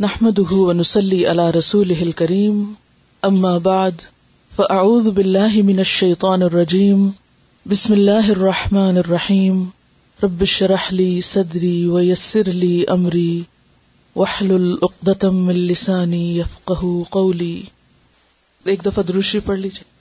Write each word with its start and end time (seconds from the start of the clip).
نحمده 0.00 0.52
ونسلي 0.52 1.26
على 1.26 1.50
رسوله 1.50 2.06
الكريم. 2.06 2.62
أما 3.26 3.58
بعد، 3.58 3.94
فأعوذ 4.56 5.10
بالله 5.10 5.62
من 5.62 5.80
الشيطان 5.80 6.42
الرجيم. 6.42 7.08
بسم 7.66 7.94
الله 7.94 8.30
الرحمن 8.30 8.96
الرحيم. 8.96 9.64
رب 10.22 10.42
اشرح 10.42 10.92
لي 10.92 11.20
صدري 11.20 11.86
ويسر 11.86 12.48
لي 12.48 12.84
أمري. 12.90 13.42
واحلل 14.14 14.76
عقدة 14.82 15.30
من 15.30 15.54
لساني 15.54 16.38
يفقه 16.38 17.02
قولي. 17.10 17.62
ایک 18.64 18.84
دفعہ 18.84 19.02
دروشی 19.02 19.40
پڑھ 19.40 19.58
لیجیے 19.58 19.97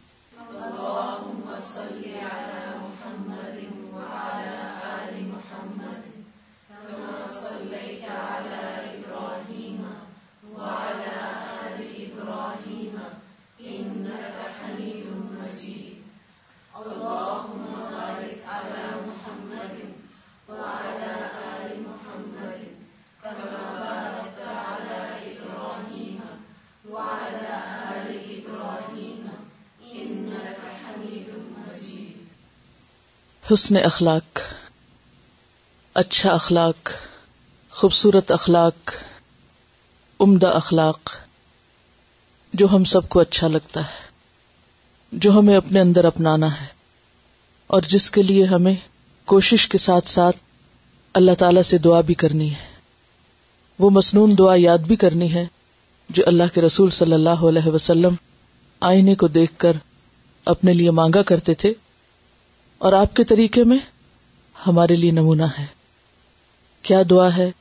حسن 33.52 33.78
اخلاق 33.78 34.40
اچھا 35.96 36.32
اخلاق، 36.32 36.90
خوبصورت 37.72 38.32
اخلاق، 38.32 38.92
عمدہ 40.20 40.48
اخلاق، 40.48 41.16
جو 42.54 42.68
ہم 42.72 42.84
سب 42.84 43.08
کو 43.10 43.20
اچھا 43.20 43.48
لگتا 43.48 43.82
ہے، 43.82 44.06
جو 45.12 45.32
ہمیں 45.32 45.56
اپنے 45.58 45.80
اندر 45.80 46.06
اپنانا 46.06 46.52
ہے، 46.62 46.66
اور 47.68 47.82
جس 47.82 48.10
کے 48.12 48.24
لیے 48.24 48.46
ہمیں 48.46 48.76
کوشش 49.26 49.68
کے 49.68 49.78
ساتھ 49.78 50.10
ساتھ 50.10 50.38
اللہ 51.14 51.40
تعالی 51.40 51.64
سے 51.64 51.78
دعا 51.78 52.02
بھی 52.02 52.14
کرنی 52.14 52.52
ہے۔ 52.52 52.66
وہ 53.80 53.90
مصنون 53.90 54.38
دعا 54.38 54.54
یاد 54.58 54.78
بھی 54.78 54.96
کرنی 54.96 55.34
ہے، 55.34 55.46
جو 56.10 56.24
اللہ 56.26 56.54
کے 56.54 56.62
رسول 56.62 56.90
صلی 56.90 57.14
اللہ 57.14 57.48
علیہ 57.48 57.68
وسلم 57.68 58.16
آئینے 58.82 59.16
کو 59.16 59.28
دیکھ 59.28 59.54
کر 59.58 59.78
اپنے 60.46 60.74
لیے 60.74 60.92
مانگا 60.92 61.22
کرتے 61.22 61.54
تھے۔ 61.54 61.74
اور 62.80 62.94
آپ 62.94 63.16
کے 63.16 63.24
طریقے 63.24 63.64
میں 63.64 63.78
ہمارے 64.68 64.96
لیے 64.96 65.12
نمونہ 65.12 65.44
ہے۔ 65.60 65.66
کیا 66.82 67.02
دعا 67.10 67.38
ہے؟ 67.38 67.52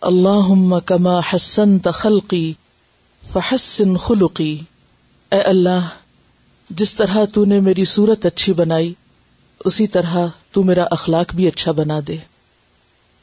اللہ 0.00 0.78
کما 0.86 1.18
حسن 1.18 1.78
تخلقی 1.78 2.52
فحسن 3.32 3.96
خلقی۔ 3.96 4.60
اے 5.30 5.40
اللہ، 5.40 5.88
جس 6.70 6.94
طرح 6.94 7.24
تو 7.34 7.44
نے 7.44 7.60
میری 7.60 7.84
صورت 7.84 8.26
اچھی 8.26 8.52
بنائی، 8.52 8.94
اسی 9.64 9.86
طرح 9.86 10.26
تو 10.52 10.62
میرا 10.62 10.84
اخلاق 10.90 11.34
بھی 11.34 11.48
اچھا 11.48 11.72
بنا 11.72 12.00
دے۔ 12.08 12.16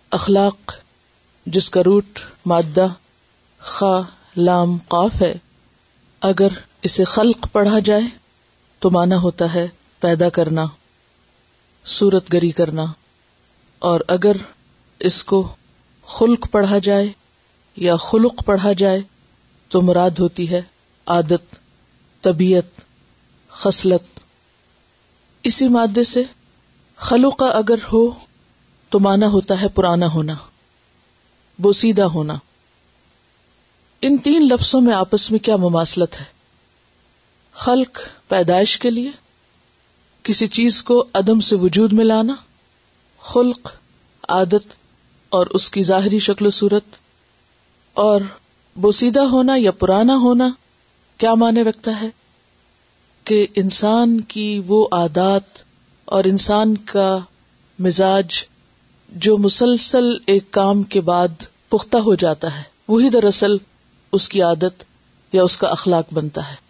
اخلاق، 0.09 0.73
جس 1.45 1.69
کا 1.69 1.81
روٹ، 1.85 2.19
مادہ، 2.45 2.85
خا، 3.59 4.01
لام، 4.37 4.77
قاف 4.87 5.21
ہے، 5.21 5.33
اگر 6.21 6.47
اسے 6.81 7.03
خلق 7.03 7.47
پڑھا 7.51 7.79
جائے 7.79 8.01
تو 8.79 8.91
مانا 8.91 9.17
ہوتا 9.17 9.53
ہے 9.53 9.67
پیدا 10.03 10.29
کرنا 10.29 10.65
سورت 11.85 12.31
گری 12.33 12.51
کرنا، 12.51 12.85
اور 13.81 14.01
اگر 14.07 14.37
اس 15.01 15.23
کو 15.23 15.41
خلق 16.07 16.47
پڑھا 16.51 16.77
جائے 16.79 17.07
یا 17.77 17.95
خلق 18.01 18.43
پڑھا 18.45 18.73
جائے 18.73 19.01
تو 19.71 19.81
مراد 19.81 20.19
ہوتی 20.19 20.49
ہے 20.49 20.61
عادت، 21.07 21.55
طبیعت، 22.23 22.81
خصلت۔ 23.51 24.19
اسی 25.43 25.67
مادے 25.67 26.03
سے 26.03 26.23
خلق 26.99 27.43
اگر 27.43 27.79
ہو 27.93 28.09
تو 28.91 28.99
مانا 28.99 29.27
ہوتا 29.27 29.61
ہے 29.61 29.67
پرانا 29.67 30.07
ہونا، 30.07 30.35
بوسیدہ 31.59 32.03
ہونا۔ 32.09 32.37
ان 34.03 34.17
تین 34.17 34.47
لفظوں 34.47 34.81
میں 34.81 34.93
آپس 34.95 35.29
میں 35.31 35.39
کیا 35.39 35.55
مماثلت 35.57 36.19
ہے؟ 36.19 36.25
خلق 37.55 37.99
پیدائش 38.27 38.77
کے 38.79 38.89
لیے 38.89 39.11
کسی 40.23 40.47
چیز 40.47 40.83
کو 40.83 41.05
عدم 41.13 41.39
سے 41.39 41.55
وجود 41.55 41.93
میں 41.93 42.05
لانا، 42.05 42.33
خلق، 43.19 43.71
عادت 44.29 44.73
اور 45.29 45.47
اس 45.47 45.69
کی 45.69 45.83
ظاہری 45.83 46.19
شکل 46.19 46.45
و 46.45 46.49
صورت، 46.49 46.83
اور 47.93 48.21
بوسیدہ 48.75 49.21
ہونا 49.21 49.53
یا 49.57 49.71
پرانا 49.71 50.15
ہونا 50.15 50.49
کیا 51.17 51.33
مانے 51.33 51.61
رکھتا 51.61 52.01
ہے؟ 52.01 52.07
کہ 53.23 53.47
انسان 53.55 54.21
کی 54.21 54.61
وہ 54.67 54.87
عادات 54.91 55.61
اور 56.05 56.23
انسان 56.23 56.75
کا 56.75 57.17
مزاج 57.79 58.33
جو 59.09 59.37
مسلسل 59.37 60.09
ایک 60.25 60.51
کام 60.51 60.83
کے 60.83 61.01
بعد 61.01 61.43
پختہ 61.69 61.97
ہو 61.97 62.15
جاتا 62.15 62.57
ہے، 62.57 62.63
وہی 62.87 63.09
دراصل 63.09 63.57
اس 64.11 64.29
کی 64.29 64.41
عادت 64.41 64.83
یا 65.33 65.43
اس 65.43 65.57
کا 65.57 65.67
اخلاق 65.67 66.13
بنتا 66.13 66.51
ہے۔ 66.51 66.62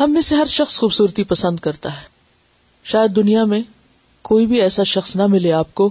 ہم 0.00 0.12
میں 0.12 0.20
سے 0.20 0.36
ہر 0.36 0.46
شخص 0.46 0.80
خوبصورتی 0.80 1.24
پسند 1.24 1.60
کرتا 1.60 2.00
ہے۔ 2.00 2.06
شاید 2.84 3.16
دنیا 3.16 3.44
میں 3.44 3.62
کوئی 4.22 4.46
بھی 4.46 4.60
ایسا 4.60 4.82
شخص 4.82 5.16
نہ 5.16 5.26
ملے 5.26 5.52
آپ 5.52 5.74
کو 5.74 5.90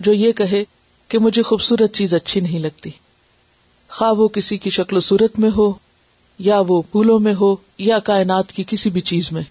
جو 0.00 0.12
یہ 0.12 0.32
کہے 0.32 0.64
کہ 1.08 1.18
مجھے 1.18 1.42
خوبصورت 1.42 1.94
چیز 1.94 2.14
اچھی 2.14 2.40
نہیں 2.40 2.58
لگتی۔ 2.58 2.90
خواہ 3.88 4.12
وہ 4.12 4.28
کسی 4.28 4.58
کی 4.58 4.70
شکل 4.70 4.96
و 4.96 5.00
صورت 5.00 5.38
میں 5.38 5.50
ہو، 5.56 5.72
یا 6.38 6.62
وہ 6.68 6.82
پھولوں 6.82 7.20
میں 7.20 7.34
ہو، 7.34 7.56
یا 7.78 7.98
کائنات 7.98 8.52
کی 8.52 8.64
کسی 8.66 8.90
بھی 8.90 9.00
چیز 9.00 9.32
میں 9.32 9.42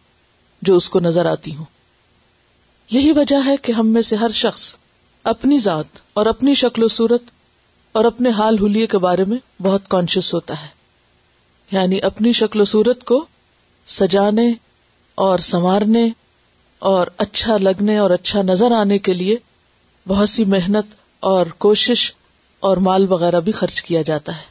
جو 0.61 0.75
اس 0.75 0.89
کو 0.89 0.99
نظر 0.99 1.25
آتی 1.25 1.55
ہوں 1.55 1.65
یہی 2.91 3.11
وجہ 3.11 3.35
ہے 3.45 3.57
کہ 3.57 3.71
ہم 3.71 3.87
میں 3.87 4.01
سے 4.01 4.15
ہر 4.15 4.31
شخص 4.31 4.75
اپنی 5.23 5.57
ذات 5.57 5.85
اور 6.13 6.25
اپنی 6.25 6.53
شکل 6.53 6.83
و 6.83 6.87
صورت 6.87 7.23
اور 7.91 8.05
اپنے 8.05 8.29
حال 8.29 8.57
حلیے 8.65 8.87
کے 8.87 8.97
بارے 8.97 9.25
میں 9.25 9.37
بہت 9.61 9.81
کانشیس 9.87 10.33
ہوتا 10.33 10.61
ہے۔ 10.61 10.67
یعنی 11.71 12.01
اپنی 12.01 12.31
شکل 12.31 12.61
و 12.61 12.65
صورت 12.65 13.03
کو 13.03 13.25
سجانے 13.89 14.53
اور 15.15 15.39
سنوارنے 15.39 16.09
اور 16.79 17.07
اچھا 17.17 17.57
لگنے 17.57 17.97
اور 17.97 18.09
اچھا 18.09 18.41
نظر 18.41 18.71
آنے 18.71 18.99
کے 18.99 19.13
لیے 19.13 19.35
بہت 20.07 20.29
سی 20.29 20.45
محنت 20.45 20.85
اور 21.19 21.45
کوشش 21.45 22.13
اور 22.59 22.77
مال 22.77 23.05
وغیرہ 23.09 23.39
بھی 23.39 23.51
خرچ 23.51 23.83
کیا 23.83 24.01
جاتا 24.01 24.37
ہے۔ 24.37 24.43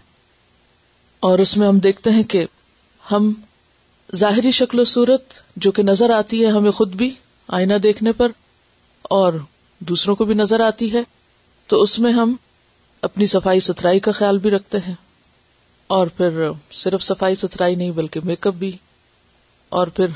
اور 1.21 1.39
اس 1.39 1.57
میں 1.57 1.69
ہم 1.69 1.79
دیکھتے 1.79 2.11
ہیں 2.11 2.23
کہ 2.23 2.47
ہم 3.13 3.33
ظاہری 4.17 4.51
شکل 4.51 4.81
و 4.81 4.85
صورت 4.85 5.23
جو 5.57 5.73
کہ 5.73 5.83
نظر 5.83 6.11
آتی 6.11 6.45
ہے 6.45 6.51
ہمیں 6.51 6.71
خود 6.71 6.95
بھی 6.95 7.15
آئینہ 7.49 7.75
دیکھنے 7.75 8.13
پر 8.13 8.29
اور 9.03 9.33
دوسروں 9.79 10.17
کو 10.17 10.25
بھی 10.25 10.35
نظر 10.35 10.61
آتی 10.61 10.93
ہے، 10.93 11.03
تو 11.67 11.83
اس 11.83 11.99
میں 11.99 12.13
ہم 12.13 12.37
اپنی 13.03 13.27
صفائی 13.27 13.61
ستھرائی 13.61 14.01
کا 14.01 14.13
خیال 14.13 14.39
بھی 14.39 14.51
رکھتے 14.51 14.79
ہیں۔ 14.79 14.95
اور 15.87 16.07
پھر 16.07 16.51
صرف 16.73 17.03
صفائی 17.03 17.35
ستھرائی 17.35 17.75
نہیں 17.75 17.91
بلکہ 17.91 18.21
میک 18.25 18.47
اپ 18.47 18.55
بھی 18.55 18.77
اور 19.69 19.87
پھر 19.87 20.07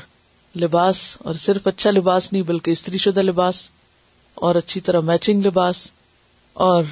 لباس، 0.55 1.17
اور 1.19 1.35
صرف 1.35 1.67
اچھا 1.67 1.91
لباس 1.91 2.33
نہیں 2.33 2.43
بلکہ 2.43 2.71
استری 2.71 2.97
شدہ 2.97 3.21
لباس، 3.21 3.69
اور 4.35 4.55
اچھی 4.55 4.81
طرح 4.81 4.99
میچنگ 4.99 5.45
لباس، 5.45 5.91
اور 6.53 6.83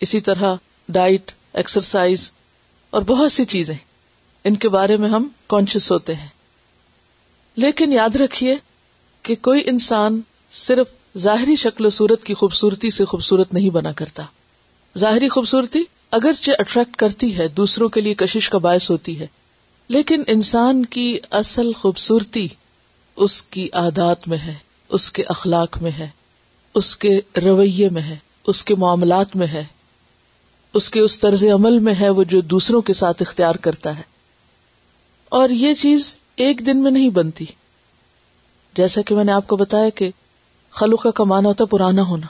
اسی 0.00 0.20
طرح 0.20 0.54
ڈائٹ، 0.88 1.32
ایکسرسائز، 1.52 2.30
اور 2.90 3.02
بہت 3.02 3.32
سی 3.32 3.44
چیزیں۔ 3.44 3.74
ان 4.44 4.56
کے 4.56 4.68
بارے 4.68 4.96
میں 4.96 5.08
ہم 5.08 5.28
کانشیس 5.46 5.92
ہوتے 5.92 6.14
ہیں۔ 6.14 6.28
لیکن 7.56 7.92
یاد 7.92 8.16
رکھیے 8.16 8.56
کہ 9.22 9.34
کوئی 9.34 9.62
انسان 9.66 10.20
صرف 10.52 11.18
ظاہری 11.18 11.56
شکل 11.56 11.86
و 11.86 11.90
صورت 11.90 12.24
کی 12.24 12.34
خوبصورتی 12.34 12.90
سے 12.90 13.04
خوبصورت 13.04 13.54
نہیں 13.54 13.70
بنا 13.70 13.92
کرتا۔ 13.92 14.22
ظاہری 14.98 15.28
خوبصورتی 15.28 15.78
اگرچہ 16.10 16.52
اٹریکٹ 16.58 16.96
کرتی 16.96 17.38
ہے، 17.38 17.48
دوسروں 17.48 17.88
کے 17.88 18.00
لیے 18.00 18.14
کشش 18.14 18.50
کا 18.50 18.58
باعث 18.58 18.90
ہوتی 18.90 19.20
ہے۔ 19.20 19.26
لیکن 19.88 20.22
انسان 20.26 20.84
کی 20.84 21.18
اصل 21.30 21.72
خوبصورتی 21.72 22.48
اس 23.16 23.42
کی 23.42 23.68
عادات 23.72 24.28
میں 24.28 24.38
ہے، 24.38 24.54
اس 24.88 25.12
کے 25.12 25.22
اخلاق 25.22 25.78
میں 25.78 25.90
ہے، 25.90 26.08
اس 26.74 26.96
کے 26.96 27.20
رویے 27.42 27.88
میں 27.88 28.02
ہے، 28.02 28.16
اس 28.46 28.64
کے 28.64 28.74
معاملات 28.74 29.36
میں 29.36 29.46
ہے۔ 29.46 29.64
اس 30.74 30.90
کے 30.90 31.00
اس 31.00 31.18
طرز 31.18 31.44
عمل 31.44 31.78
میں 31.78 31.94
ہے 32.00 32.08
وہ 32.08 32.24
جو 32.24 32.40
دوسروں 32.40 32.82
کے 32.82 32.92
ساتھ 32.92 33.22
اختیار 33.22 33.54
کرتا 33.54 33.96
ہے۔ 33.96 34.02
اور 35.28 35.48
یہ 35.48 35.74
چیز 35.74 36.16
ایک 36.36 36.66
دن 36.66 36.82
میں 36.82 36.90
نہیں 36.90 37.10
بنتی۔ 37.10 37.44
جیسا 38.76 39.02
کہ 39.02 39.14
میں 39.14 39.24
نے 39.24 39.32
آپ 39.32 39.46
کو 39.46 39.56
بتایا 39.56 39.88
کہ 39.88 40.10
خلو 40.70 40.96
کا 40.96 41.10
کمانا 41.10 41.48
ہوتا 41.48 41.64
پرانا 41.64 42.02
ہونا۔ 42.02 42.26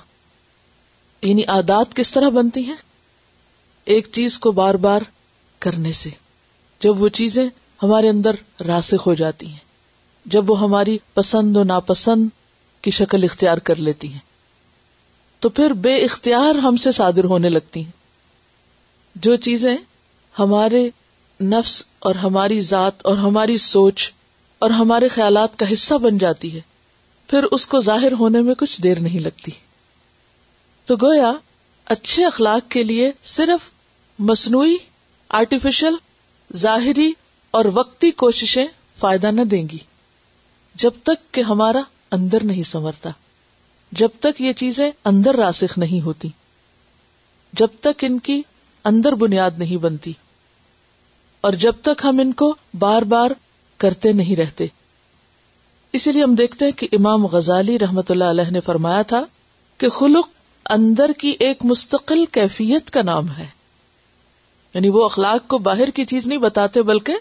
یعنی 1.22 1.44
عادات 1.44 1.96
کس 1.96 2.12
طرح 2.12 2.28
بنتی 2.28 2.64
ہیں؟ 2.64 2.76
ایک 3.84 4.08
چیز 4.12 4.38
کو 4.38 4.52
بار 4.52 4.74
بار 4.74 5.00
کرنے 5.58 5.92
سے۔ 5.92 6.10
جب 6.80 7.02
وہ 7.02 7.08
چیزیں 7.08 7.48
ہمارے 7.82 8.08
اندر 8.08 8.36
راسخ 8.66 9.06
ہو 9.06 9.14
جاتی 9.14 9.46
ہیں، 9.46 9.64
جب 10.26 10.50
وہ 10.50 10.60
ہماری 10.60 10.98
پسند 11.14 11.56
و 11.56 11.64
ناپسند 11.64 12.28
کی 12.82 12.90
شکل 12.90 13.24
اختیار 13.24 13.58
کر 13.58 13.76
لیتی 13.76 14.12
ہیں، 14.12 14.18
تو 15.40 15.48
پھر 15.48 15.70
بے 15.70 15.96
اختیار 15.96 16.54
ہم 16.54 16.76
سے 16.76 16.92
صادر 16.92 17.24
ہونے 17.24 17.48
لگتی 17.48 17.84
ہیں۔ 17.84 17.90
جو 19.14 19.36
چیزیں 19.36 19.76
ہمارے 20.38 20.90
نفس 21.40 21.82
اور 21.98 22.14
ہماری 22.14 22.60
ذات 22.60 23.06
اور 23.06 23.16
ہماری 23.16 23.56
سوچ 23.56 24.12
اور 24.58 24.70
ہمارے 24.70 25.08
خیالات 25.08 25.58
کا 25.58 25.72
حصہ 25.72 25.94
بن 25.94 26.18
جاتی 26.18 26.54
ہے، 26.54 26.60
پھر 27.28 27.44
اس 27.44 27.66
کو 27.66 27.80
ظاہر 27.80 28.12
ہونے 28.12 28.40
میں 28.40 28.54
کچھ 28.54 28.82
دیر 28.82 29.00
نہیں 29.00 29.20
لگتی۔ 29.20 29.50
تو 30.84 30.96
گویا 30.96 31.32
اچھے 31.84 32.24
اخلاق 32.24 32.70
کے 32.70 32.84
لیے 32.84 33.10
صرف 33.24 33.70
مصنوعی 34.18 34.76
آرٹیفیشل 35.28 35.94
ظاہری 36.50 37.12
اور 37.54 37.64
وقتی 37.74 38.10
کوششیں 38.10 38.66
فائدہ 38.98 39.30
نہ 39.30 39.42
دیں 39.42 39.68
گی۔ 39.68 39.78
جب 40.74 40.90
تک 41.02 41.32
کہ 41.32 41.40
ہمارا 41.40 41.80
اندر 42.12 42.44
نہیں 42.44 42.62
سنورتا، 42.62 43.10
جب 43.92 44.08
تک 44.20 44.40
یہ 44.40 44.52
چیزیں 44.52 44.90
اندر 45.04 45.36
راسخ 45.36 45.78
نہیں 45.78 46.00
ہوتی، 46.00 46.28
جب 47.52 47.68
تک 47.80 48.04
ان 48.04 48.18
کی 48.18 48.40
اندر 48.84 49.14
بنیاد 49.14 49.58
نہیں 49.58 49.76
بنتی، 49.76 50.12
اور 51.40 51.52
جب 51.52 51.72
تک 51.82 52.04
ہم 52.04 52.18
ان 52.18 52.32
کو 52.32 52.54
بار 52.74 53.02
بار 53.02 53.30
کرتے 53.80 54.12
نہیں 54.12 54.36
رہتے۔ 54.36 54.66
اسی 55.92 56.12
لیے 56.12 56.22
ہم 56.22 56.34
دیکھتے 56.34 56.64
ہیں 56.64 56.72
کہ 56.72 56.88
امام 56.92 57.26
غزالی 57.26 57.78
رحمت 57.78 58.10
اللہ 58.10 58.24
علیہ 58.24 58.50
نے 58.50 58.60
فرمایا 58.60 59.02
تھا 59.02 59.22
کہ 59.80 59.88
خلق 59.88 60.28
اندر 60.66 61.10
کی 61.18 61.34
ایک 61.38 61.64
مستقل 61.64 62.24
کیفیت 62.32 62.90
کا 62.90 63.02
نام 63.02 63.30
ہے۔ 63.30 63.46
یعنی 64.76 64.88
وہ 64.88 65.04
اخلاق 65.04 65.48
کو 65.48 65.58
باہر 65.58 65.90
کی 65.90 66.04
چیز 66.04 66.26
نہیں 66.26 66.38
بتاتے 66.38 66.82
بلکہ 66.82 67.14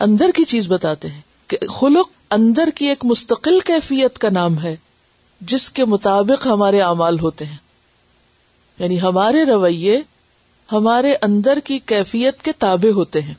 اندر 0.00 0.30
کی 0.34 0.44
چیز 0.44 0.68
بتاتے 0.68 1.08
ہیں 1.08 1.20
کہ 1.46 1.58
خلق 1.68 2.08
اندر 2.30 2.68
کی 2.74 2.86
ایک 2.86 3.04
مستقل 3.04 3.60
کیفیت 3.60 4.18
کا 4.18 4.30
نام 4.30 4.62
ہے، 4.62 4.76
جس 5.40 5.70
کے 5.70 5.84
مطابق 5.84 6.46
ہمارے 6.46 6.80
اعمال 6.80 7.20
ہوتے 7.20 7.46
ہیں۔ 7.46 7.56
یعنی 8.78 9.00
ہمارے 9.00 9.44
رویے 9.44 10.02
ہمارے 10.72 11.14
اندر 11.22 11.58
کی 11.64 11.78
کیفیت 11.78 12.42
کے 12.42 12.52
تابع 12.52 12.92
ہوتے 12.92 13.22
ہیں۔ 13.22 13.34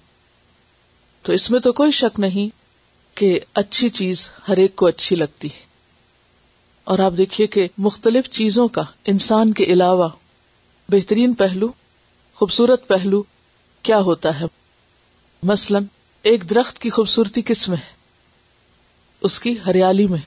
تو 1.22 1.34
اس 1.34 1.52
میں 1.52 1.60
تو 1.60 1.74
کوئی 1.74 1.92
شک 1.92 2.20
نہیں 2.20 2.50
کہ 3.18 3.40
اچھی 3.54 3.90
چیز 3.90 4.30
ہر 4.48 4.58
ایک 4.58 4.76
کو 4.76 4.86
اچھی 4.86 5.16
لگتی 5.16 5.48
ہے۔ 5.48 5.66
اور 6.84 7.00
آپ 7.00 7.14
دیکھیے 7.18 7.48
کہ 7.48 7.68
مختلف 7.78 8.30
چیزوں 8.30 8.68
کا 8.68 8.84
انسان 9.06 9.54
کے 9.54 9.64
علاوہ 9.64 10.10
بہترین 10.90 11.34
پہلو، 11.34 11.68
خوبصورت 12.36 12.88
پہلو 12.88 13.24
کیا 13.88 14.00
ہوتا 14.00 14.40
ہے؟ 14.40 14.46
مثلاً، 15.44 15.84
ایک 16.22 16.50
درخت 16.50 16.80
کی 16.80 16.90
خوبصورتی 16.90 17.42
کس 17.42 17.70
میں؟ 17.70 17.78
ہے 17.78 17.92
اس 19.22 19.40
کی 19.40 19.56
ہریالی 19.66 20.08
میں۔ 20.08 20.20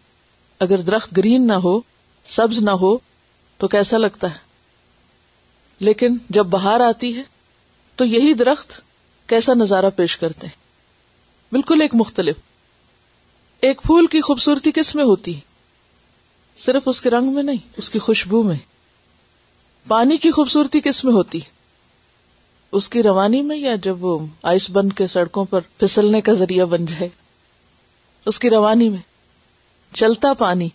اگر 0.58 0.80
درخت 0.80 1.16
گرین 1.16 1.46
نہ 1.46 1.52
ہو، 1.52 1.80
سبز 2.26 2.58
نہ 2.58 2.70
ہو، 2.70 2.98
تو 3.58 3.68
کیسا 3.68 3.98
لگتا 3.98 4.30
ہے؟ 4.30 4.38
لیکن 5.80 6.16
جب 6.30 6.46
باہر 6.46 6.80
آتی 6.80 7.16
ہے، 7.16 7.22
تو 7.96 8.04
یہی 8.04 8.34
درخت 8.34 8.80
کیسا 9.26 9.54
نظارہ 9.54 9.90
پیش 9.96 10.16
کرتے 10.16 10.46
ہیں؟ 10.46 10.54
بالکل 11.52 11.80
ایک 11.80 11.94
مختلف۔ 11.94 12.36
ایک 13.60 13.82
پھول 13.82 14.06
کی 14.06 14.20
خوبصورتی 14.20 14.72
کس 14.72 14.94
میں 14.94 15.04
ہوتی؟ 15.04 15.34
صرف 16.58 16.82
اس 16.86 17.02
کے 17.02 17.10
رنگ 17.10 17.34
میں 17.34 17.42
نہیں، 17.42 17.68
اس 17.76 17.90
کی 17.90 17.98
خوشبو 17.98 18.42
میں۔ 18.42 18.56
پانی 19.88 20.16
کی 20.16 20.30
خوبصورتی 20.30 20.80
کس 20.80 21.04
میں 21.04 21.12
ہوتی؟ 21.12 21.40
اس 22.72 22.88
کی 22.88 23.02
روانی 23.02 23.42
میں 23.42 23.56
یا 23.56 23.76
جب 23.82 24.04
وہ 24.04 24.26
آئس 24.42 24.70
بن 24.70 24.88
کے 24.88 25.06
سڑکوں 25.06 25.44
پر 25.44 25.60
پھسلنے 25.78 26.20
کا 26.20 26.32
ذریعہ 26.32 26.64
بن 26.64 26.86
جائے؟ 26.86 27.08
اس 28.26 28.38
کی 28.38 28.50
روانی 28.50 28.88
میں 28.88 28.98
چلتا 29.94 30.32
پانی، 30.32 30.68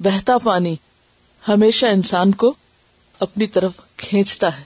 بہتا 0.00 0.38
پانی 0.38 0.76
ہمیشہ 1.48 1.86
انسان 1.86 2.32
کو 2.32 2.54
اپنی 3.20 3.46
طرف 3.46 3.72
کھینچتا 3.96 4.58
ہے۔ 4.58 4.64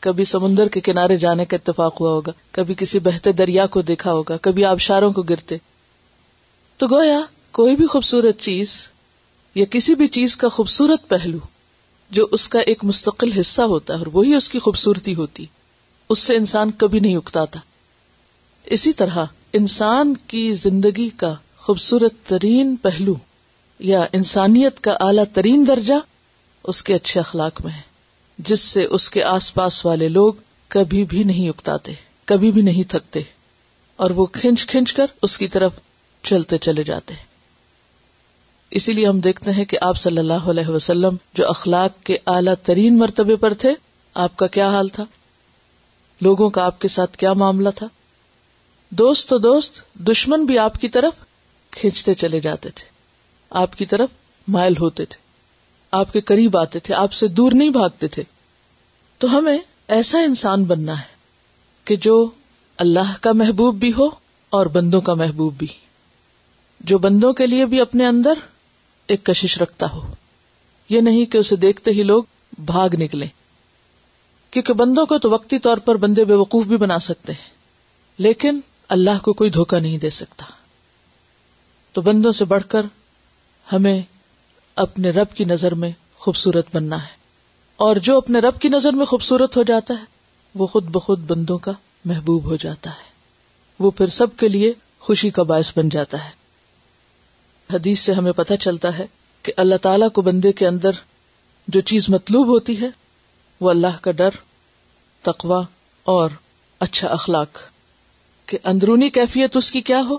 کبھی 0.00 0.24
سمندر 0.24 0.68
کے 0.68 0.80
کنارے 0.80 1.16
جانے 1.16 1.44
کا 1.44 1.56
اتفاق 1.56 2.00
ہوا 2.00 2.10
ہوگا، 2.10 2.32
کبھی 2.50 2.74
کسی 2.74 2.98
بہتے 2.98 3.32
دریا 3.32 3.66
کو 3.66 3.82
دیکھا 3.82 4.12
ہوگا، 4.12 4.36
کبھی 4.42 4.64
آبشاروں 4.64 5.10
کو 5.10 5.22
گرتے۔ 5.22 5.56
تو 6.76 6.86
گویا 6.86 7.20
کوئی 7.50 7.76
بھی 7.76 7.86
خوبصورت 7.86 8.38
چیز 8.38 8.88
یا 9.54 9.64
کسی 9.70 9.94
بھی 9.94 10.06
چیز 10.06 10.36
کا 10.36 10.48
خوبصورت 10.48 11.08
پہلو 11.08 11.38
جو 12.10 12.26
اس 12.30 12.48
کا 12.48 12.60
ایک 12.60 12.84
مستقل 12.84 13.32
حصہ 13.32 13.62
ہوتا 13.62 13.94
ہے 13.94 13.98
اور 13.98 14.06
وہی 14.12 14.34
اس 14.34 14.48
کی 14.50 14.58
خوبصورتی 14.58 15.14
ہوتی، 15.14 15.46
اس 16.10 16.18
سے 16.18 16.36
انسان 16.36 16.70
کبھی 16.70 17.00
نہیں 17.00 17.16
اکتاتا۔ 17.16 17.60
اسی 18.66 18.92
طرح 18.92 19.24
انسان 19.52 20.14
کی 20.26 20.52
زندگی 20.52 21.08
کا 21.16 21.34
خوبصورت 21.56 22.14
ترین 22.26 22.74
پہلو 22.76 23.14
یا 23.80 24.00
انسانیت 24.12 24.80
کا 24.80 24.96
اعلی 25.00 25.22
ترین 25.32 25.64
درجہ 25.68 25.94
اس 26.64 26.82
کے 26.82 26.94
اچھے 26.94 27.20
اخلاق 27.20 27.60
میں 27.64 27.72
ہے، 27.72 27.80
جس 28.38 28.60
سے 28.60 28.84
اس 28.84 29.10
کے 29.10 29.22
آس 29.22 29.52
پاس 29.54 29.84
والے 29.86 30.08
لوگ 30.08 30.32
کبھی 30.68 31.04
بھی 31.04 31.24
نہیں 31.24 31.48
اکتاتے، 31.48 31.92
کبھی 32.24 32.50
بھی 32.50 32.62
نہیں 32.62 32.90
تھکتے، 32.90 33.22
اور 33.98 34.10
وہ 34.10 34.26
کھنچ 34.26 34.66
کھنچ 34.66 34.92
کر 34.92 35.06
اس 35.22 35.38
کی 35.38 35.48
طرف 35.48 35.72
چلتے 36.24 36.58
چلے 36.58 36.84
جاتے 36.84 37.14
ہیں۔ 37.14 37.33
اسی 38.74 38.92
لیے 38.92 39.06
ہم 39.06 39.20
دیکھتے 39.20 39.52
ہیں 39.52 39.64
کہ 39.64 39.78
آپ 39.80 39.96
صلی 39.96 40.18
اللہ 40.18 40.32
علیہ 40.32 40.68
وسلم 40.68 41.16
جو 41.34 41.48
اخلاق 41.48 42.04
کے 42.04 42.16
اعلی 42.26 42.50
ترین 42.62 42.98
مرتبے 42.98 43.36
پر 43.36 43.54
تھے، 43.54 43.70
آپ 44.14 44.36
کا 44.36 44.46
کیا 44.46 44.70
حال 44.70 44.88
تھا؟ 44.88 45.04
لوگوں 46.20 46.50
کا 46.50 46.64
آپ 46.64 46.80
کے 46.80 46.88
ساتھ 46.88 47.16
کیا 47.16 47.32
معاملہ 47.32 47.68
تھا؟ 47.74 47.86
دوست 48.90 49.28
تو 49.28 49.38
دوست، 49.38 49.94
دشمن 49.94 50.44
بھی 50.44 50.58
آپ 50.58 50.80
کی 50.80 50.88
طرف 50.88 51.12
کھینچتے 51.70 52.14
چلے 52.14 52.40
جاتے 52.40 52.70
تھے۔ 52.70 52.84
آپ 53.50 53.76
کی 53.76 53.86
طرف 53.86 54.08
مائل 54.48 54.74
ہوتے 54.80 55.04
تھے۔ 55.04 55.16
آپ 55.90 56.12
کے 56.12 56.20
قریب 56.20 56.56
آتے 56.56 56.78
تھے، 56.78 56.94
آپ 56.94 57.12
سے 57.12 57.28
دور 57.28 57.52
نہیں 57.52 57.70
بھاگتے 57.70 58.08
تھے۔ 58.08 58.22
تو 59.18 59.38
ہمیں 59.38 59.58
ایسا 59.88 60.18
انسان 60.18 60.64
بننا 60.64 60.98
ہے 60.98 61.14
کہ 61.84 61.96
جو 61.96 62.30
اللہ 62.76 63.14
کا 63.20 63.32
محبوب 63.32 63.74
بھی 63.74 63.92
ہو 63.98 64.06
اور 64.50 64.66
بندوں 64.66 65.00
کا 65.00 65.14
محبوب 65.14 65.54
بھی۔ 65.58 65.66
جو 66.80 66.98
بندوں 66.98 67.32
کے 67.32 67.46
لیے 67.46 67.66
بھی 67.66 67.80
اپنے 67.80 68.06
اندر 68.06 68.34
ایک 69.06 69.24
کشش 69.24 69.58
رکھتا 69.58 69.90
ہو۔ 69.90 70.12
یہ 70.88 71.00
نہیں 71.00 71.24
کہ 71.24 71.38
اسے 71.38 71.56
دیکھتے 71.56 71.90
ہی 71.90 72.02
لوگ 72.02 72.22
بھاگ 72.58 72.88
نکلے 72.92 73.26
کیونکہ 74.50 74.72
بندوں 74.72 75.06
کو 75.06 75.18
تو 75.18 75.30
وقتی 75.30 75.58
طور 75.58 75.76
پر 75.76 75.94
بندے 75.94 76.24
بے 76.24 76.34
وقوف 76.34 76.66
بھی 76.66 76.76
بنا 76.76 76.98
سکتے 76.98 77.32
ہیں۔ 77.32 77.50
لیکن 78.18 78.60
اللہ 78.88 79.22
کو 79.22 79.32
کوئی 79.32 79.50
دھوکہ 79.50 79.80
نہیں 79.80 79.98
دے 79.98 80.10
سکتا۔ 80.10 80.44
تو 81.92 82.00
بندوں 82.00 82.32
سے 82.32 82.44
بڑھ 82.44 82.64
کر 82.68 82.82
ہمیں 83.72 84.02
اپنے 84.76 85.10
رب 85.10 85.34
کی 85.34 85.44
نظر 85.44 85.74
میں 85.74 85.90
خوبصورت 86.14 86.66
بننا 86.76 87.02
ہے۔ 87.02 87.24
اور 87.76 87.96
جو 87.96 88.16
اپنے 88.16 88.38
رب 88.38 88.60
کی 88.60 88.68
نظر 88.68 88.92
میں 88.92 89.06
خوبصورت 89.06 89.56
ہو 89.56 89.62
جاتا 89.62 89.94
ہے، 89.94 90.04
وہ 90.54 90.66
خود 90.66 90.84
بخود 90.84 91.18
بندوں 91.18 91.58
کا 91.58 91.72
محبوب 92.04 92.44
ہو 92.44 92.56
جاتا 92.56 92.90
ہے۔ 92.90 93.04
وہ 93.78 93.90
پھر 93.90 94.06
سب 94.06 94.36
کے 94.36 94.48
لیے 94.48 94.72
خوشی 94.98 95.30
کا 95.30 95.42
باعث 95.42 95.72
بن 95.76 95.88
جاتا 95.88 96.24
ہے۔ 96.24 96.43
حدیث 97.74 98.00
سے 98.00 98.12
ہمیں 98.12 98.32
پتہ 98.32 98.54
چلتا 98.54 98.98
ہے 98.98 99.06
کہ 99.42 99.52
اللہ 99.56 99.74
تعالی 99.82 100.08
کو 100.08 100.22
بندے 100.22 100.52
کے 100.52 100.66
اندر 100.66 100.90
جو 101.68 101.80
چیز 101.80 102.08
مطلوب 102.08 102.46
ہوتی 102.46 102.80
ہے، 102.80 102.88
وہ 103.60 103.70
اللہ 103.70 103.96
کا 104.00 104.10
ڈر 104.10 104.30
تقوا 105.22 105.62
اور 106.02 106.30
اچھا 106.80 107.08
اخلاق۔ 107.08 107.58
کہ 108.46 108.58
اندرونی 108.64 109.10
کیفیت 109.10 109.56
اس 109.56 109.70
کی 109.70 109.80
کیا 109.80 110.00
ہو؟ 110.08 110.16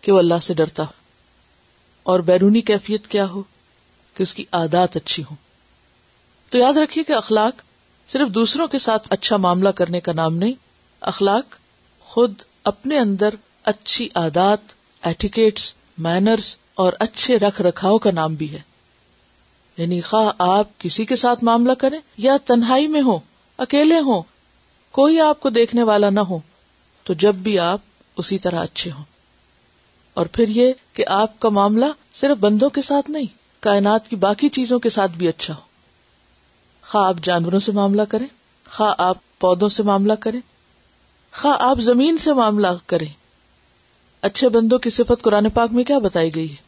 کہ 0.00 0.12
وہ 0.12 0.18
اللہ 0.18 0.34
سے 0.42 0.54
ڈرتا 0.54 0.82
ہو۔ 0.82 0.92
اور 2.02 2.20
بیرونی 2.20 2.60
کیفیت 2.60 3.06
کیا 3.06 3.28
ہو؟ 3.28 3.42
کہ 4.14 4.22
اس 4.22 4.34
کی 4.34 4.44
عادات 4.52 4.96
اچھی 4.96 5.22
ہو 5.22 5.34
تو 6.50 6.58
یاد 6.58 6.72
رکھیے 6.72 7.04
کہ 7.04 7.12
اخلاق 7.12 7.62
صرف 8.10 8.28
دوسروں 8.28 8.66
کے 8.66 8.78
ساتھ 8.78 9.08
اچھا 9.10 9.36
معاملہ 9.36 9.68
کرنے 9.68 10.00
کا 10.00 10.12
نام 10.12 10.36
نہیں، 10.36 10.52
اخلاق 11.00 11.56
خود 12.00 12.34
اپنے 12.64 12.98
اندر 12.98 13.34
اچھی 13.64 14.08
عادات 14.14 14.58
ایٹیکیٹس 15.02 15.74
مینرس 15.98 16.56
اور 16.78 16.92
اچھے 16.98 17.38
رکھ 17.38 17.62
رکھاؤ 17.62 17.98
کا 17.98 18.10
نام 18.10 18.34
بھی 18.34 18.52
ہے۔ 18.52 18.58
یعنی 19.76 20.00
خواہ 20.00 20.32
آپ 20.38 20.78
کسی 20.78 21.04
کے 21.04 21.16
ساتھ 21.16 21.44
معاملہ 21.44 21.72
کریں 21.72 21.98
یا 22.18 22.36
تنہائی 22.44 22.88
میں 22.88 23.02
ہو 23.02 23.18
اکیلے 23.58 24.00
ہوں، 24.00 24.22
کوئی 24.90 25.20
آپ 25.20 25.40
کو 25.40 25.50
دیکھنے 25.50 25.82
والا 25.82 26.10
نہ 26.10 26.20
ہو، 26.20 26.38
تو 27.04 27.14
جب 27.14 27.34
بھی 27.34 27.58
آپ 27.58 27.80
اسی 28.16 28.38
طرح 28.38 28.62
اچھے 28.62 28.90
ہوں۔ 28.90 29.04
اور 30.14 30.26
پھر 30.26 30.48
یہ 30.48 30.72
کہ 30.92 31.04
آپ 31.06 31.40
کا 31.40 31.48
معاملہ 31.48 31.84
صرف 32.14 32.36
بندوں 32.36 32.70
کے 32.70 32.82
ساتھ 32.82 33.10
نہیں، 33.10 33.26
کائنات 33.60 34.08
کی 34.08 34.16
باقی 34.16 34.48
چیزوں 34.48 34.78
کے 34.78 34.90
ساتھ 34.90 35.12
بھی 35.12 35.28
اچھا 35.28 35.54
ہو۔ 35.54 35.60
خواہ 36.82 37.06
آپ 37.06 37.16
جانوروں 37.22 37.60
سے 37.60 37.72
معاملہ 37.72 38.02
کریں، 38.02 38.26
خواہ 38.70 38.94
آپ 38.98 39.16
پودوں 39.38 39.68
سے 39.68 39.82
معاملہ 39.82 40.12
کریں، 40.12 40.40
خواہ 41.32 41.56
آپ 41.58 41.78
زمین 41.80 42.18
سے 42.18 42.32
معاملہ 42.32 42.66
کریں۔ 42.86 43.12
اچھے 44.22 44.48
بندوں 44.48 44.78
کی 44.78 44.90
صفت 44.90 45.22
قرآن 45.22 45.50
پاک 45.50 45.72
میں 45.72 45.84
کیا 45.84 45.98
بتائی 45.98 46.34
گئی 46.34 46.50
ہے؟ 46.50 46.67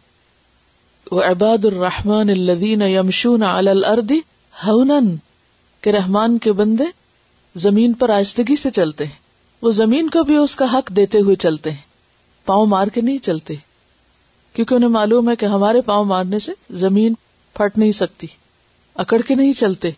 وہ 1.10 1.22
عباد 1.22 1.64
الرحمان 1.64 2.28
الدین 2.30 2.82
یمشون 2.82 3.42
الردی 3.42 4.20
ہنن 4.66 5.16
کہ 5.80 5.90
رحمان 5.90 6.38
کے 6.38 6.52
بندے 6.52 6.84
زمین 7.56 7.92
پر 7.92 8.10
آہستگی 8.10 8.56
سے 8.56 8.70
چلتے 8.70 9.04
ہیں۔ 9.04 9.18
وہ 9.62 9.70
زمین 9.70 10.10
کو 10.10 10.22
بھی 10.22 10.36
اس 10.36 10.56
کا 10.56 10.64
حق 10.72 10.90
دیتے 10.96 11.20
ہوئے 11.20 11.36
چلتے 11.36 11.70
ہیں۔ 11.70 11.90
پاؤں 12.46 12.66
مار 12.66 12.86
کے 12.86 13.00
نہیں 13.00 13.18
چلتے۔ 13.18 13.54
کیونکہ 14.52 14.74
انہیں 14.74 14.90
معلوم 14.90 15.30
ہے 15.30 15.36
کہ 15.36 15.46
ہمارے 15.46 15.80
پاؤں 15.80 16.04
مارنے 16.04 16.38
سے 16.38 16.52
زمین 16.70 17.14
پھٹ 17.54 17.78
نہیں 17.78 17.92
سکتی، 17.92 18.26
اکڑ 18.94 19.20
کے 19.20 19.34
نہیں 19.34 19.52
چلتے۔ 19.52 19.90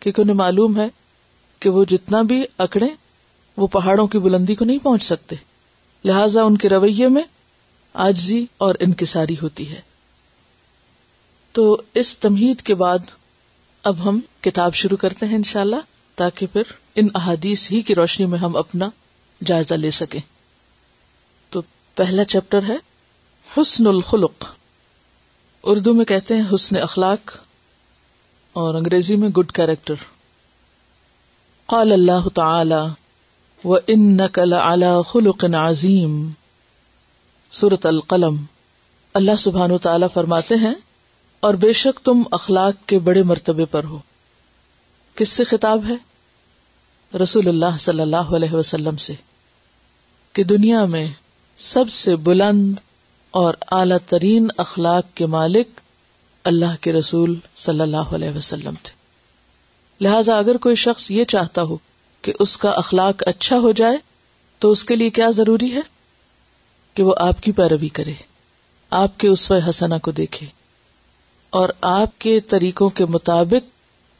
کیونکہ 0.00 0.20
انہیں 0.20 0.36
معلوم 0.36 0.80
ہے 0.80 0.88
کہ 1.60 1.70
وہ 1.70 1.84
جتنا 1.84 2.22
بھی 2.22 2.44
اکڑے 2.58 2.88
وہ 3.56 3.66
پہاڑوں 3.66 4.06
کی 4.06 4.18
بلندی 4.18 4.54
کو 4.54 4.64
نہیں 4.64 4.78
پہنچ 4.78 5.02
سکتے۔ 5.02 5.36
لہذا 6.04 6.42
ان 6.42 6.56
کے 6.56 6.68
رویے 6.68 7.08
میں 7.08 7.22
آجزی 7.94 8.46
اور 8.58 8.74
انکساری 8.80 9.36
ہوتی 9.42 9.70
ہے۔ 9.70 9.87
تو 11.58 11.82
اس 11.94 12.18
تمہید 12.18 12.62
کے 12.62 12.74
بعد 12.74 12.98
اب 13.82 14.08
ہم 14.08 14.20
کتاب 14.40 14.74
شروع 14.74 14.96
کرتے 14.96 15.26
ہیں 15.26 15.36
انشاءاللہ، 15.36 15.76
تاکہ 16.14 16.46
پھر 16.52 16.62
ان 16.94 17.08
احادیث 17.14 17.72
ہی 17.72 17.82
کی 17.82 17.94
روشنی 17.94 18.26
میں 18.26 18.38
ہم 18.38 18.56
اپنا 18.56 18.88
جائزہ 19.44 19.74
لے 19.74 19.90
سکیں۔ 19.90 20.20
تو 21.50 21.62
پہلا 21.94 22.24
چیپٹر 22.24 22.62
ہے، 22.62 22.76
حسن 23.56 23.86
الخلق۔ 23.86 24.44
اردو 25.62 25.94
میں 25.94 26.04
کہتے 26.04 26.34
ہیں 26.34 26.42
حسن 26.54 26.76
اخلاق 26.76 27.36
اور 28.52 28.74
انگریزی 28.74 29.16
میں 29.16 29.28
گڈ 29.28 29.52
کیریکٹر 29.52 29.94
قال 31.66 31.92
اللہ 31.92 32.28
تعالی 32.34 32.88
و 33.64 33.74
ان 33.86 34.16
نقل 34.16 34.52
اعلی 34.52 35.02
خلق 35.06 35.44
عظیم 35.44 36.30
سورت 37.50 37.86
القلم۔ 37.86 38.36
اللہ 39.14 39.36
سبحان 39.38 39.70
و 39.70 39.78
تعالی 39.78 40.06
فرماتے 40.14 40.54
ہیں 40.54 40.74
اور 41.40 41.54
بے 41.54 41.72
شک 41.72 42.04
تم 42.04 42.22
اخلاق 42.30 42.88
کے 42.88 42.98
بڑے 42.98 43.22
مرتبے 43.22 43.64
پر 43.64 43.84
ہو۔ 43.84 43.98
کس 45.14 45.28
سے 45.28 45.44
خطاب 45.44 45.80
ہے؟ 45.88 45.94
رسول 47.18 47.48
اللہ 47.48 47.78
صلی 47.80 48.00
اللہ 48.00 48.16
علیہ 48.16 48.52
وسلم 48.52 48.96
سے۔ 48.96 49.12
کہ 50.32 50.44
دنیا 50.44 50.84
میں 50.84 51.06
سب 51.58 51.90
سے 51.90 52.16
بلند 52.16 52.74
اور 53.30 53.54
اعلی 53.70 53.94
ترین 54.06 54.48
اخلاق 54.56 55.04
کے 55.14 55.26
مالک 55.26 55.68
اللہ 56.44 56.76
کے 56.80 56.92
رسول 56.92 57.34
صلی 57.56 57.80
اللہ 57.80 57.96
علیہ 57.96 58.30
وسلم 58.36 58.74
تھے۔ 58.82 58.98
لہذا 60.00 60.38
اگر 60.38 60.56
کوئی 60.56 60.74
شخص 60.74 61.10
یہ 61.10 61.24
چاہتا 61.24 61.62
ہو 61.62 61.76
کہ 62.22 62.32
اس 62.38 62.56
کا 62.56 62.70
اخلاق 62.70 63.22
اچھا 63.26 63.58
ہو 63.58 63.72
جائے، 63.72 63.96
تو 64.58 64.70
اس 64.70 64.84
کے 64.84 64.96
لیے 64.96 65.10
کیا 65.10 65.30
ضروری 65.30 65.72
ہے؟ 65.72 65.80
کہ 66.94 67.02
وہ 67.02 67.14
آپ 67.18 67.42
کی 67.42 67.52
پیروی 67.52 67.88
کرے، 67.88 68.12
آپ 68.90 69.18
کے 69.18 69.28
اس 69.28 69.52
حسنا 69.68 69.98
کو 69.98 70.10
دیکھے۔ 70.10 70.46
اور 71.50 71.68
آپ 71.80 72.20
کے 72.20 72.40
طریقوں 72.40 72.88
کے 72.88 73.04
مطابق 73.04 73.70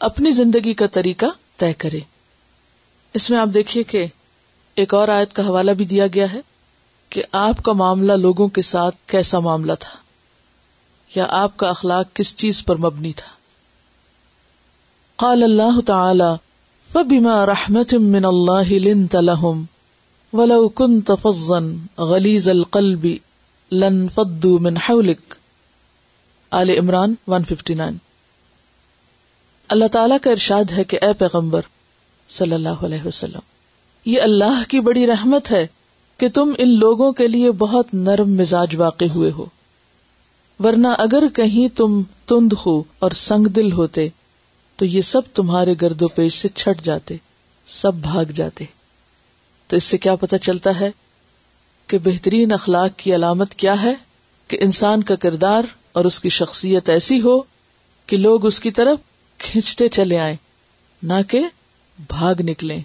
اپنی 0.00 0.30
زندگی 0.30 0.74
کا 0.74 0.86
طریقہ 0.86 1.26
طے 1.56 1.72
کرے 1.72 2.00
اس 3.14 3.30
میں 3.30 3.38
آپ 3.38 3.48
دیکھیے 3.54 3.82
کہ 3.82 4.06
ایک 4.74 4.94
اور 4.94 5.08
آیت 5.08 5.32
کا 5.32 5.46
حوالہ 5.46 5.70
بھی 5.70 5.84
دیا 5.84 6.06
گیا 6.06 6.32
ہے 6.32 6.40
کہ 7.12 7.22
آپ 7.32 7.62
کا 7.62 7.72
معاملہ 7.72 8.12
لوگوں 8.12 8.48
کے 8.48 8.62
ساتھ 8.62 8.96
کیسا 9.06 9.38
معاملہ 9.38 9.72
تھا، 9.80 9.96
یا 11.10 11.26
آپ 11.30 11.56
کا 11.56 11.68
اخلاق 11.68 12.14
کس 12.14 12.36
چیز 12.36 12.64
پر 12.64 12.76
مبنی 12.76 13.12
تھا۔ 13.12 13.30
قال 15.16 15.42
اللہ 15.42 15.80
تعالی، 15.86 16.30
فبما 16.92 17.46
رحمت 17.46 17.94
من 17.94 18.24
اللہ 18.24 18.72
لنت 18.78 19.16
لهم 19.22 19.64
ولو 20.32 20.68
كنت 20.68 21.10
فظا 21.22 21.58
غلیظ 22.04 22.48
القلب 22.48 23.06
لن 23.72 24.08
فضوا 24.08 24.58
من 24.60 24.78
حولك 24.78 25.37
آل 26.50 26.70
عمران 26.70 27.14
159 27.28 27.90
اللہ 29.68 29.84
تعالیٰ 29.92 30.16
کا 30.22 30.30
ارشاد 30.30 30.72
ہے 30.72 30.84
کہ 30.84 30.98
اے 31.02 31.12
پیغمبر 31.12 31.60
صلی 32.28 32.52
اللہ 32.52 32.68
علیہ 32.68 33.06
وسلم، 33.06 33.38
یہ 34.04 34.20
اللہ 34.20 34.62
کی 34.68 34.80
بڑی 34.80 35.06
رحمت 35.06 35.50
ہے 35.50 35.66
کہ 36.18 36.28
تم 36.28 36.52
ان 36.58 36.78
لوگوں 36.78 37.12
کے 37.12 37.28
لیے 37.28 37.50
بہت 37.50 37.94
نرم 37.94 38.32
مزاج 38.32 38.76
واقع 38.76 39.04
ہوئے 39.14 39.30
ہو۔ 39.30 39.44
ورنہ 40.58 40.88
اگر 40.98 41.28
کہیں 41.34 41.76
تم 41.76 42.02
تند 42.26 42.52
ہو 42.66 42.82
اور 42.98 43.10
سنگ 43.10 43.46
دل 43.46 43.72
ہوتے، 43.72 44.08
تو 44.76 44.84
یہ 44.84 45.00
سب 45.00 45.20
تمہارے 45.34 45.74
گرد 45.80 46.02
و 46.02 46.08
پیش 46.08 46.34
سے 46.34 46.48
چھٹ 46.54 46.82
جاتے، 46.82 47.16
سب 47.66 47.94
بھاگ 47.94 48.24
جاتے۔ 48.24 48.64
تو 49.66 49.76
اس 49.76 49.84
سے 49.84 49.98
کیا 49.98 50.16
پتا 50.16 50.38
چلتا 50.38 50.80
ہے 50.80 50.90
کہ 51.86 51.98
بہترین 51.98 52.52
اخلاق 52.52 52.98
کی 52.98 53.14
علامت 53.14 53.54
کیا 53.54 53.82
ہے؟ 53.82 53.94
کہ 54.48 54.58
انسان 54.60 55.02
کا 55.02 55.14
کردار 55.14 55.62
اور 55.98 56.04
اس 56.04 56.20
کی 56.20 56.28
شخصیت 56.28 56.88
ایسی 56.88 57.20
ہو 57.20 57.42
کہ 58.06 58.16
لوگ 58.16 58.46
اس 58.46 58.60
کی 58.60 58.70
طرف 58.70 58.98
کھینچتے 59.38 59.88
چلے 59.88 60.18
آئے 60.18 60.36
نہ 61.02 61.12
کہ 61.28 61.40
بھاگ 62.08 62.34
نکلے 62.38 62.78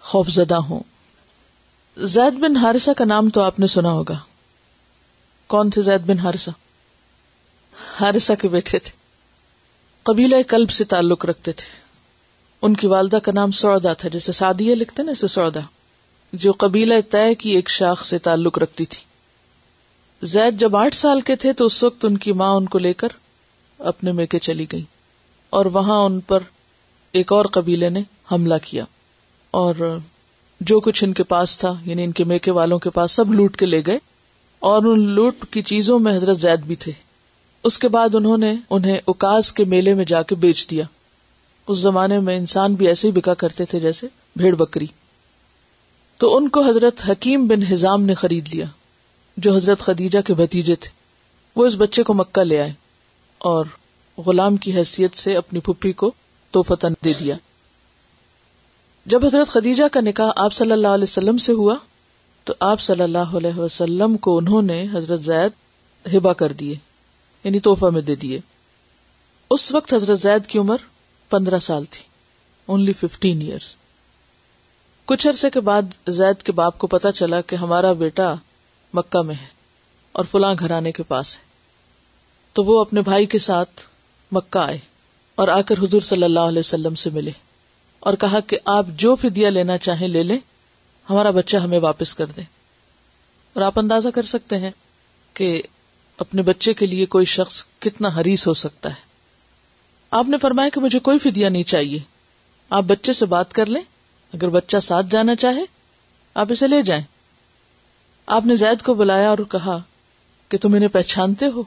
خوف 0.00 0.28
زدہ 0.28 0.54
ہوں۔ 0.54 0.80
زید 1.96 2.32
بن 2.32 2.56
ہارسا 2.56 2.92
کا 2.92 3.04
نام 3.04 3.30
تو 3.30 3.42
آپ 3.42 3.60
نے 3.60 3.66
سنا 3.66 3.90
ہوگا۔ 3.90 4.18
کون 5.46 5.70
تھے 5.70 5.82
زید 5.82 6.00
بن 6.00 6.18
ہارسا 6.18 6.50
ہارسا 8.00 8.34
کے 8.34 8.48
بیٹے 8.48 8.78
تھے۔ 8.78 8.90
قبیلہ 10.02 10.36
کلب 10.48 10.70
سے 10.70 10.84
تعلق 10.84 11.24
رکھتے 11.24 11.52
تھے۔ 11.52 11.76
ان 12.62 12.74
کی 12.74 12.86
والدہ 12.86 13.16
کا 13.16 13.32
نام 13.32 13.50
سودا 13.50 13.92
تھا 13.92 14.08
جیسے 14.08 14.32
سادیہ 14.32 14.74
لکھتے 14.74 15.02
نا، 15.02 15.12
اسے 15.12 15.28
سودا 15.28 15.60
جو 16.32 16.52
قبیلہ 16.58 16.94
طے 17.10 17.34
کی 17.34 17.50
ایک 17.50 17.68
شاخ 17.68 18.04
سے 18.04 18.18
تعلق 18.18 18.58
رکھتی 18.58 18.84
تھی۔ 18.84 19.13
زید 20.22 20.60
جب 20.60 20.76
آٹھ 20.76 20.94
سال 20.94 21.20
کے 21.20 21.36
تھے 21.36 21.52
تو 21.52 21.66
اس 21.66 21.84
وقت 21.84 22.04
ان 22.04 22.18
کی 22.18 22.32
ماں 22.32 22.50
ان 22.50 22.66
کو 22.66 22.78
لے 22.78 22.92
کر 22.92 23.08
اپنے 23.78 24.12
میکے 24.12 24.38
چلی 24.38 24.66
گئی 24.72 24.84
اور 25.50 25.66
وہاں 25.66 25.98
ان 25.98 26.20
پر 26.20 26.40
ایک 27.12 27.32
اور 27.32 27.44
قبیلے 27.44 27.88
نے 27.88 28.02
حملہ 28.32 28.54
کیا 28.64 28.84
اور 29.50 29.98
جو 30.60 30.80
کچھ 30.80 31.04
ان 31.04 31.12
کے 31.12 31.22
پاس 31.22 31.58
تھا 31.58 31.74
یعنی 31.84 32.04
ان 32.04 32.12
کے 32.12 32.24
میکے 32.24 32.50
والوں 32.50 32.78
کے 32.78 32.90
پاس، 32.90 33.12
سب 33.12 33.32
لوٹ 33.32 33.56
کے 33.56 33.66
لے 33.66 33.82
گئے 33.86 33.98
اور 34.58 34.82
ان 34.82 35.00
لوٹ 35.00 35.34
کی 35.50 35.62
چیزوں 35.62 35.98
میں 35.98 36.16
حضرت 36.16 36.38
زید 36.38 36.60
بھی 36.60 36.76
تھے۔ 36.76 36.92
اس 37.64 37.78
کے 37.78 37.88
بعد 37.88 38.14
انہوں 38.14 38.38
نے 38.38 38.54
انہیں 38.70 38.98
اکاس 39.06 39.52
کے 39.52 39.64
میلے 39.64 39.94
میں 39.94 40.04
جا 40.04 40.22
کے 40.22 40.34
بیچ 40.34 40.70
دیا۔ 40.70 40.84
اس 41.68 41.78
زمانے 41.78 42.20
میں 42.20 42.36
انسان 42.36 42.74
بھی 42.74 42.88
ایسے 42.88 43.08
ہی 43.08 43.12
بکا 43.12 43.34
کرتے 43.34 43.64
تھے 43.64 43.80
جیسے 43.80 44.06
بھیڑ 44.36 44.54
بکری۔ 44.54 44.86
تو 46.16 46.36
ان 46.36 46.48
کو 46.48 46.62
حضرت 46.62 47.00
حکیم 47.08 47.46
بن 47.46 47.72
ہزام 47.72 48.02
نے 48.02 48.14
خرید 48.14 48.54
لیا۔ 48.54 48.66
جو 49.36 49.54
حضرت 49.54 49.78
خدیجہ 49.78 50.18
کے 50.20 50.34
بھتیجے 50.34 50.76
تھے، 50.76 50.90
وہ 51.56 51.66
اس 51.66 51.74
بچے 51.78 52.02
کو 52.02 52.14
مکہ 52.14 52.40
لے 52.40 52.60
آئے 52.60 52.72
اور 53.38 53.64
غلام 54.18 54.56
کی 54.56 54.74
حیثیت 54.74 55.18
سے 55.18 55.36
اپنی 55.36 55.60
پھپھی 55.60 55.92
کو 55.92 56.12
توفتن 56.50 56.92
دے 57.04 57.12
دیا۔ 57.20 57.36
جب 59.06 59.24
حضرت 59.24 59.48
خدیجہ 59.48 59.88
کا 59.92 60.00
نکاح 60.00 60.30
آپ 60.36 60.52
صلی 60.52 60.72
اللہ 60.72 60.88
علیہ 60.88 61.02
وسلم 61.02 61.38
سے 61.38 61.52
ہوا، 61.52 61.74
تو 62.44 62.54
آپ 62.60 62.80
صلی 62.80 63.02
اللہ 63.02 63.36
علیہ 63.36 63.58
وسلم 63.58 64.16
کو 64.16 64.38
انہوں 64.38 64.62
نے 64.62 64.86
حضرت 64.92 65.22
زید 65.22 65.52
ہبا 66.16 66.32
کر 66.32 66.52
دیے 66.52 66.74
یعنی 67.44 67.60
توحفہ 67.60 67.86
میں 67.86 68.02
دے 68.02 68.14
دیے۔ 68.14 68.40
اس 69.50 69.72
وقت 69.72 69.94
حضرت 69.94 70.20
زید 70.20 70.46
کی 70.46 70.58
عمر 70.58 70.76
پندرہ 71.30 71.58
سال 71.58 71.84
تھی 71.84 72.02
اونلی 72.66 72.92
ففٹین 72.92 73.40
ایئرس 73.40 73.76
کچھ 75.04 75.26
عرصے 75.26 75.50
کے 75.50 75.60
بعد 75.60 75.82
زید 76.08 76.42
کے 76.42 76.52
باپ 76.52 76.78
کو 76.78 76.86
پتا 76.86 77.12
چلا 77.12 77.40
کہ 77.40 77.56
ہمارا 77.56 77.92
بیٹا 77.92 78.34
مکہ 78.94 79.22
میں 79.22 79.34
ہے 79.34 79.46
اور 80.12 80.24
فلاں 80.24 80.54
گھرانے 80.58 80.92
کے 80.92 81.02
پاس 81.02 81.36
ہے۔ 81.36 81.42
تو 82.52 82.64
وہ 82.64 82.80
اپنے 82.80 83.00
بھائی 83.00 83.26
کے 83.26 83.38
ساتھ 83.38 83.80
مکہ 84.32 84.58
آئے 84.58 84.78
اور 85.34 85.48
آ 85.48 85.62
کر 85.62 85.74
حضور 85.78 86.00
صلی 86.00 86.22
اللہ 86.22 86.40
علیہ 86.40 86.58
وسلم 86.58 86.94
سے 86.94 87.10
ملے 87.10 87.30
اور 88.00 88.14
کہا 88.14 88.40
کہ 88.40 88.58
آپ 88.64 88.86
جو 88.88 89.14
فدیہ 89.14 89.48
لینا 89.48 89.78
چاہیں 89.78 90.08
لے 90.08 90.22
لیں، 90.22 90.38
ہمارا 91.10 91.30
بچہ 91.30 91.56
ہمیں 91.56 91.78
واپس 91.78 92.14
کر 92.14 92.26
دیں۔ 92.26 92.44
اور 93.52 93.62
آپ 93.62 93.78
اندازہ 93.78 94.08
کر 94.08 94.22
سکتے 94.22 94.58
ہیں 94.58 94.70
کہ 95.34 95.62
اپنے 96.18 96.42
بچے 96.42 96.74
کے 96.74 96.86
لیے 96.86 97.06
کوئی 97.06 97.24
شخص 97.24 97.64
کتنا 97.78 98.08
حریص 98.08 98.46
ہو 98.46 98.54
سکتا 98.54 98.88
ہے۔ 98.88 99.00
آپ 100.10 100.28
نے 100.28 100.38
فرمایا 100.38 100.68
کہ 100.68 100.80
مجھے 100.80 100.98
کوئی 100.98 101.18
فدیہ 101.18 101.48
نہیں 101.48 101.62
چاہیے۔ 101.62 101.98
آپ 102.70 102.82
بچے 102.82 103.12
سے 103.12 103.26
بات 103.26 103.52
کر 103.52 103.66
لیں، 103.66 103.82
اگر 104.34 104.48
بچہ 104.48 104.76
ساتھ 104.82 105.06
جانا 105.10 105.36
چاہے، 105.36 105.64
آپ 106.34 106.46
اسے 106.50 106.68
لے 106.68 106.82
جائیں۔ 106.82 107.02
آپ 108.26 108.46
نے 108.46 108.56
زید 108.56 108.82
کو 108.82 108.94
بلایا 108.94 109.30
اور 109.30 109.38
کہا 109.38 109.78
کہ 110.48 110.58
تم 110.58 110.74
انہیں 110.74 110.88
پہچانتے 110.88 111.46
ہو؟ 111.46 111.62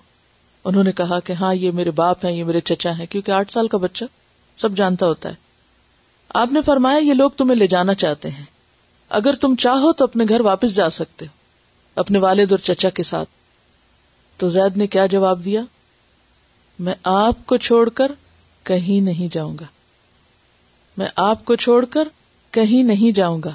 انہوں 0.64 0.84
نے 0.84 0.92
کہا 0.92 1.20
کہ 1.20 1.34
ہاں 1.34 1.56
یہ 1.56 1.72
میرے 1.72 1.92
باپ 1.92 2.26
ہیں، 2.26 2.32
یہ 2.32 2.44
میرے 2.44 2.60
چچا 2.60 2.98
ہیں، 2.98 3.06
کیونکہ 3.06 3.32
آٹھ 3.32 3.52
سال 3.52 3.68
کا 3.68 3.78
بچہ 3.78 4.06
سب 4.56 4.72
جانتا 4.72 5.06
ہوتا 5.06 5.30
ہے۔ 5.30 5.34
آپ 6.30 6.52
نے 6.52 6.62
فرمایا، 6.62 6.98
یہ 6.98 7.14
لوگ 7.14 7.32
تمہیں 7.32 7.60
لے 7.60 7.68
جانا 7.68 7.94
چاہتے 7.94 8.30
ہیں۔ 8.30 8.46
اگر 9.10 9.34
تم 9.34 9.56
چاہو 9.56 9.94
تو 9.94 10.04
اپنے 10.04 10.26
گھر 10.30 10.42
واپس 10.42 10.76
جا 10.76 10.90
سکتے 10.90 11.26
ہو، 11.26 11.32
اپنے 11.96 12.20
والد 12.20 12.52
اور 12.52 12.60
چچا 12.60 12.90
کے 12.90 13.04
ساتھ۔ 13.04 13.30
تو 14.38 14.48
زید 14.48 14.78
نے 14.78 14.88
کیا 14.88 15.06
جواب 15.06 15.46
دیا؟ 15.46 15.62
میں 16.80 16.96
آپ 17.04 17.46
کو 17.46 17.58
چھوڑ 17.58 17.90
کر 17.90 18.12
کہیں 18.64 19.02
نہیں 19.02 19.34
جاؤں 19.34 19.58
گا۔ 19.60 19.66
میں 20.98 21.08
آپ 21.16 21.46
کو 21.46 21.56
چھوڑ 21.56 21.86
کر 21.86 22.08
کہیں 22.52 22.84
نہیں 22.84 23.16
جاؤں 23.16 23.42
گا، 23.44 23.52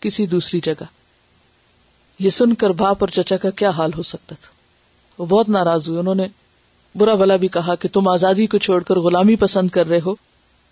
کسی 0.00 0.26
دوسری 0.26 0.60
جگہ۔ 0.60 0.84
یہ 2.20 2.30
سن 2.30 2.54
کر 2.54 2.70
باپ 2.70 2.96
اور 3.00 3.08
چچا 3.08 3.36
کا 3.36 3.50
کیا 3.50 3.70
حال 3.70 3.90
ہو 3.96 4.02
سکتا 4.02 4.34
تھا؟ 4.40 4.48
وہ 5.18 5.26
بہت 5.26 5.48
ناراض 5.48 5.88
ہوئے۔ 5.88 6.00
انہوں 6.00 6.14
نے 6.14 6.26
برا 6.94 7.14
بلا 7.14 7.36
بھی 7.36 7.48
کہا 7.48 7.74
کہ 7.74 7.88
تم 7.92 8.08
آزادی 8.08 8.46
کو 8.46 8.58
چھوڑ 8.58 8.82
کر 8.82 8.98
غلامی 8.98 9.36
پسند 9.36 9.70
کر 9.70 9.88
رہے 9.88 10.00
ہو، 10.06 10.14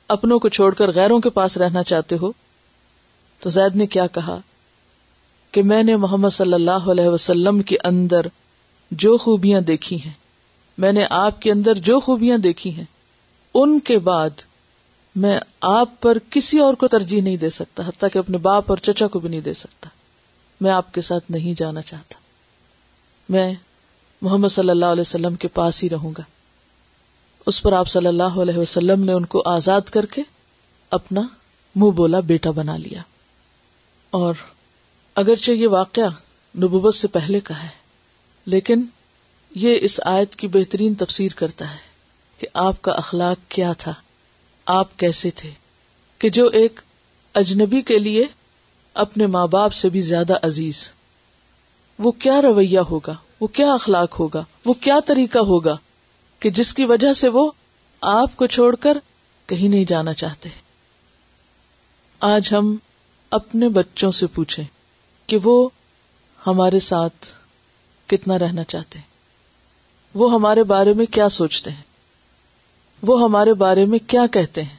اپنوں 0.09 0.39
کو 0.39 0.49
چھوڑ 0.49 0.75
کر 0.75 0.93
غیروں 0.93 1.21
کے 1.21 1.31
پاس 1.31 1.57
رہنا 1.57 1.83
چاہتے 1.83 2.17
ہو۔ 2.17 2.33
تو 3.41 3.49
زید 3.49 3.77
نے 3.77 3.87
کیا 3.87 4.07
کہا؟ 4.07 4.39
کہ 5.51 5.63
میں 5.63 5.83
نے 5.83 5.97
محمد 5.97 6.29
صلی 6.29 6.53
اللہ 6.53 6.71
علیہ 6.71 7.09
وسلم 7.09 7.63
کے 7.63 7.77
اندر 7.85 8.21
جو 8.91 9.17
خوبیاں 9.17 9.61
دیکھی 9.61 9.97
ہیں، 9.97 10.13
میں 10.79 10.93
نے 10.93 11.07
آپ 11.11 11.43
کے 11.43 11.53
اندر 11.53 11.75
جو 11.75 12.01
خوبیاں 12.01 12.39
دیکھی 12.39 12.75
ہیں، 12.75 12.85
ان 13.55 13.81
کے 13.81 13.99
بعد 13.99 14.31
میں 15.17 15.41
آپ 15.61 16.01
پر 16.01 16.19
کسی 16.31 16.59
اور 16.59 16.75
کو 16.75 16.89
ترجیح 16.89 17.23
نہیں 17.23 17.37
دے 17.37 17.51
سکتا، 17.51 17.89
حتیٰ 17.89 18.09
کہ 18.13 18.19
اپنے 18.19 18.39
باپ 18.39 18.65
اور 18.69 18.79
چچا 18.79 19.07
کو 19.07 19.19
بھی 19.19 19.29
نہیں 19.29 19.41
دے 19.41 19.55
سکتا۔ 19.55 19.89
میں 20.61 20.71
آپ 20.71 20.95
کے 20.95 21.01
ساتھ 21.01 21.31
نہیں 21.31 21.55
جانا 21.55 21.83
چاہتا۔ 21.83 22.15
میں 23.29 23.55
محمد 24.23 24.49
صلی 24.49 24.71
اللہ 24.71 24.87
علیہ 24.87 25.01
وسلم 25.01 25.35
کے 25.35 25.49
پاس 25.49 25.85
ہی 25.85 25.91
رہوں 25.91 26.13
گا۔ 26.19 26.23
اس 27.47 27.63
پر 27.63 27.73
آپ 27.73 27.89
صلی 27.89 28.07
اللہ 28.07 28.23
علیہ 28.23 28.59
وسلم 28.59 29.05
نے 29.05 29.13
ان 29.13 29.25
کو 29.25 29.43
آزاد 29.47 29.81
کر 29.81 30.07
کے 30.07 30.23
اپنا 30.91 31.21
منہ 31.77 31.91
بولا، 31.91 32.21
بیٹا 32.21 32.51
بنا 32.51 32.77
لیا۔ 32.77 33.03
اور 34.11 34.35
اگرچہ 35.15 35.51
یہ 35.51 35.69
واقعہ 35.69 36.09
نبوت 36.57 36.95
سے 36.95 37.09
پہلے 37.09 37.41
کا 37.41 37.63
ہے، 37.63 37.69
لیکن 38.47 38.83
یہ 39.55 39.79
اس 39.81 40.01
آیت 40.05 40.37
کی 40.37 40.49
بہترین 40.49 40.95
تفسیر 40.95 41.33
کرتا 41.37 41.71
ہے 41.71 41.77
کہ 42.39 42.47
آپ 42.55 42.83
کا 42.83 42.93
اخلاق 42.93 43.51
کیا 43.51 43.73
تھا، 43.73 43.95
آپ 44.67 44.99
کیسے 44.99 45.31
تھے، 45.31 45.51
کہ 46.19 46.31
جو 46.31 46.47
ایک 46.47 46.81
اجنبی 47.35 47.83
کے 47.83 47.99
لیے 47.99 48.25
اپنے 48.95 49.27
ماں 49.27 49.47
باپ 49.47 49.73
سے 49.73 49.89
بھی 49.89 50.01
زیادہ 50.01 50.35
عزیز۔ 50.43 50.91
وہ 51.99 52.11
کیا 52.11 52.43
رویہ 52.43 52.79
ہوگا؟ 52.79 53.15
وہ 53.41 53.47
کیا 53.47 53.73
اخلاق 53.73 54.21
ہوگا؟ 54.21 54.45
وہ 54.65 54.75
کیا 54.75 55.01
طریقہ 55.07 55.39
ہوگا 55.39 55.77
کہ 56.41 56.51
جس 56.51 56.75
کی 56.75 56.85
وجہ 56.85 57.13
سے 57.13 57.29
وہ 57.29 57.51
آپ 58.01 58.37
کو 58.37 58.47
چھوڑ 58.47 58.77
کر 58.77 58.99
کہیں 59.47 59.69
نہیں 59.69 59.85
جانا 59.85 60.13
چاہتے؟ 60.13 60.49
آج 62.21 62.55
ہم 62.55 62.77
اپنے 63.31 63.69
بچوں 63.69 64.11
سے 64.11 64.27
پوچھیں 64.27 64.65
کہ 65.27 65.39
وہ 65.45 65.69
ہمارے 66.47 66.81
ساتھ 66.81 67.27
کتنا 68.07 68.39
رہنا 68.39 68.65
چاہتے 68.65 68.99
ہیں؟ 68.99 69.07
وہ 70.15 70.33
ہمارے 70.33 70.63
بارے 70.63 70.93
میں 70.93 71.07
کیا 71.07 71.29
سوچتے 71.29 71.71
ہیں؟ 71.71 71.83
وہ 73.03 73.23
ہمارے 73.23 73.55
بارے 73.55 73.85
میں 73.85 73.99
کیا 74.07 74.27
کہتے 74.27 74.63
ہیں؟ 74.63 74.77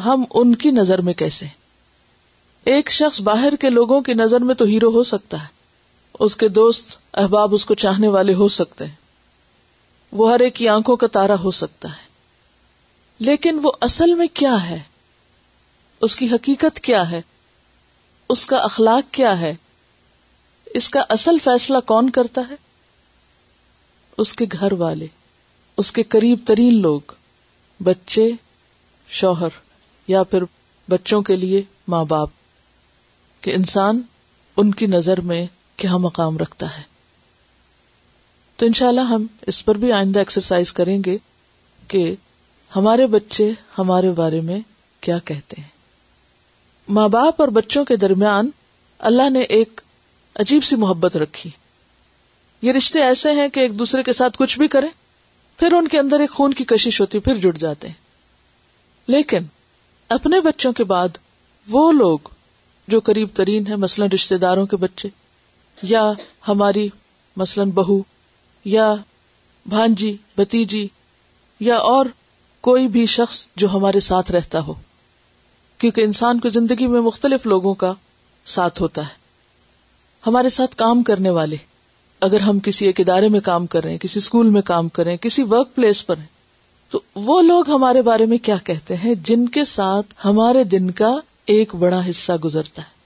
ہم 0.00 0.24
ان 0.34 0.54
کی 0.54 0.70
نظر 0.70 1.00
میں 1.00 1.14
کیسے 1.14 1.46
ہیں؟ 1.46 1.61
ایک 2.64 2.90
شخص 2.90 3.20
باہر 3.20 3.56
کے 3.56 3.70
لوگوں 3.70 4.00
کی 4.00 4.14
نظر 4.14 4.40
میں 4.40 4.54
تو 4.54 4.64
ہیرو 4.64 4.90
ہو 4.90 5.02
سکتا 5.02 5.42
ہے۔ 5.42 5.48
اس 6.18 6.36
کے 6.36 6.48
دوست 6.48 6.98
احباب 7.14 7.54
اس 7.54 7.66
کو 7.66 7.74
چاہنے 7.74 8.08
والے 8.08 8.34
ہو 8.34 8.48
سکتے 8.48 8.86
ہیں۔ 8.86 8.94
وہ 10.12 10.32
ہر 10.32 10.40
ایک 10.40 10.54
کی 10.54 10.68
آنکھوں 10.68 10.96
کا 10.96 11.06
تارا 11.06 11.34
ہو 11.34 11.50
سکتا 11.50 11.88
ہے۔ 11.88 12.06
لیکن 13.18 13.58
وہ 13.62 13.72
اصل 13.80 14.14
میں 14.14 14.26
کیا 14.34 14.68
ہے؟ 14.68 14.78
اس 16.00 16.16
کی 16.16 16.26
حقیقت 16.26 16.80
کیا 16.80 17.10
ہے؟ 17.10 17.22
اس 18.28 18.46
کا 18.46 18.56
اخلاق 18.56 19.14
کیا 19.14 19.40
ہے؟ 19.40 19.54
اس 20.66 20.88
کا 20.88 21.02
اصل 21.08 21.38
فیصلہ 21.44 21.78
کون 21.86 22.10
کرتا 22.10 22.40
ہے؟ 22.50 22.54
اس 24.18 24.32
کے 24.32 24.46
گھر 24.52 24.72
والے، 24.72 25.06
اس 25.76 25.92
کے 25.92 26.02
قریب 26.02 26.38
ترین 26.46 26.82
لوگ، 26.82 27.00
بچے، 27.82 28.30
شوہر 29.08 29.48
یا 30.08 30.22
پھر 30.22 30.42
بچوں 30.90 31.22
کے 31.22 31.36
لیے 31.36 31.62
ماں 31.88 32.04
باپ۔ 32.04 32.28
کہ 33.42 33.54
انسان 33.54 34.02
ان 34.56 34.70
کی 34.70 34.86
نظر 34.86 35.20
میں 35.20 35.46
کیا 35.76 35.96
مقام 35.96 36.38
رکھتا 36.38 36.78
ہے۔ 36.78 36.82
تو 38.56 38.66
انشاءاللہ 38.66 39.00
ہم 39.00 39.26
اس 39.46 39.64
پر 39.64 39.74
بھی 39.74 39.92
آئندہ 39.92 40.18
ایکسرسائز 40.18 40.72
کریں 40.72 41.02
گے 41.06 41.18
کہ 41.88 42.14
ہمارے 42.76 43.06
بچے 43.06 43.50
ہمارے 43.78 44.10
بارے 44.10 44.40
میں 44.40 44.60
کیا 45.00 45.18
کہتے 45.24 45.60
ہیں۔ 45.60 45.68
ماں 46.88 47.08
باپ 47.08 47.40
اور 47.40 47.48
بچوں 47.48 47.84
کے 47.84 47.96
درمیان 47.96 48.50
اللہ 48.98 49.30
نے 49.30 49.40
ایک 49.40 49.80
عجیب 50.34 50.64
سی 50.64 50.76
محبت 50.76 51.16
رکھی۔ 51.16 51.50
یہ 52.62 52.72
رشتے 52.72 53.02
ایسے 53.02 53.30
ہیں 53.32 53.48
کہ 53.48 53.60
ایک 53.60 53.78
دوسرے 53.78 54.02
کے 54.02 54.12
ساتھ 54.12 54.38
کچھ 54.38 54.58
بھی 54.58 54.68
کریں، 54.68 54.88
پھر 55.56 55.72
ان 55.72 55.88
کے 55.88 55.98
اندر 55.98 56.20
ایک 56.20 56.30
خون 56.30 56.54
کی 56.54 56.64
کشش 56.64 57.00
ہوتی، 57.00 57.18
پھر 57.18 57.34
جڑ 57.34 57.52
جاتے 57.52 57.88
ہیں۔ 57.88 57.94
لیکن 59.06 59.38
اپنے 60.08 60.40
بچوں 60.40 60.72
کے 60.72 60.84
بعد 60.84 61.08
وہ 61.68 61.92
لوگ 61.92 62.18
جو 62.88 63.00
قریب 63.00 63.28
ترین 63.34 63.66
ہے 63.66 63.76
مثلاً 63.76 64.08
رشتے 64.10 64.38
داروں 64.38 64.66
کے 64.66 64.76
بچے، 64.76 65.08
یا 65.82 66.12
ہماری 66.48 66.88
مثلاً 67.36 67.70
بہو، 67.70 68.02
یا 68.64 68.94
بھانجی 69.68 70.16
بتیجی 70.36 70.88
یا 71.60 71.76
اور 71.76 72.06
کوئی 72.60 72.88
بھی 72.88 73.06
شخص 73.06 73.46
جو 73.56 73.68
ہمارے 73.68 74.00
ساتھ 74.00 74.32
رہتا 74.32 74.60
ہو۔ 74.60 74.74
کیونکہ 75.78 76.00
انسان 76.00 76.40
کو 76.40 76.48
زندگی 76.48 76.86
میں 76.86 77.00
مختلف 77.00 77.46
لوگوں 77.46 77.74
کا 77.74 77.92
ساتھ 78.46 78.82
ہوتا 78.82 79.02
ہے۔ 79.02 79.14
ہمارے 80.26 80.48
ساتھ 80.48 80.76
کام 80.76 81.02
کرنے 81.02 81.30
والے، 81.30 81.56
اگر 82.20 82.40
ہم 82.40 82.58
کسی 82.58 82.86
ایک 82.86 83.00
ادارے 83.00 83.28
میں 83.28 83.40
کام 83.40 83.66
کر 83.66 83.82
رہے 83.82 83.90
ہیں، 83.90 83.98
کسی 83.98 84.18
اسکول 84.18 84.50
میں 84.50 84.62
کام 84.62 84.88
کر 84.88 85.02
رہے 85.02 85.10
ہیں، 85.10 85.18
کسی 85.18 85.42
ورک 85.42 85.74
پلیس 85.74 86.06
پر 86.06 86.18
ہیں، 86.18 86.26
تو 86.90 87.00
وہ 87.14 87.42
لوگ 87.42 87.70
ہمارے 87.70 88.02
بارے 88.02 88.26
میں 88.26 88.38
کیا 88.38 88.56
کہتے 88.64 88.96
ہیں؟ 88.96 89.14
جن 89.14 89.48
کے 89.48 89.64
ساتھ 89.64 90.14
ہمارے 90.24 90.64
دن 90.64 90.90
کا 90.90 91.16
ایک 91.46 91.74
بڑا 91.74 92.00
حصہ 92.10 92.32
گزرتا 92.32 92.82
ہے۔ 92.82 93.02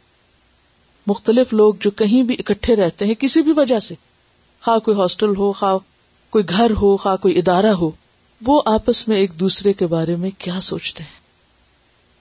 مختلف 1.07 1.53
لوگ 1.53 1.75
جو 1.81 1.91
کہیں 1.91 2.23
بھی 2.23 2.37
اکٹھے 2.39 2.77
رہتے 2.77 3.07
ہیں 3.07 3.15
کسی 3.15 3.43
بھی 3.43 3.53
وجہ 3.57 3.81
سے، 3.81 3.95
خواہ 4.63 4.79
کوئی 4.79 5.01
ہاسٹل 5.01 5.37
ہو، 5.37 5.53
خواہ 5.53 5.79
کوئی 6.31 6.45
گھر 6.49 6.71
ہو، 6.71 6.97
خواہ 6.97 7.17
کوئی 7.17 7.39
ادارہ 7.39 7.67
ہو، 7.67 7.91
وہ 8.47 8.63
آپس 8.67 9.09
میں 9.09 9.17
ایک 9.17 9.41
دوسرے 9.41 9.73
کے 9.73 9.87
بارے 9.87 10.17
میں 10.17 10.31
کیا 10.39 10.61
سوچتے 10.61 11.03
ہیں؟ 11.03 11.21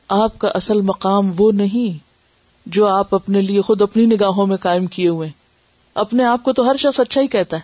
آپ 0.08 0.40
کا 0.40 0.48
اصل 0.48 0.82
مقام 0.82 1.32
وہ 1.38 1.52
نہیں 1.52 2.06
جو 2.66 2.88
آپ 2.88 3.16
اپنے 3.16 3.42
لیے 3.42 3.62
خود 3.62 3.82
اپنی 3.82 4.06
نگاہوں 4.06 4.48
میں 4.48 4.58
قائم 4.58 4.88
کیے 4.88 5.10
ہوئے 5.10 5.30
اپنے 5.94 6.26
آپ 6.26 6.44
کو 6.44 6.54
تو 6.54 6.70
ہر 6.70 6.76
شخص 6.76 7.00
اچھا 7.00 7.22
ہی 7.22 7.28
کہتا 7.28 7.58
ہے۔ 7.58 7.62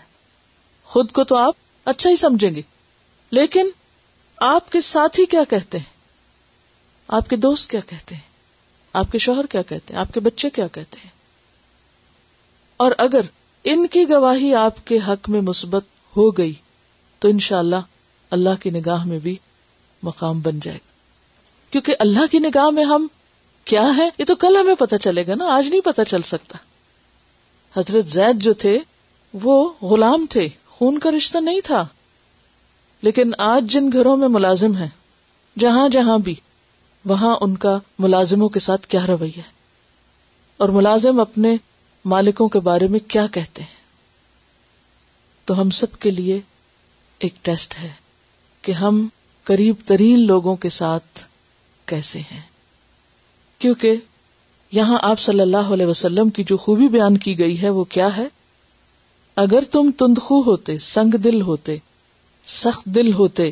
خود 0.83 1.11
کو 1.11 1.23
تو 1.23 1.37
آپ 1.37 1.53
اچھا 1.85 2.09
ہی 2.09 2.15
سمجھیں 2.15 2.49
گے۔ 2.49 2.61
لیکن 3.31 3.69
آپ 4.37 4.71
کے 4.71 4.81
ساتھی 4.81 5.25
کیا 5.25 5.43
کہتے 5.49 5.77
ہیں؟ 5.77 5.85
آپ 7.07 7.29
کے 7.29 7.35
دوست 7.35 7.69
کیا 7.69 7.79
کہتے 7.79 8.15
ہیں؟ 8.15 8.30
آپ 8.93 9.11
کے 9.11 9.17
شوہر 9.17 9.45
کیا 9.45 9.61
کہتے 9.61 9.93
ہیں؟ 9.93 10.01
آپ 10.01 10.13
کے 10.13 10.19
بچے 10.19 10.49
کیا 10.49 10.67
کہتے 10.67 10.97
ہیں؟ 11.03 11.09
اور 12.77 12.91
اگر 12.97 13.21
ان 13.63 13.87
کی 13.87 14.09
گواہی 14.09 14.55
آپ 14.55 14.87
کے 14.87 14.99
حق 15.07 15.29
میں 15.29 15.41
مثبت 15.41 15.83
ہو 16.17 16.31
گئی، 16.31 16.53
تو 17.19 17.27
انشاءاللہ 17.27 17.75
اللہ 17.75 18.49
اللہ 18.49 18.61
کی 18.61 18.69
نگاہ 18.69 19.05
میں 19.05 19.19
بھی 19.19 19.35
مقام 20.03 20.39
بن 20.39 20.59
جائے 20.59 20.77
گا۔ 20.77 20.91
کیونکہ 21.71 21.95
اللہ 21.99 22.25
کی 22.31 22.39
نگاہ 22.39 22.69
میں 22.69 22.83
ہم 22.83 23.07
کیا 23.65 23.87
ہے 23.97 24.09
یہ 24.17 24.25
تو 24.25 24.35
کل 24.35 24.55
ہمیں 24.55 24.75
پتا 24.75 24.97
چلے 24.97 25.27
گا 25.27 25.35
نا، 25.35 25.45
آج 25.45 25.67
نہیں 25.67 25.81
پتا 25.81 26.05
چل 26.05 26.21
سکتا۔ 26.21 26.57
حضرت 27.79 28.05
زید 28.05 28.41
جو 28.41 28.53
تھے، 28.53 28.79
وہ 29.33 29.73
غلام 29.81 30.25
تھے، 30.29 30.47
خون 30.67 30.99
کا 30.99 31.09
رشتہ 31.11 31.37
نہیں 31.37 31.61
تھا۔ 31.63 31.85
لیکن 33.01 33.31
آج 33.37 33.63
جن 33.63 33.89
گھروں 33.93 34.17
میں 34.17 34.27
ملازم 34.27 34.75
ہیں، 34.75 34.87
جہاں 35.59 35.89
جہاں 35.89 36.17
بھی 36.17 36.35
وہاں 37.05 37.37
ان 37.41 37.57
کا 37.57 37.77
ملازموں 37.99 38.49
کے 38.49 38.59
ساتھ 38.59 38.87
کیا 38.87 39.07
رویہ 39.07 39.37
ہے؟ 39.37 39.61
اور 40.57 40.69
ملازم 40.69 41.19
اپنے 41.19 41.57
مالکوں 42.05 42.47
کے 42.47 42.59
بارے 42.59 42.87
میں 42.87 42.99
کیا 42.99 43.27
کہتے 43.27 43.63
ہیں؟ 43.63 43.81
تو 45.45 45.61
ہم 45.61 45.69
سب 45.69 45.99
کے 45.99 46.11
لیے 46.11 46.41
ایک 47.19 47.33
ٹیسٹ 47.41 47.79
ہے 47.79 47.89
کہ 48.61 48.71
ہم 48.71 49.07
قریب 49.43 49.75
ترین 49.85 50.27
لوگوں 50.27 50.55
کے 50.55 50.69
ساتھ 50.69 51.23
کیسے 51.85 52.19
ہیں۔ 52.19 52.41
کیونکہ 53.59 53.95
یہاں 54.71 54.99
آپ 55.01 55.19
صلی 55.19 55.39
اللہ 55.39 55.73
علیہ 55.73 55.85
وسلم 55.85 56.29
کی 56.29 56.43
جو 56.43 56.57
خوبی 56.57 56.87
بیان 56.87 57.17
کی 57.17 57.39
گئی 57.39 57.61
ہے 57.61 57.69
وہ 57.69 57.83
کیا 57.83 58.17
ہے؟ 58.17 58.27
اگر 59.35 59.63
تم 59.71 59.91
تندخو 59.97 60.41
ہوتے، 60.41 60.79
سنگ 60.79 61.17
دل 61.17 61.41
ہوتے، 61.41 61.77
سخت 62.45 62.85
دل 62.85 63.13
ہوتے، 63.13 63.51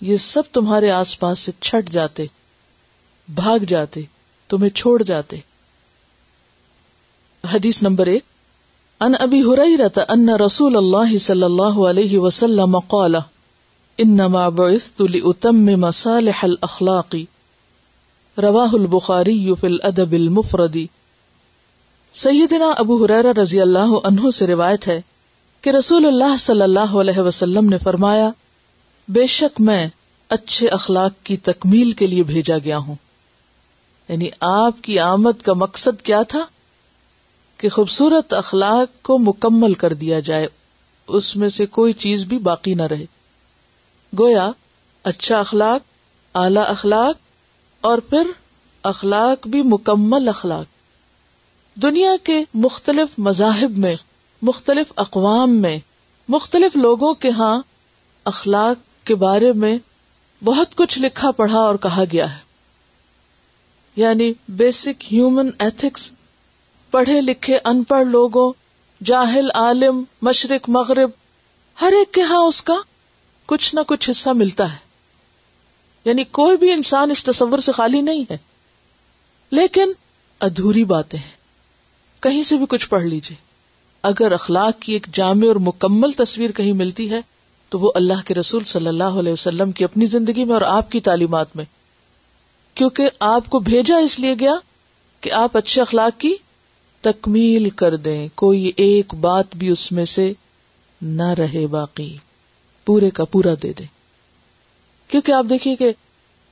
یہ 0.00 0.16
سب 0.16 0.42
تمہارے 0.52 0.90
آس 0.90 1.20
پاس 1.20 1.38
سے 1.38 1.52
چھٹ 1.60 1.90
جاتے 1.90 2.26
بھاگ 3.34 3.58
جاتے، 3.58 4.00
تمہیں 4.48 4.70
چھوڑ 4.70 5.02
جاتے۔ 5.02 5.36
حدیث 7.44 7.82
نمبر 7.82 8.06
ایک 8.06 8.22
ان 9.00 9.14
ابی 9.18 9.42
رہتا 9.76 10.00
ان 10.08 10.28
رسول 10.28 10.76
اللہ 10.76 11.18
صلی 11.18 11.42
اللہ 11.42 11.78
علیہ 11.88 12.18
وسلم 12.18 12.78
قال، 12.78 13.14
انما 13.98 14.48
بعثت 14.48 15.00
لاتمم 15.00 15.80
مصالح 15.80 16.40
الاخلاقی 16.42 17.24
رواہ 18.36 18.74
البخاری 18.74 19.54
فی 19.60 19.66
الادب 19.66 20.12
المفردی 20.12 20.86
سیدنا 22.14 22.70
ابو 22.76 23.04
حریر 23.04 23.38
رضی 23.38 23.60
اللہ 23.60 23.94
عنہ 24.04 24.30
سے 24.30 24.46
روایت 24.46 24.88
ہے 24.88 25.00
کہ 25.60 25.70
رسول 25.70 26.06
اللہ 26.06 26.36
صلی 26.36 26.62
اللہ 26.62 26.96
علیہ 27.00 27.18
وسلم 27.18 27.68
نے 27.68 27.78
فرمایا، 27.78 28.30
بے 29.08 29.26
شک 29.26 29.60
میں 29.60 29.88
اچھے 30.28 30.68
اخلاق 30.68 31.12
کی 31.26 31.36
تکمیل 31.36 31.92
کے 31.92 32.06
لیے 32.06 32.22
بھیجا 32.22 32.58
گیا 32.58 32.78
ہوں۔ 32.78 32.94
یعنی 34.10 34.28
آپ 34.40 34.82
کی 34.82 34.98
آمد 34.98 35.42
کا 35.42 35.52
مقصد 35.52 36.02
کیا 36.02 36.22
تھا؟ 36.22 36.46
کہ 37.56 37.68
خوبصورت 37.68 38.32
اخلاق 38.32 39.02
کو 39.02 39.18
مکمل 39.18 39.74
کر 39.74 39.92
دیا 39.92 40.20
جائے، 40.20 40.46
اس 41.06 41.36
میں 41.36 41.48
سے 41.48 41.66
کوئی 41.66 41.92
چیز 41.92 42.24
بھی 42.24 42.38
باقی 42.38 42.74
نہ 42.74 42.82
رہے۔ 42.82 43.04
گویا 44.18 44.50
اچھا 45.02 45.40
اخلاق، 45.40 45.80
اعلی 46.36 46.60
اخلاق، 46.68 47.14
اور 47.80 47.98
پھر 47.98 48.22
اخلاق 48.82 49.46
بھی 49.46 49.62
مکمل 49.62 50.28
اخلاق۔ 50.28 50.64
دنیا 51.82 52.12
کے 52.24 52.44
مختلف 52.54 53.18
مذاہب 53.18 53.78
میں، 53.78 53.96
مختلف 54.42 54.92
اقوام 54.96 55.56
میں، 55.56 55.78
مختلف 56.28 56.76
لوگوں 56.76 57.14
کے 57.14 57.30
ہاں 57.30 57.62
اخلاق 58.24 59.06
کے 59.06 59.14
بارے 59.14 59.52
میں 59.52 59.78
بہت 60.44 60.74
کچھ 60.74 60.98
لکھا 60.98 61.30
پڑھا 61.30 61.58
اور 61.58 61.74
کہا 61.74 62.04
گیا 62.12 62.34
ہے۔ 62.34 62.49
یعنی 63.96 64.32
بیسک 64.48 65.12
ہیومن 65.12 65.50
ایتھکس 65.58 66.10
پڑھے 66.90 67.20
لکھے 67.20 67.58
ان 67.64 67.82
پڑھ 67.82 68.06
لوگوں، 68.06 68.52
جاہل، 69.04 69.50
عالم، 69.54 70.04
مشرق، 70.22 70.68
مغرب، 70.68 71.10
ہر 71.80 71.92
ایک 71.98 72.14
کے 72.14 72.22
ہاں 72.22 72.38
اس 72.38 72.62
کا 72.62 72.74
کچھ 73.46 73.74
نہ 73.74 73.80
کچھ 73.86 74.10
حصہ 74.10 74.30
ملتا 74.30 74.72
ہے۔ 74.72 74.78
یعنی 76.04 76.24
کوئی 76.24 76.56
بھی 76.56 76.72
انسان 76.72 77.10
اس 77.10 77.24
تصور 77.24 77.58
سے 77.58 77.72
خالی 77.72 78.00
نہیں 78.00 78.24
ہے۔ 78.30 78.38
لیکن 79.50 79.92
ادھوری 80.40 80.84
باتیں 80.84 81.18
ہیں۔ 81.18 81.40
کہیں 82.20 82.42
سے 82.42 82.56
بھی 82.56 82.66
کچھ 82.68 82.88
پڑھ 82.88 83.04
لیجیے 83.04 83.36
اگر 84.02 84.32
اخلاق 84.32 84.82
کی 84.82 84.92
ایک 84.92 85.06
جامع 85.12 85.46
اور 85.48 85.56
مکمل 85.56 86.12
تصویر 86.12 86.50
کہیں 86.50 86.72
ملتی 86.72 87.10
ہے، 87.10 87.20
تو 87.68 87.78
وہ 87.78 87.92
اللہ 87.94 88.26
کے 88.26 88.34
رسول 88.34 88.64
صلی 88.64 88.88
اللہ 88.88 89.04
علیہ 89.04 89.32
وسلم 89.32 89.72
کی 89.72 89.84
اپنی 89.84 90.06
زندگی 90.06 90.44
میں 90.44 90.54
اور 90.54 90.62
آپ 90.62 90.90
کی 90.90 91.00
تعلیمات 91.00 91.56
میں 91.56 91.64
کیونکہ 92.74 93.08
آپ 93.20 93.50
کو 93.50 93.58
بھیجا 93.58 93.96
اس 93.96 94.18
لیے 94.18 94.34
گیا 94.40 94.54
کہ 95.20 95.32
آپ 95.32 95.56
اچھے 95.56 95.82
اخلاق 95.82 96.20
کی 96.20 96.34
تکمیل 97.00 97.70
کر 97.70 97.96
دیں، 97.96 98.28
کوئی 98.34 98.72
ایک 98.76 99.14
بات 99.14 99.56
بھی 99.56 99.68
اس 99.68 99.92
میں 99.92 100.04
سے 100.04 100.32
نہ 101.02 101.28
رہے 101.38 101.66
باقی، 101.66 102.16
پورے 102.84 103.10
کا 103.10 103.24
پورا 103.24 103.54
دے 103.62 103.72
دیں۔ 103.72 103.86
کیونکہ 105.08 105.32
آپ 105.32 105.44
دیکھیے 105.50 105.76
کہ 105.76 105.92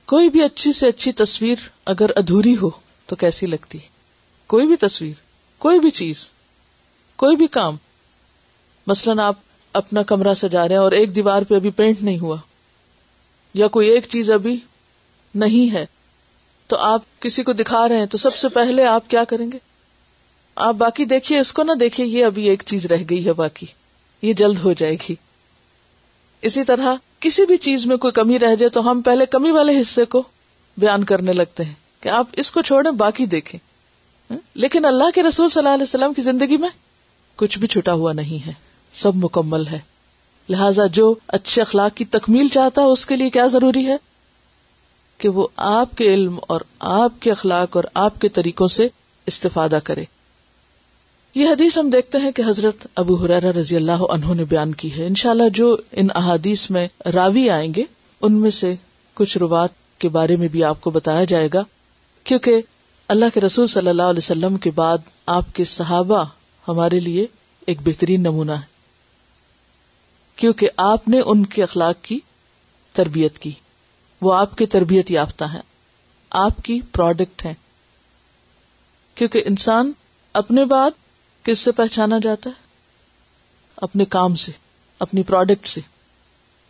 کوئی 0.05 0.29
بھی 0.29 0.43
اچھی 0.43 0.73
سے 0.73 0.87
اچھی 0.87 1.11
تصویر 1.11 1.55
اگر 1.85 2.09
ادھوری 2.15 2.57
ہو 2.57 2.69
تو 3.05 3.15
کیسی 3.15 3.45
لگتی؟ 3.45 3.77
کوئی 4.47 4.67
بھی 4.67 4.75
تصویر، 4.75 5.13
کوئی 5.57 5.79
بھی 5.79 5.89
چیز، 5.89 6.29
کوئی 7.15 7.35
بھی 7.35 7.47
کام۔ 7.47 7.75
مثلاً 8.87 9.19
آپ 9.19 9.35
اپنا 9.73 10.03
کمرہ 10.03 10.33
سجا 10.33 10.67
رہے 10.67 10.75
ہیں 10.75 10.81
اور 10.81 10.91
ایک 10.91 11.15
دیوار 11.15 11.41
پہ 11.41 11.55
ابھی 11.55 11.69
پینٹ 11.69 12.01
نہیں 12.01 12.19
ہوا، 12.19 12.37
یا 13.53 13.67
کوئی 13.67 13.89
ایک 13.89 14.07
چیز 14.09 14.31
ابھی 14.31 14.57
نہیں 15.35 15.73
ہے۔ 15.73 15.85
تو 16.69 16.77
آپ 16.77 17.01
کسی 17.19 17.43
کو 17.43 17.53
دکھا 17.53 17.87
رہے 17.87 17.97
ہیں 17.97 18.05
تو 18.05 18.17
سب 18.17 18.35
سے 18.35 18.49
پہلے 18.49 18.85
آپ 18.85 19.09
کیا 19.09 19.23
کریں 19.23 19.51
گے؟ 19.51 19.57
آپ 20.55 20.73
باقی 20.73 21.05
دیکھیے، 21.05 21.39
اس 21.39 21.53
کو 21.53 21.63
نہ 21.63 21.71
دیکھیے، 21.71 22.07
یہ 22.07 22.25
ابھی 22.25 22.49
ایک 22.49 22.63
چیز 22.65 22.85
رہ 22.85 23.03
گئی 23.09 23.25
ہے 23.25 23.33
باقی۔ 23.33 23.65
یہ 24.21 24.33
جلد 24.33 24.57
ہو 24.57 24.73
جائے 24.73 24.95
گی۔ 24.95 25.15
اسی 26.41 26.63
طرح 26.63 26.95
کسی 27.19 27.45
بھی 27.45 27.57
چیز 27.57 27.85
میں 27.85 27.97
کوئی 27.97 28.13
کمی 28.13 28.39
رہ 28.39 28.55
جائے 28.55 28.69
تو 28.69 28.91
ہم 28.91 29.01
پہلے 29.01 29.25
کمی 29.25 29.51
والے 29.51 29.81
حصے 29.81 30.05
کو 30.05 30.23
بیان 30.77 31.03
کرنے 31.03 31.33
لگتے 31.33 31.63
ہیں 31.63 31.73
کہ 31.99 32.09
آپ 32.09 32.27
اس 32.33 32.51
کو 32.51 32.61
چھوڑیں، 32.61 32.91
باقی 32.91 33.25
دیکھیں۔ 33.25 33.59
لیکن 34.55 34.85
اللہ 34.85 35.11
کے 35.15 35.23
رسول 35.23 35.49
صلی 35.49 35.59
اللہ 35.59 35.73
علیہ 35.73 35.83
وسلم 35.83 36.13
کی 36.13 36.21
زندگی 36.21 36.57
میں 36.57 36.69
کچھ 37.35 37.59
بھی 37.59 37.67
چھٹا 37.67 37.93
ہوا 37.93 38.13
نہیں 38.13 38.47
ہے۔ 38.47 38.53
سب 38.93 39.11
مکمل 39.15 39.67
ہے۔ 39.67 39.79
لہذا 40.49 40.85
جو 40.85 41.15
اچھے 41.27 41.61
اخلاق 41.61 41.97
کی 41.97 42.05
تکمیل 42.05 42.47
چاہتا 42.47 42.81
ہے، 42.81 42.87
اس 42.87 43.05
کے 43.05 43.15
لیے 43.15 43.29
کیا 43.29 43.47
ضروری 43.47 43.87
ہے؟ 43.87 43.97
کہ 45.19 45.29
وہ 45.29 45.47
آپ 45.55 45.97
کے 45.97 46.13
علم 46.13 46.39
اور 46.47 46.61
آپ 46.79 47.11
کے 47.19 47.31
اخلاق 47.31 47.75
اور 47.75 47.83
آپ 47.93 48.21
کے 48.21 48.29
طریقوں 48.29 48.67
سے 48.67 48.87
استفادہ 49.25 49.79
کرے۔ 49.83 50.03
یہ 51.35 51.47
حدیث 51.47 51.77
ہم 51.77 51.89
دیکھتے 51.89 52.17
ہیں 52.17 52.31
کہ 52.31 52.43
حضرت 52.47 52.87
ابو 52.95 53.15
حرار 53.15 53.43
رضی 53.43 53.75
اللہ 53.75 53.91
عنہ 53.91 54.33
نے 54.33 54.43
بیان 54.43 54.73
کی 54.73 54.97
ہے۔ 54.97 55.05
انشاءاللہ 55.05 55.49
جو 55.53 55.77
ان 55.91 56.07
احادیث 56.15 56.69
میں 56.69 56.87
راوی 57.13 57.49
آئیں 57.49 57.73
گے، 57.73 57.83
ان 58.21 58.33
میں 58.33 58.49
سے 58.49 58.75
کچھ 59.13 59.37
روات 59.37 59.69
کے 59.99 60.09
بارے 60.09 60.35
میں 60.35 60.47
بھی 60.47 60.63
آپ 60.63 60.81
کو 60.81 60.89
بتایا 60.89 61.23
جائے 61.23 61.49
گا۔ 61.53 61.63
کیونکہ 62.23 62.61
اللہ 63.07 63.25
کے 63.33 63.39
رسول 63.39 63.67
صلی 63.67 63.89
اللہ 63.89 64.03
علیہ 64.03 64.17
وسلم 64.17 64.57
کے 64.57 64.71
بعد 64.71 64.97
آپ 65.25 65.45
کے 65.53 65.63
صحابہ 65.63 66.23
ہمارے 66.67 66.99
لیے 66.99 67.27
ایک 67.67 67.77
بہترین 67.83 68.21
نمونہ 68.21 68.51
ہے۔ 68.51 68.79
کیونکہ 70.35 70.69
آپ 70.77 71.07
نے 71.07 71.19
ان 71.19 71.45
کے 71.45 71.63
اخلاق 71.63 72.03
کی 72.03 72.19
تربیت 72.93 73.39
کی۔ 73.39 73.51
وہ 74.21 74.33
آپ 74.33 74.55
کی 74.55 74.65
تربیت 74.65 75.11
یافتہ 75.11 75.43
ہیں۔ 75.43 75.61
آپ 76.29 76.51
کی 76.63 76.81
پروڈکٹ 76.91 77.45
ہیں۔ 77.45 77.53
کیونکہ 79.15 79.43
انسان 79.45 79.91
اپنے 80.33 80.65
بعد 80.65 80.91
کس 81.43 81.59
سے 81.59 81.71
پہچانا 81.71 82.15
جاتا 82.23 82.49
ہے؟ 82.49 82.61
اپنے 83.75 84.05
کام 84.05 84.35
سے، 84.35 84.51
اپنی 84.99 85.23
پروڈکٹ 85.23 85.67
سے۔ 85.67 85.81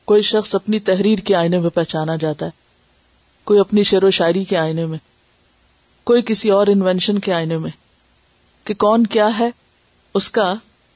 کوئی 0.06 0.22
شخص 0.22 0.56
اپنی 0.56 0.80
تحریر 0.80 1.20
کے 1.20 1.36
آئینے 1.36 1.58
میں 1.58 1.70
پہچانا 1.70 2.16
جاتا 2.16 2.46
ہے۔ 2.46 2.52
کوئی 3.44 3.60
اپنی 3.60 3.84
شعر 3.84 4.04
و 4.04 4.12
شاعری 4.12 4.44
کے 4.44 4.58
آئینے 4.58 4.86
میں۔ 4.86 4.98
کوئی 6.04 6.22
کسی 6.22 6.50
اور 6.50 6.68
انوینشن 6.68 7.20
کے 7.20 7.34
آئینے 7.34 7.58
میں۔ 7.58 7.72
کہ 8.64 8.74
کون 8.74 9.08
کیا 9.08 9.40
ہے؟ 9.40 9.50
اس 10.14 10.30
کا 10.30 10.54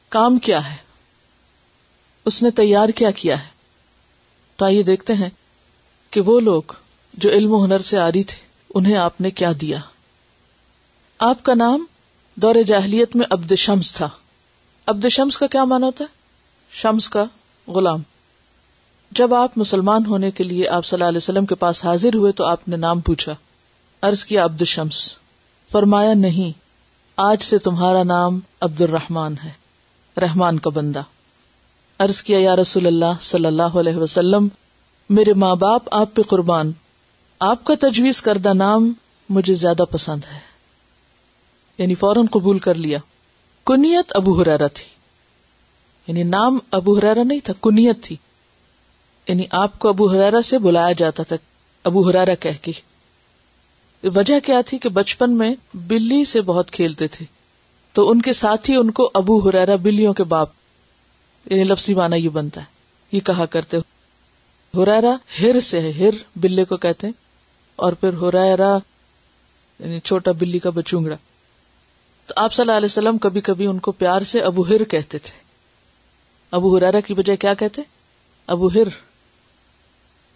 کام 0.09 0.37
کیا 0.37 0.71
ہے؟ 0.71 0.75
اس 2.25 2.43
نے 2.43 2.51
تیار 2.51 2.89
کیا 2.89 3.11
کیا 3.11 3.43
ہے؟ 3.43 3.49
تو 4.55 4.65
آئیے 4.65 4.83
دیکھتے 4.83 5.13
ہیں 5.13 5.29
کہ 6.13 6.21
وہ 6.21 6.39
لوگ 6.39 6.61
جو 7.13 7.29
علم 7.29 7.53
و 7.53 7.65
ہنر 7.65 7.79
سے 7.79 7.99
آ 7.99 8.11
رہی 8.11 8.23
تھے، 8.23 8.37
انہیں 8.73 8.95
آپ 8.95 9.21
نے 9.21 9.31
کیا 9.31 9.51
دیا؟ 9.61 9.77
آپ 11.19 11.43
کا 11.43 11.53
نام 11.53 11.85
دور 12.35 12.55
جاہلیت 12.67 13.15
میں 13.15 13.25
عبد 13.29 13.55
شمس 13.55 13.93
تھا۔ 13.93 14.09
عبد 14.87 15.05
شمس 15.11 15.37
کا 15.37 15.47
کیا 15.47 15.63
مانا 15.63 15.85
ہوتا 15.85 16.03
ہے؟ 16.03 16.09
شمس 16.71 17.09
کا 17.09 17.25
غلام۔ 17.67 18.01
جب 19.11 19.33
آپ 19.33 19.57
مسلمان 19.57 20.05
ہونے 20.05 20.31
کے 20.31 20.43
لیے 20.43 20.67
آپ 20.67 20.85
صلی 20.85 20.97
اللہ 20.97 21.07
علیہ 21.07 21.17
وسلم 21.17 21.45
کے 21.45 21.55
پاس 21.55 21.85
حاضر 21.85 22.15
ہوئے 22.15 22.31
تو 22.31 22.45
آپ 22.45 22.67
نے 22.67 22.75
نام 22.75 22.99
پوچھا۔ 22.99 23.35
ارض 24.03 24.25
کیا، 24.25 24.45
عبد 24.45 24.63
شمس۔ 24.63 25.15
فرمایا، 25.71 26.13
نہیں، 26.13 26.59
آج 27.17 27.43
سے 27.43 27.57
تمہارا 27.57 28.03
نام 28.03 28.39
عبد 28.61 28.81
الرحمان 28.81 29.35
ہے، 29.43 29.51
رحمان 30.17 30.59
کا 30.59 30.69
بندہ۔ 30.69 31.01
ارض 31.99 32.21
کیا، 32.23 32.39
یا 32.39 32.55
رسول 32.55 32.87
اللہ 32.87 33.21
صلی 33.21 33.45
اللہ 33.45 33.63
علیہ 33.63 33.95
وسلم 33.95 34.47
میرے 35.09 35.33
ماں 35.33 35.55
باپ، 35.55 35.81
آپ 35.91 36.15
پہ 36.15 36.21
قربان۔ 36.21 36.71
آپ 37.39 37.63
کا 37.63 37.73
تجویز 37.79 38.21
کردہ 38.21 38.53
نام 38.53 38.93
مجھے 39.29 39.55
زیادہ 39.55 39.83
پسند 39.91 40.21
ہے۔ 40.33 40.39
یعنی 41.77 41.95
فوراً 41.95 42.25
قبول 42.25 42.59
کر 42.59 42.75
لیا۔ 42.75 42.97
کنیت 43.65 44.05
ابو 44.15 44.41
حرارا 44.41 44.67
تھی۔ 44.67 44.85
یعنی 46.07 46.23
نام 46.23 46.59
ابو 46.71 46.97
حرارا 46.97 47.23
نہیں 47.23 47.39
تھا، 47.39 47.53
کنیت 47.61 48.03
تھی۔ 48.03 48.15
یعنی 49.27 49.43
آپ 49.51 49.79
کو 49.79 49.89
ابو 49.89 50.09
حرارا 50.11 50.41
سے 50.41 50.59
بلایا 50.59 50.91
جاتا 50.91 51.23
تھا، 51.23 51.35
ابو 51.83 52.09
حرارا 52.09 52.35
کہہ 52.35 52.63
کے۔ 52.63 52.71
وجہ 54.03 54.39
کیا 54.39 54.61
تھی 54.65 54.77
کہ 54.77 54.89
بچپن 54.89 55.31
میں 55.31 55.55
بلی 55.73 56.25
سے 56.25 56.41
بہت 56.41 56.71
کھیلتے 56.71 57.07
تھے۔ 57.07 57.25
تو 57.91 58.09
ان 58.09 58.21
کے 58.21 58.33
ساتھ 58.33 58.69
ہی 58.69 58.75
ان 58.75 58.91
کو 58.91 59.11
ابو 59.13 59.49
ہرارا 59.49 59.75
بلیوں 59.75 60.13
کے 60.13 60.23
باپ 60.23 60.49
یعنی 61.45 61.63
لفظی 61.63 61.93
مانا 61.93 62.15
یہ 62.15 62.29
بنتا 62.29 62.61
ہے۔ 62.61 62.65
یہ 63.11 63.19
کہا 63.19 63.45
کرتے 63.45 63.77
ہرارا 64.77 65.15
ہر 65.41 65.59
سے 65.59 65.79
ہے، 65.79 65.91
ہر 65.91 66.23
بلے 66.35 66.65
کو 66.65 66.77
کہتے 66.77 67.07
ہیں۔ 67.07 67.13
اور 67.75 67.93
پھر 67.93 68.13
ہرارا 68.13 68.77
یعنی 69.79 69.99
چھوٹا 69.99 70.31
بلی 70.31 70.59
کا 70.59 70.69
بچونگڑا۔ 70.69 71.15
تو 72.27 72.33
آپ 72.37 72.53
صلی 72.53 72.63
اللہ 72.63 72.77
علیہ 72.77 72.85
وسلم 72.85 73.17
کبھی 73.17 73.41
کبھی 73.41 73.65
ان 73.65 73.79
کو 73.79 73.91
پیار 73.91 74.21
سے 74.21 74.39
ابو 74.39 74.67
ہر 74.67 74.83
کہتے 74.83 75.17
تھے۔ 75.17 75.41
ابو 76.51 76.77
ہرارا 76.77 76.99
کی 76.99 77.13
بجائے 77.13 77.37
کیا 77.37 77.53
کہتے 77.53 77.81
ابو 78.47 78.67
ہر۔ 78.67 78.87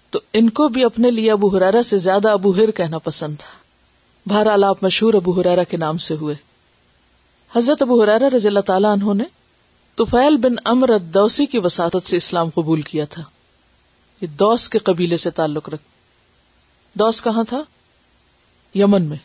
تو 0.09 0.19
ان 0.33 0.49
کو 0.49 0.67
بھی 0.67 0.83
اپنے 0.83 1.11
لیے 1.11 1.31
ابو 1.31 1.57
ہرارا 1.57 1.83
سے 1.83 1.97
زیادہ 1.97 2.29
ابو 2.29 2.55
ہر 2.55 2.71
کہنا 2.71 2.97
پسند 2.97 3.35
تھا۔ 3.39 3.57
بہرحال 4.29 4.63
آپ 4.63 4.83
مشہور 4.83 5.13
ابو 5.13 5.41
ہرارا 5.41 5.63
کے 5.63 5.77
نام 5.77 5.97
سے 5.97 6.13
ہوئے۔ 6.13 6.35
حضرت 7.55 7.81
ابو 7.81 8.03
حرارا 8.03 8.29
رضی 8.35 8.47
اللہ 8.47 8.59
تعالیٰ 8.59 8.91
عنہ 8.91 9.13
نے 9.13 9.23
توفیل 9.95 10.37
بن 10.37 10.55
امر 10.65 10.97
دوسی 10.97 11.45
کی 11.45 11.57
وساطت 11.57 12.07
سے 12.07 12.17
اسلام 12.17 12.49
قبول 12.49 12.81
کیا 12.81 13.05
تھا۔ 13.05 13.23
یہ 14.21 14.27
دوس 14.27 14.69
کے 14.69 14.79
قبیلے 14.79 15.17
سے 15.17 15.29
تعلق 15.29 15.69
رکھ 15.69 15.81
دوس 16.93 17.21
کہاں 17.21 17.43
تھا؟ 17.43 17.61
یمن 18.75 19.03
میں۔ 19.03 19.17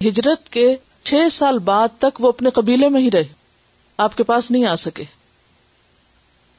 ہجرت 0.00 0.48
کے 0.48 0.76
چھ 1.04 1.14
سال 1.32 1.58
بعد 1.58 1.88
تک 1.98 2.20
وہ 2.20 2.28
اپنے 2.28 2.50
قبیلے 2.50 2.88
میں 2.88 3.00
ہی 3.00 3.10
رہے۔ 3.10 3.24
آپ 3.96 4.16
کے 4.16 4.24
پاس 4.24 4.50
نہیں 4.50 4.66
آ 4.66 4.74
سکے۔ 4.74 5.04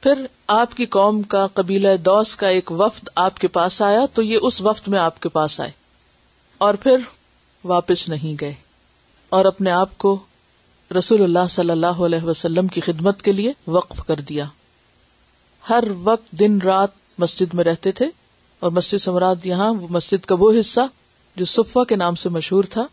پھر 0.02 0.26
آپ 0.46 0.74
کی 0.74 0.86
قوم 0.86 1.22
کا 1.22 1.46
قبیلہ 1.46 1.96
دوس 1.96 2.36
کا 2.36 2.48
ایک 2.48 2.72
وفد 2.72 3.08
آپ 3.14 3.38
کے 3.38 3.48
پاس 3.48 3.82
آیا 3.82 4.06
تو 4.14 4.22
یہ 4.22 4.38
اس 4.42 4.62
وفد 4.62 4.88
میں 4.88 4.98
آپ 4.98 5.22
کے 5.22 5.28
پاس 5.28 5.60
آئے۔ 5.60 5.70
اور 6.58 6.74
پھر 6.74 6.96
واپس 7.64 8.08
نہیں 8.08 8.36
گئے۔ 8.40 8.54
اور 9.28 9.44
اپنے 9.44 9.70
آپ 9.70 9.98
کو 9.98 10.18
رسول 10.98 11.22
اللہ 11.22 11.46
صلی 11.50 11.70
اللہ 11.70 11.86
علیہ 11.86 12.22
وسلم 12.22 12.66
کی 12.66 12.80
خدمت 12.80 13.22
کے 13.22 13.32
لیے 13.32 13.52
وقف 13.66 14.00
کر 14.06 14.16
دیا۔ 14.16 14.44
ہر 15.70 15.84
وقت 16.02 16.30
دن 16.30 16.58
رات 16.60 16.88
مسجد 17.18 17.54
میں 17.54 17.64
رہتے 17.64 17.92
تھے 17.92 18.06
اور 18.60 18.70
مسجد 18.70 18.98
سمراد 18.98 19.36
یہاں 19.44 19.72
مسجد 19.90 20.24
کا 20.24 20.34
وہ 20.38 20.52
حصہ 20.60 20.80
جو 21.36 21.44
صفا 21.44 21.84
کے 21.84 21.96
نام 21.96 22.14
سے 22.14 22.28
مشہور 22.28 22.64
تھا 22.64 22.86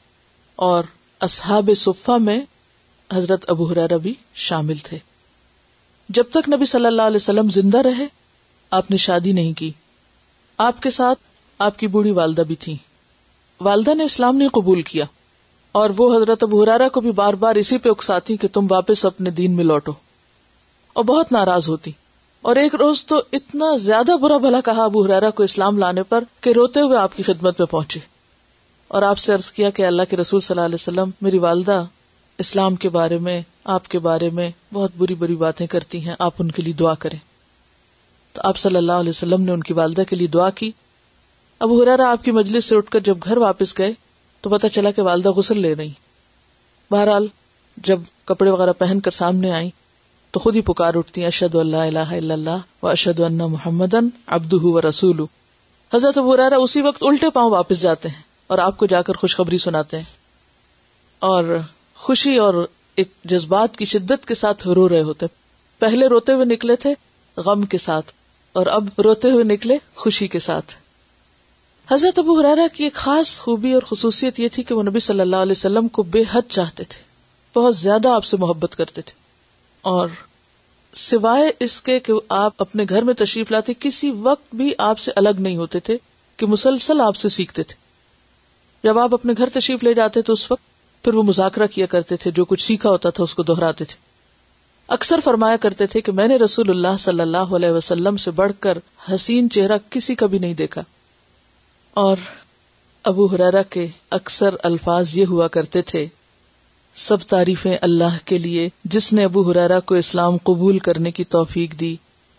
اور 0.56 0.84
اصحاب 1.20 1.70
صفا 1.76 2.18
میں 2.18 2.42
حضرت 3.14 3.46
ابو 3.48 3.66
حرارا 3.66 3.98
بھی 3.98 4.14
شامل 4.34 4.76
تھے۔ 4.76 4.98
جب 6.10 6.24
تک 6.32 6.50
نبی 6.54 6.66
صلی 6.66 6.86
اللہ 6.86 7.02
علیہ 7.02 7.16
وسلم 7.16 7.50
زندہ 7.50 7.78
رہے، 7.78 8.08
آپ 8.72 8.92
نے 8.92 8.98
شادی 8.98 9.32
نہیں 9.32 9.54
کی۔ 9.54 9.72
آپ 10.58 10.82
کے 10.82 10.90
ساتھ 10.90 11.20
آپ 11.60 11.80
کی 11.80 11.88
بوڑھی 11.88 12.12
والدہ 12.12 12.42
بھی 12.42 12.56
تھی 12.56 12.78
والدہ 13.62 13.94
نے 13.94 14.04
اسلام 14.04 14.36
نہیں 14.36 14.50
قبول 14.50 14.82
کیا 14.82 15.06
اور 15.72 15.90
وہ 15.98 16.18
حضرت 16.18 16.44
ابو 16.44 16.64
حرارا 16.64 16.88
کو 16.88 17.02
بھی 17.02 17.12
بار 17.12 17.34
بار 17.34 17.56
اسی 17.56 17.78
پہ 17.78 17.90
اکساتی 17.90 18.38
کہ 18.38 18.48
تم 18.48 18.68
واپس 18.70 19.06
اپنے 19.06 19.30
دین 19.30 19.52
میں 19.52 19.64
لوٹو۔ 19.64 19.92
اور 20.94 21.04
بہت 21.04 21.32
ناراض 21.32 21.70
ہوتی۔ 21.70 21.92
اور 22.48 22.56
ایک 22.56 22.76
روز 22.76 23.06
تو 23.06 23.22
اتنا 23.32 23.76
زیادہ 23.76 24.18
برا 24.18 24.38
بھلا 24.38 24.62
کہا 24.62 24.84
ابو 24.84 25.06
حرارا 25.06 25.30
کو 25.30 25.44
اسلام 25.44 25.78
لانے 25.78 26.04
پر 26.04 26.24
کہ 26.42 26.50
روتے 26.50 26.80
ہوئے 26.80 26.98
آپ 26.98 27.18
کی 27.18 27.24
خدمت 27.24 27.60
میں 27.60 27.68
پہنچے 27.68 28.00
اور 28.88 29.02
آپ 29.02 29.18
سے 29.18 29.34
عرض 29.34 29.52
کیا 29.52 29.70
کہ 29.70 29.86
اللہ 29.86 30.02
کے 30.10 30.18
رسول 30.18 30.40
صلی 30.40 30.54
اللہ 30.56 30.66
علیہ 30.66 30.76
وسلم 30.76 31.10
میری 31.22 31.38
والدہ 31.38 31.84
اسلام 32.38 32.76
کے 32.76 32.90
بارے 32.90 33.18
میں، 33.18 33.42
آپ 33.64 33.88
کے 33.88 34.00
بارے 34.00 34.30
میں 34.30 34.52
بہت 34.74 34.92
بری 34.98 35.16
بری 35.16 35.36
باتیں 35.36 35.68
کرتی 35.68 36.08
ہیں، 36.08 36.16
آپ 36.20 36.34
ان 36.40 36.52
کے 36.52 36.62
لیے 36.62 36.74
دعا 36.74 36.94
کریں۔ 36.94 37.20
تو 38.34 38.42
آپ 38.44 38.58
صلی 38.58 38.76
اللہ 38.76 38.92
علیہ 38.92 39.10
وسلم 39.10 39.42
نے 39.42 39.52
ان 39.52 39.64
کی 39.64 39.74
والدہ 39.74 40.02
کے 40.10 40.16
لیے 40.16 40.28
دعا 40.28 40.50
کی۔ 40.50 40.72
اب 41.60 41.84
ہرارا 41.84 42.12
آپ 42.12 42.24
کی 42.24 42.32
مجلس 42.32 42.66
سے 42.66 42.76
اٹھ 42.76 42.92
کر 42.92 43.00
جب 43.00 43.18
گھر 43.24 43.38
واپس 43.38 43.78
گئے 43.78 43.94
تو 44.42 44.50
پتا 44.50 44.70
چلا 44.70 44.92
کہ 44.92 45.02
والدہ 45.02 45.30
غسل 45.30 45.60
لے 45.60 45.76
رہی۔ 45.76 45.92
بہرحال 46.92 47.28
جب 47.78 48.00
کپڑے 48.26 48.50
وغیرہ 48.50 48.74
پہن 48.74 49.00
کر 49.00 49.12
سامنے 49.12 49.52
آئی 49.52 49.70
تو 50.32 50.40
خود 50.40 50.56
ہی 50.56 50.62
پکار 50.62 50.94
اٹھتی 50.96 51.22
ہیں 51.22 51.28
اشد 51.28 51.56
اللہ 51.56 51.78
الہ 51.78 52.00
الا 52.00 52.34
اللہ 52.34 52.84
و 52.84 52.88
اشد 52.88 53.20
اللہ 53.20 53.48
محمد 53.48 53.96
ابد 54.26 54.54
و 54.54 54.82
رسول 54.90 55.22
حضرت 55.94 56.18
ابو 56.18 56.36
اسی 56.62 56.82
وقت 56.82 57.04
الٹے 57.04 57.30
پاؤں 57.30 57.50
واپس 57.50 57.82
جاتے 57.82 58.10
ہیں 58.10 58.22
اور 58.48 58.58
آپ 58.58 58.78
کو 58.78 58.86
جا 58.86 59.02
کر 59.02 59.14
خوشخبری 59.14 59.58
سناتے 59.58 59.98
ہیں۔ 59.98 60.04
اور 61.20 61.58
خوشی 61.96 62.38
اور 62.38 62.68
ایک 62.96 63.10
جذبات 63.26 63.78
کی 63.78 63.86
شدت 63.86 64.28
کے 64.28 64.34
ساتھ 64.34 64.68
رو 64.68 64.90
رہے 64.90 65.02
ہوتے 65.02 65.26
پہلے 65.80 66.08
روتے 66.08 66.34
ہوئے 66.34 66.46
نکلے 66.46 66.76
تھے 66.76 66.94
غم 67.38 67.66
کے 67.66 67.78
ساتھ، 67.78 68.12
اور 68.54 68.66
اب 68.66 68.88
روتے 68.98 69.32
ہوئے 69.32 69.44
نکلے 69.44 69.78
خوشی 69.96 70.28
کے 70.28 70.40
ساتھ۔ 70.40 70.76
حضرت 71.92 72.20
ابو 72.20 72.40
حرارا 72.40 72.68
کی 72.74 72.84
ایک 72.84 72.94
خاص 72.94 73.40
خوبی 73.40 73.74
اور 73.74 73.82
خصوصیت 73.82 74.40
یہ 74.40 74.48
تھی 74.52 74.64
کہ 74.64 74.74
وہ 74.74 74.84
نبی 74.84 75.00
صلی 75.00 75.20
اللہ 75.20 75.36
علیہ 75.36 75.52
وسلم 75.52 75.88
کو 75.88 76.04
بے 76.04 76.24
حد 76.32 76.42
چاہتے 76.48 76.84
تھے، 76.84 77.04
بہت 77.60 77.76
زیادہ 77.76 78.10
آپ 78.10 78.26
سے 78.26 78.38
محبت 78.38 78.76
کرتے 78.76 79.02
تھے۔ 79.02 79.27
اور 79.88 80.10
سوائے 80.94 81.52
اس 81.60 81.82
کے 81.82 82.00
کہ 82.00 82.14
آپ 82.30 82.54
اپنے 82.58 82.86
گھر 82.90 83.02
میں 83.02 83.14
تشریف 83.14 83.52
لاتے، 83.52 83.74
کسی 83.80 84.12
وقت 84.12 84.56
بھی 84.56 84.74
آپ 84.78 85.00
سے 85.00 85.12
الگ 85.16 85.30
نہیں 85.40 85.58
ہوتے 85.58 85.80
تھے 85.80 85.98
کہ 86.38 86.46
مسلسل 86.46 87.02
آپ 87.02 87.16
سے 87.16 87.30
سیکھتے 87.30 87.64
تھے۔ 87.64 87.76
جب 88.84 89.00
آپ 89.00 89.14
اپنے 89.14 89.34
گھر 89.38 89.50
تشریف 89.50 89.84
لے 89.84 89.94
جاتے 89.94 90.22
تو 90.22 90.34
اس 90.34 90.52
وقت 90.52 90.62
پھر 91.04 91.14
وہ 91.14 91.24
مذاکرہ 91.24 91.68
کیا 91.68 91.86
کرتے 91.86 92.18
تھے، 92.18 92.32
جو 92.32 92.46
کچھ 92.46 92.64
سیکھا 92.64 92.90
ہوتا 92.90 93.10
تھا 93.10 93.24
اس 93.24 93.36
کو 93.36 93.44
دہراتے 93.44 93.86
تھے۔ 93.86 93.96
اکثر 94.88 95.20
فرمایا 95.24 95.58
کرتے 95.58 95.88
تھے 95.88 96.02
کہ 96.02 96.12
میں 96.12 96.28
نے 96.28 96.36
رسول 96.36 96.70
اللہ 96.70 96.98
صلی 97.00 97.22
اللہ 97.22 97.38
علیہ 97.38 97.70
وسلم 97.70 98.18
سے 98.18 98.32
بڑھ 98.32 98.52
کر 98.60 98.78
حسین 99.16 99.50
چہرہ 99.50 99.78
کسی 99.90 100.16
کا 100.16 100.26
بھی 100.26 100.40
نہیں 100.40 100.54
دیکھا۔ 100.54 100.82
اور 101.94 102.18
ابو 103.04 103.26
حرارا 103.26 103.62
کے 103.62 103.88
اکثر 104.10 104.56
الفاظ 104.64 105.18
یہ 105.18 105.26
ہوا 105.26 105.48
کرتے 105.48 105.82
تھے 105.82 106.08
سب 106.98 107.20
تعریفیں 107.20 107.78
اللہ 107.82 108.18
کے 108.26 108.38
لیے، 108.38 108.70
جس 108.84 109.14
نے 109.14 109.24
ابو 109.24 109.52
حرارا 109.52 109.80
کو 109.80 109.96
اسلام 109.96 110.38
قبول 110.38 110.80
کرنے 110.80 111.12
کی 111.12 111.24
توفیق 111.24 111.80
دی۔ 111.80 111.96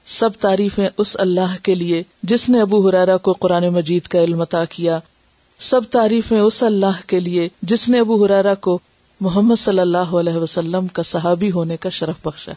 سب 0.06 0.30
تعریفیں 0.40 0.88
اس 0.96 1.16
اللہ 1.20 1.56
کے 1.62 1.74
لیے، 1.74 2.02
جس 2.22 2.48
نے 2.48 2.60
ابو 2.60 2.88
حرارا 2.88 3.16
کو 3.16 3.32
قرآن 3.32 3.68
مجید 3.68 4.02
کا 4.02 4.18
علم 4.18 4.40
عطا 4.40 4.64
کیا۔ 4.64 4.98
سب 5.58 5.80
تعریفیں 5.90 6.40
اس 6.40 6.62
اللہ 6.62 7.08
کے 7.08 7.20
لیے، 7.20 7.48
جس 7.62 7.88
نے 7.88 8.00
ابو 8.00 8.24
ہرارا 8.24 8.54
کو 8.54 8.78
محمد 9.20 9.54
صلی 9.54 9.78
اللہ 9.78 9.98
علیہ 9.98 10.34
وسلم 10.34 10.86
کا 10.86 11.02
صحابی 11.02 11.50
ہونے 11.50 11.76
کا 11.76 11.88
شرف 11.88 12.16
بخشا۔ 12.24 12.52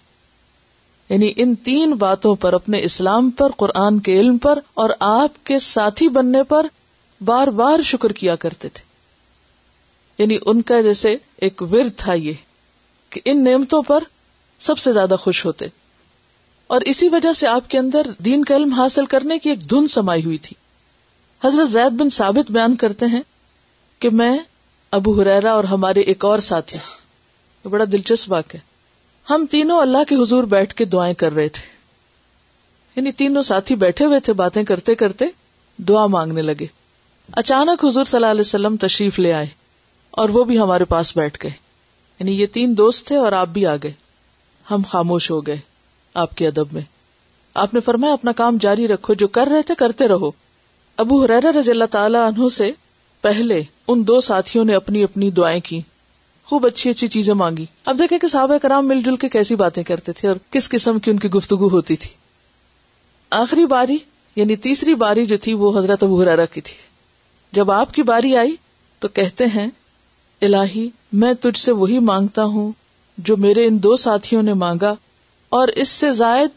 یعنی 1.10 1.34
ان 1.36 1.56
تین 1.56 1.94
باتوں 1.94 2.36
پر، 2.36 2.54
اپنے 2.54 2.80
اسلام 2.84 3.30
پر، 3.30 3.50
قرآن 3.58 4.00
کے 4.00 4.20
علم 4.20 4.38
پر 4.38 4.60
اور 4.74 4.90
آپ 5.00 5.46
کے 5.46 5.60
ساتھی 5.60 6.10
بننے 6.10 6.44
پر 6.44 6.66
بار 7.26 7.48
بار 7.48 7.82
شکر 7.82 8.12
کیا 8.12 8.36
کرتے 8.36 8.70
تھے۔ 8.70 8.91
یعنی 10.22 10.38
ان 10.46 10.62
کا 10.62 10.82
جیسے 10.82 11.16
ایک 11.38 11.62
ورد 11.62 11.92
تھا 11.98 12.14
یہ 12.14 12.34
کہ 13.10 13.22
ان 13.26 13.44
نعمتوں 13.44 13.82
پر 13.82 14.04
سب 14.60 14.78
سے 14.78 14.92
زیادہ 14.92 15.16
خوش 15.20 15.46
ہوتے۔ 15.46 15.66
اور 16.68 16.82
اسی 16.82 17.10
وجہ 17.10 17.34
سے 17.34 17.48
آپ 17.48 17.70
کے 17.70 17.78
اندر 17.78 18.02
دین 18.18 18.44
کا 18.44 18.56
علم 18.56 18.74
حاصل 18.74 19.06
کرنے 19.06 19.40
کی 19.40 19.50
ایک 19.50 19.70
دھن 19.70 19.88
سمائی 19.88 20.26
ہوئی 20.26 20.38
تھی۔ 20.38 20.56
حضرت 21.48 21.70
زید 21.70 21.92
بن 21.92 22.10
ثابت 22.10 22.52
بیان 22.52 22.76
کرتے 22.76 23.06
ہیں 23.06 23.22
کہ 24.00 24.10
میں، 24.10 24.40
ابو 24.92 25.22
حریرا 25.22 25.52
اور 25.52 25.64
ہمارے 25.64 26.00
ایک 26.00 26.26
اور 26.26 26.40
ساتھی 26.40 26.78
بڑا 27.70 27.86
دلچسپ 27.92 28.32
واقع 28.32 28.58
ہم 29.30 29.46
تینوں 29.52 29.82
اللہ 29.82 30.04
کے 30.10 30.16
حضور 30.16 30.44
بیٹھ 30.44 30.76
کے 30.76 30.86
دعائیں 30.86 31.14
کر 31.14 31.34
رہے 31.34 31.50
تھے۔ 31.50 31.68
یعنی 32.96 33.12
تینوں 33.12 33.44
ساتھی 33.44 33.76
بیٹھے 33.76 34.06
ہوئے 34.06 34.20
تھے، 34.20 34.34
باتیں 34.34 34.64
کرتے 34.64 34.96
کرتے 34.96 35.26
دعا 35.78 36.06
مانگنے 36.06 36.42
لگے۔ 36.42 36.66
اچانک 37.32 37.86
حضور 37.86 38.06
صلی 38.06 38.18
اللہ 38.18 38.32
علیہ 38.32 38.42
وسلم 38.42 38.76
تشریف 38.76 39.20
لے 39.20 39.34
آئے۔ 39.34 39.61
اور 40.12 40.30
وہ 40.30 40.44
بھی 40.44 40.60
ہمارے 40.60 40.86
پاس 40.86 41.18
بیٹھ 41.18 41.38
گئے۔ 41.44 41.52
یعنی 42.20 42.42
یہ 42.42 42.46
تین 42.46 42.78
دوست 42.78 43.08
تھے 43.08 43.16
اور 43.16 43.32
آپ 43.32 43.48
بھی 43.48 43.66
آ 43.66 43.76
گئے۔ 43.76 43.92
ہم 44.72 44.82
خاموش 44.88 45.32
ہو 45.32 45.42
گئے 45.42 45.58
آپ 46.14 46.36
کے 46.36 46.48
ادب 46.48 46.74
میں۔ 46.74 46.82
آپ 47.54 47.74
نے 47.74 47.80
فرمایا، 47.80 48.14
اپنا 48.14 48.32
کام 48.32 48.58
جاری 48.58 48.88
رکھو، 48.88 49.14
جو 49.14 49.28
کر 49.28 49.48
رہے 49.52 49.62
تھے 49.62 49.76
کرتے 49.76 50.08
رہو۔ 50.08 50.32
ابو 50.98 51.26
حرار 51.26 51.56
رضی 51.56 51.72
اللہ 51.72 51.84
تعالی 51.92 52.18
عنہ 52.18 52.50
سے 52.50 52.72
پہلے 53.22 53.64
ان 53.88 54.08
دو 54.08 54.22
ساتھیوں 54.22 54.66
نے 54.66 54.76
اپنی 54.76 55.04
اپنی 55.04 55.32
دعائیں 55.32 55.60
کی۔ 55.60 55.82
خوب 56.46 56.68
اچھی 56.68 56.90
اچھی 56.90 57.08
چیزیں 57.08 57.34
مانگی۔ 57.34 57.66
اب 57.86 58.00
دیکھیں 58.00 58.20
کہ 58.20 58.28
صحابہ 58.28 58.58
کرام 58.58 58.88
مل 58.88 59.02
جل 59.02 59.16
کے 59.16 59.30
کیسی 59.30 59.56
باتیں 59.56 59.84
کرتے 59.84 60.12
تھے 60.12 60.28
اور 60.28 60.36
کس 60.50 60.70
قسم 60.70 61.00
کی 61.00 61.12
ان 61.12 61.20
کی 61.20 61.28
گفتگو 61.28 61.70
ہوتی 61.70 61.96
تھی۔ 61.96 62.10
آخری 63.30 63.66
باری 63.66 63.98
یعنی 64.36 64.56
تیسری 64.56 64.96
باری 64.96 65.26
جو 65.26 65.38
تھی، 65.38 65.54
وہ 65.54 65.80
حضرت 65.80 66.04
ابو 66.04 66.22
حرارا 66.22 66.46
کی 66.46 66.62
تھی۔ 66.62 66.74
جب 67.52 67.72
آپ 67.72 67.94
کی 67.94 68.04
باری 68.04 68.38
آئی 68.38 68.56
تو 69.00 69.08
کہتے 69.08 69.46
ہیں 69.46 69.68
الہی، 70.42 70.90
میں 71.14 71.34
تجھ 71.34 71.60
سے 71.60 71.72
وہی 71.72 72.00
مانگتا 72.00 72.44
ہوں 72.44 72.72
جو 73.18 73.38
میرے 73.38 73.68
ان 73.68 73.84
دو 73.84 73.96
ساتھیوں 73.96 74.44
نے 74.44 74.54
مانگا، 74.54 74.96
اور 75.50 75.68
اس 75.68 75.90
سے 75.90 76.14
زائد 76.14 76.50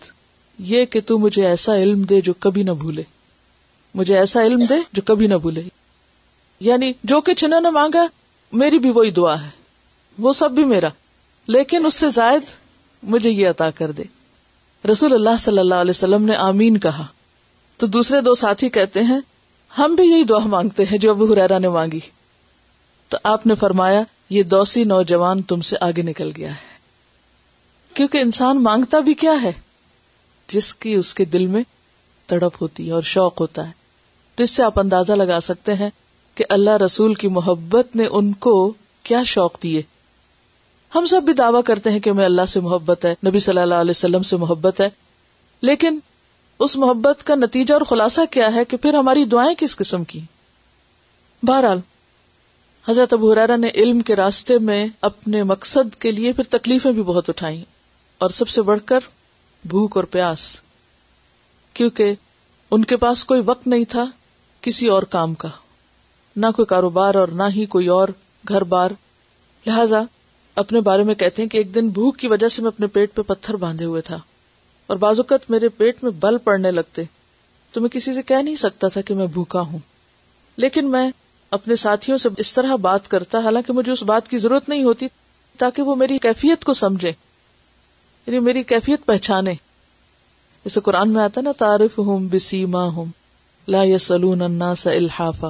یہ 0.58 0.84
کہ 0.84 1.00
تو 1.06 1.18
مجھے 1.18 1.46
ایسا 1.46 1.76
علم 1.76 2.02
دے 2.02 2.20
جو 2.20 2.34
کبھی 2.34 2.62
نہ 2.62 2.70
بھولے۔ 2.70 3.02
مجھے 3.94 4.18
ایسا 4.18 4.42
علم 4.42 4.64
دے 4.68 4.74
جو 4.92 5.02
کبھی 5.02 5.26
نہ 5.26 5.34
بھولے۔ 5.34 5.62
یعنی 6.60 6.92
جو 7.04 7.20
کہ 7.20 7.34
چنا 7.34 7.60
نے 7.60 7.70
مانگا، 7.70 8.06
میری 8.52 8.78
بھی 8.78 8.90
وہی 8.94 9.10
دعا 9.10 9.42
ہے۔ 9.42 9.50
وہ 10.18 10.32
سب 10.32 10.50
بھی 10.50 10.64
میرا۔ 10.64 10.88
لیکن 11.46 11.86
اس 11.86 11.94
سے 11.94 12.10
زائد 12.10 12.42
مجھے 13.02 13.30
یہ 13.30 13.48
عطا 13.48 13.70
کر 13.70 13.90
دے۔ 13.92 14.02
رسول 14.90 15.12
اللہ 15.14 15.36
صلی 15.38 15.58
اللہ 15.58 15.74
علیہ 15.74 15.90
وسلم 15.90 16.24
نے 16.24 16.34
آمین 16.36 16.78
کہا۔ 16.78 17.06
تو 17.76 17.86
دوسرے 17.86 18.20
دو 18.20 18.34
ساتھی 18.34 18.68
کہتے 18.68 19.02
ہیں، 19.02 19.20
ہم 19.78 19.94
بھی 19.94 20.04
یہی 20.04 20.24
دعا 20.24 20.46
مانگتے 20.46 20.84
ہیں 20.84 20.98
جو 20.98 21.10
ابو 21.10 21.32
حریرا 21.32 21.58
نے 21.58 21.68
مانگی۔ 21.68 22.00
تو 23.14 23.18
آپ 23.24 23.46
نے 23.46 23.54
فرمایا، 23.54 24.02
یہ 24.30 24.42
دوسی 24.42 24.84
نوجوان 24.84 25.42
تم 25.42 25.60
سے 25.60 25.76
آگے 25.80 26.02
نکل 26.02 26.30
گیا 26.36 26.50
ہے۔ 26.50 26.78
کیونکہ 27.94 28.18
انسان 28.18 28.62
مانگتا 28.62 28.98
بھی 28.98 29.14
کیا 29.14 29.42
ہے؟ 29.42 29.52
جس 30.48 30.74
کی 30.74 30.94
اس 30.94 31.14
کے 31.14 31.24
دل 31.24 31.46
میں 31.46 31.62
تڑپ 32.26 32.62
ہوتی 32.62 32.86
ہے 32.86 32.92
اور 32.92 33.02
شوق 33.02 33.40
ہوتا 33.40 33.66
ہے۔ 33.66 33.72
تو 34.34 34.42
اس 34.42 34.50
سے 34.50 34.62
آپ 34.62 34.78
اندازہ 34.78 35.12
لگا 35.12 35.40
سکتے 35.40 35.74
ہیں 35.74 35.90
کہ 36.34 36.44
اللہ 36.48 36.70
رسول 36.70 37.14
کی 37.14 37.28
محبت 37.28 37.96
نے 37.96 38.06
ان 38.06 38.32
کو 38.32 38.72
کیا 39.02 39.22
شوق 39.24 39.62
دیے۔ 39.62 39.82
ہم 40.94 41.06
سب 41.06 41.22
بھی 41.22 41.32
دعویٰ 41.32 41.62
کرتے 41.62 41.90
ہیں 41.90 42.00
کہ 42.00 42.10
ہمیں 42.10 42.24
اللہ 42.24 42.46
سے 42.48 42.60
محبت 42.60 43.04
ہے، 43.04 43.14
نبی 43.26 43.38
صلی 43.38 43.60
اللہ 43.60 43.74
علیہ 43.74 43.90
وسلم 43.90 44.22
سے 44.22 44.36
محبت 44.36 44.80
ہے۔ 44.80 44.90
لیکن 45.60 45.98
اس 46.58 46.76
محبت 46.76 47.26
کا 47.26 47.34
نتیجہ 47.34 47.74
اور 47.74 47.82
خلاصہ 47.82 48.20
کیا 48.30 48.54
ہے 48.54 48.64
کہ 48.64 48.76
پھر 48.76 48.94
ہماری 48.94 49.24
دعائیں 49.24 49.54
کس 49.58 49.76
قسم 49.76 50.04
کی؟ 50.04 50.20
بہرحال 51.42 51.80
حضرت 52.84 53.12
ابو 53.12 53.30
حرارا 53.32 53.56
نے 53.56 53.68
علم 53.74 54.00
کے 54.00 54.16
راستے 54.16 54.56
میں 54.60 54.86
اپنے 55.00 55.42
مقصد 55.42 55.94
کے 55.96 56.10
لیے 56.10 56.32
پھر 56.32 56.44
تکلیفیں 56.50 56.90
بھی 56.92 57.02
بہت 57.02 57.28
اٹھائی 57.28 57.62
اور 58.20 58.30
سب 58.30 58.48
سے 58.48 58.62
بڑھ 58.62 58.80
کر 58.84 59.00
بھوک 59.64 59.96
اور 59.96 60.04
پیاس، 60.04 60.40
کیونکہ 61.76 62.14
ان 62.72 62.84
کے 62.84 62.96
پاس 62.96 63.24
کوئی 63.24 63.42
وقت 63.44 63.66
نہیں 63.66 63.84
تھا 63.84 64.04
کسی 64.62 64.88
اور 64.88 65.02
کام 65.10 65.34
کا، 65.34 65.48
نہ 66.36 66.46
کوئی 66.56 66.66
کاروبار 66.66 67.14
اور 67.14 67.28
نہ 67.28 67.42
ہی 67.54 67.66
کوئی 67.66 67.88
اور 67.88 68.08
گھر 68.44 68.64
بار 68.64 68.90
لہذا 69.64 70.02
اپنے 70.56 70.80
بارے 70.80 71.02
میں 71.02 71.14
کہتے 71.14 71.42
ہیں 71.42 71.48
کہ 71.48 71.58
ایک 71.58 71.74
دن 71.74 71.88
بھوک 71.90 72.16
کی 72.16 72.28
وجہ 72.28 72.48
سے 72.48 72.62
میں 72.62 72.70
اپنے 72.70 72.86
پیٹ 72.86 73.14
پہ 73.14 73.22
پتھر 73.22 73.56
باندھے 73.56 73.84
ہوئے 73.84 74.00
تھا 74.02 74.18
اور 74.88 74.96
بازوقت 74.98 75.50
میرے 75.50 75.68
پیٹ 75.68 76.02
میں 76.02 76.10
بل 76.20 76.38
پڑنے 76.38 76.70
لگتے، 76.70 77.02
تو 77.74 77.80
میں 77.80 77.88
کسی 77.88 78.14
سے 78.14 78.22
کہہ 78.22 78.42
نہیں 78.42 78.56
سکتا 78.56 78.88
تھا 78.88 79.00
کہ 79.00 79.14
میں 79.14 79.26
بھوکا 79.26 79.60
ہوں، 79.62 79.78
لیکن 80.58 80.90
میں 80.90 81.10
اپنے 81.54 81.76
ساتھیوں 81.76 82.18
سے 82.18 82.28
اس 82.38 82.52
طرح 82.52 82.76
بات 82.76 83.08
کرتا، 83.08 83.38
حالانکہ 83.38 83.72
مجھے 83.72 83.92
اس 83.92 84.02
بات 84.02 84.28
کی 84.28 84.38
ضرورت 84.38 84.68
نہیں 84.68 84.84
ہوتی 84.84 85.06
تاکہ 85.58 85.82
وہ 85.82 85.94
میری 85.96 86.18
کیفیت 86.18 86.64
کو 86.64 86.74
سمجھے 86.74 87.08
یعنی 88.26 88.38
میری 88.38 88.62
کیفیت 88.62 89.06
پہچانے۔ 89.06 89.54
جیسے 90.64 90.80
قرآن 90.80 91.10
میں 91.10 91.22
آتا 91.24 91.40
نا 91.40 91.52
تعارف 91.52 91.98
ہوں 91.98 92.28
بسیما 92.32 92.84
ہوں 92.84 93.04
لا 93.68 93.84
یسلون 93.84 94.42
الناس 94.42 94.86
الحافا۔ 94.86 95.48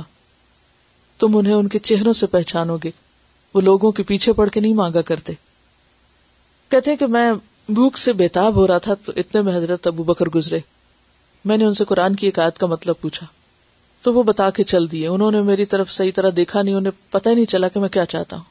تم 1.19 1.37
انہیں 1.37 1.55
ان 1.55 1.69
کے 1.69 1.79
چہروں 1.79 2.12
سے 2.12 2.27
پہچانو 2.27 2.77
گے، 2.77 2.90
وہ 3.55 3.61
لوگوں 3.61 3.93
کے 3.93 4.03
پیچھے 4.03 4.33
پڑ 4.33 4.49
کے 4.49 4.61
نہیں 4.61 4.75
مانگا 4.75 5.03
کرتے۔ 5.03 5.33
کہتے 6.69 6.90
ہیں 6.90 6.99
کہ 6.99 7.07
میں 7.07 7.33
بھوک 7.69 7.99
سے 7.99 8.12
بےتاب 8.12 8.55
ہو 8.55 8.67
رہا 8.67 8.79
تھا، 8.79 8.95
تو 8.95 9.12
اتنے 9.17 9.43
میں 9.43 9.57
حضرت 9.57 9.87
ابو 9.87 10.03
بکر 10.03 10.27
گزرے۔ 10.27 10.59
میں 11.45 11.57
نے 11.57 11.64
ان 11.64 11.75
سے 11.75 11.85
قرآن 11.85 12.17
کی 12.17 12.27
ایک 12.27 12.38
آیت 12.38 12.59
کا 12.59 12.67
مطلب 12.67 12.95
پوچھا۔ 13.01 13.27
تو 14.05 14.14
وہ 14.14 14.23
بتا 14.23 14.51
کے 14.51 14.64
چل 14.64 14.90
دیے۔ 14.90 15.07
انہوں 15.09 15.31
نے 15.31 15.43
میری 15.43 15.67
طرف 15.67 15.93
صحیح 15.93 16.12
طرح 16.14 16.31
دیکھا 16.37 16.62
نہیں، 16.62 16.75
انہیں 16.75 17.12
پتہ 17.12 17.29
ہی 17.29 17.35
نہیں 17.35 17.45
چلا 17.45 17.69
کہ 17.69 17.81
میں 17.81 17.88
کیا 17.88 18.07
چاہتا 18.07 18.37
ہوں۔ 18.37 18.45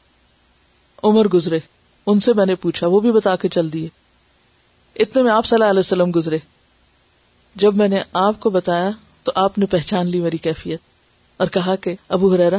عمر 1.04 1.28
گزرے۔ 1.28 1.60
ان 2.06 2.20
سے 2.20 2.34
میں 2.34 2.46
نے 2.46 2.56
پوچھا، 2.56 2.88
وہ 2.88 3.00
بھی 3.00 3.12
بتا 3.12 3.36
کے 3.36 3.48
چل 3.48 3.74
دیے۔ 3.74 3.90
اتنے 4.96 5.24
میں 5.24 5.32
آپ 5.32 5.46
صلی 5.46 5.56
اللہ 5.56 5.70
علیہ 5.70 5.80
وسلم 5.80 6.12
گزرے۔ 6.16 6.38
جب 7.56 7.76
میں 7.76 7.88
نے 7.88 8.04
آپ 8.14 8.40
کو 8.40 8.50
بتایا 8.50 8.90
تو 9.24 9.32
آپ 9.36 9.58
نے 9.58 9.66
پہچان 9.66 10.08
لی 10.08 10.22
میری 10.22 10.38
کیفیت 10.38 10.80
اور 11.38 11.48
کہا 11.48 11.76
کہ 11.76 11.96
ابو 12.10 12.34
حریرا 12.34 12.58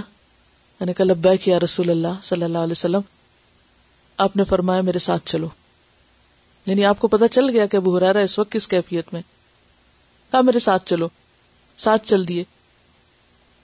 میں 0.81 0.87
نے 0.87 0.93
کہا، 0.93 1.05
لبیک 1.05 1.43
کیا 1.43 1.59
رسول 1.61 1.91
اللہ 1.91 2.23
صلی 2.23 2.45
اللہ 2.45 2.59
علیہ 2.59 2.73
وسلم، 2.73 3.01
آپ 4.19 4.37
نے 4.37 4.45
فرمایا 4.45 4.81
میرے 4.81 4.99
ساتھ 4.99 5.23
چلو۔ 5.25 5.49
یعنی 6.67 6.85
آپ 6.85 6.99
کو 6.99 7.09
پتا 7.09 7.29
چل 7.29 7.51
گیا 7.51 7.67
کہ 7.67 7.77
ابو 7.77 7.97
حریرا 7.97 8.21
اس 8.21 8.39
وقت 8.39 8.53
کس 8.53 8.69
کیفیت 8.69 9.13
میں۔ 9.13 9.23
کہا، 10.33 10.41
میرے 10.41 10.59
ساتھ 10.59 10.87
چلو۔ 10.87 11.09
ساتھ 11.77 12.07
چل 12.07 12.29
دیے۔ 12.29 12.45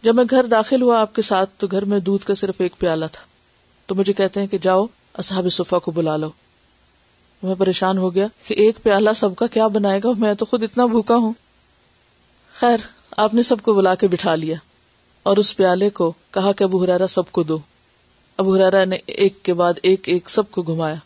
جب 0.03 0.15
میں 0.15 0.25
گھر 0.31 0.45
داخل 0.45 0.83
ہوا 0.83 1.01
آپ 1.01 1.15
کے 1.15 1.23
ساتھ 1.23 1.51
تو 1.57 1.67
گھر 1.67 1.85
میں 1.85 1.99
دودھ 1.99 2.25
کا 2.25 2.35
صرف 2.35 2.55
ایک 2.59 2.79
پیالہ 2.79 3.05
تھا۔ 3.13 3.23
تو 3.87 3.95
مجھے 3.95 4.13
کہتے 4.13 4.41
ہیں 4.41 4.47
کہ 4.47 4.59
جاؤ، 4.59 4.87
اصحاب 5.15 5.47
صفا 5.51 5.79
کو 5.79 5.91
بلا 5.91 6.17
لو۔ 6.17 6.31
میں 7.43 7.55
پریشان 7.55 7.99
ہو 7.99 8.15
گیا 8.15 8.27
کہ 8.47 8.55
ایک 8.55 8.83
پیالہ 8.83 9.11
سب 9.17 9.37
کا 9.37 9.47
کیا 9.47 9.67
بنائے 9.67 10.01
گا، 10.05 10.09
میں 10.19 10.35
تو 10.35 10.45
خود 10.45 10.63
اتنا 10.63 10.87
بھوکا 10.87 11.17
ہوں۔ 11.17 11.33
خیر، 12.55 12.77
آپ 13.17 13.35
نے 13.35 13.43
سب 13.43 13.57
کو 13.63 13.73
بلا 13.73 13.95
کے 13.95 14.07
بٹھا 14.07 14.35
لیا۔ 14.35 14.57
اور 15.23 15.37
اس 15.37 15.57
پیالے 15.57 15.91
کو 15.91 16.13
کہا 16.31 16.53
کہ 16.53 16.65
ابو 16.65 16.85
ہرارا 16.85 17.07
سب 17.07 17.31
کو 17.31 17.43
دو۔ 17.43 17.59
ابو 18.37 18.57
ہرارا 18.57 18.85
نے 18.85 18.97
ایک 19.07 19.43
کے 19.43 19.55
بعد 19.55 19.73
ایک 19.83 20.09
ایک 20.09 20.31
سب 20.31 20.51
کو 20.51 20.63
گھمایا۔ 20.63 20.97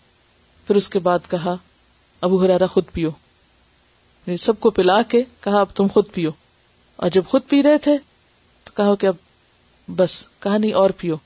پھر 0.67 0.77
اس 0.77 0.89
کے 0.89 0.99
بعد 0.99 1.19
کہا، 1.31 1.57
ابو 2.21 2.45
ہرارا 2.45 2.67
خود 2.67 2.85
پیو۔ 2.93 3.09
یعنی 4.27 4.37
سب 4.37 4.61
کو 4.61 4.71
پلا 4.71 5.03
کے 5.03 5.23
کہا، 5.41 5.61
اب 5.61 5.67
تم 5.75 5.87
خود 5.87 6.07
پیو۔ 6.13 6.31
اور 6.97 7.11
جب 7.11 7.23
خود 7.29 7.43
پی 7.49 7.63
رہے 7.63 7.79
تھے 7.79 8.14
کہا 8.77 8.95
کہ 8.95 9.07
اب 9.07 9.15
بس، 9.97 10.27
کہا 10.39 10.59
نہیں 10.59 10.73
اور 10.73 10.91
پیو۔ 10.91 11.17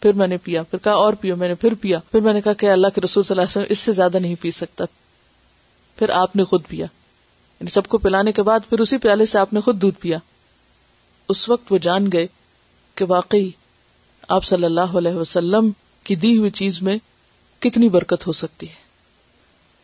پھر 0.00 0.12
میں 0.12 0.26
نے 0.26 0.36
پیا، 0.36 0.62
پھر 0.62 0.78
کہا 0.78 0.92
اور 0.92 1.12
پیو، 1.12 1.36
میں 1.36 1.48
نے 1.48 1.54
پھر 1.54 1.74
پیا۔ 1.74 1.98
پھر 2.10 2.20
میں 2.20 2.32
نے 2.32 2.40
کہا 2.40 2.52
کہ 2.52 2.70
اللہ 2.70 2.86
کے 2.94 3.00
رسول 3.00 3.24
صلی 3.24 3.34
اللہ 3.34 3.42
علیہ 3.42 3.50
وسلم 3.50 3.64
اس 3.68 3.78
سے 3.78 3.92
زیادہ 3.92 4.18
نہیں 4.18 4.34
پی 4.40 4.50
سکتا۔ 4.50 4.84
پھر 5.96 6.10
آپ 6.10 6.36
نے 6.36 6.44
خود 6.44 6.66
پیا۔ 6.68 6.86
یعنی 7.60 7.70
سب 7.70 7.86
کو 7.86 7.98
پلانے 7.98 8.32
کے 8.32 8.42
بعد 8.42 8.60
پھر 8.68 8.78
اسی 8.78 8.98
پیالے 8.98 9.26
سے 9.26 9.38
آپ 9.38 9.52
نے 9.52 9.60
خود 9.60 9.82
دودھ 9.82 9.98
پیا۔ 10.00 10.18
اس 11.28 11.48
وقت 11.48 11.72
وہ 11.72 11.78
جان 11.78 12.12
گئے 12.12 12.26
کہ 12.94 13.04
واقعی 13.08 13.50
آپ 14.28 14.44
صلی 14.44 14.64
اللہ 14.64 14.80
علیہ 14.80 15.12
وسلم 15.12 15.70
کی 16.04 16.14
دی 16.14 16.38
ہوئی 16.38 16.50
چیز 16.50 16.82
میں 16.82 16.98
کتنی 17.58 17.88
برکت 17.88 18.26
ہو 18.26 18.32
سکتی 18.32 18.68
ہے۔ 18.68 18.74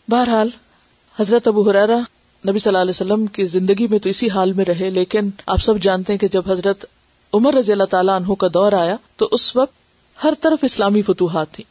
بہرحال، 0.09 0.49
حضرت 1.21 1.49
ابو 1.49 1.71
حرارا 1.71 1.99
نبی 2.49 2.59
صلی 2.59 2.71
اللہ 2.71 2.79
علیہ 2.79 2.91
وسلم 2.91 3.27
کی 3.27 3.45
زندگی 3.45 3.87
میں 3.87 3.99
تو 3.99 4.09
اسی 4.09 4.31
حال 4.31 4.53
میں 4.53 4.65
رہے، 4.65 4.91
لیکن 4.91 5.31
آپ 5.47 5.57
سب 5.57 5.79
جانتے 5.79 6.13
ہیں 6.13 6.19
کہ 6.19 6.29
جب 6.29 6.51
حضرت 6.53 6.85
عمر 7.33 7.55
رضی 7.55 7.73
اللہ 7.73 7.85
تعالیٰ 7.85 8.17
عنہ 8.17 8.35
کا 8.35 8.47
دور 8.55 8.73
آیا 8.73 8.97
تو 9.17 9.29
اس 9.33 9.57
وقت 9.57 10.25
ہر 10.25 10.33
طرف 10.41 10.59
اسلامی 10.63 11.03
فتوحات 11.03 11.51
تھی 11.51 11.65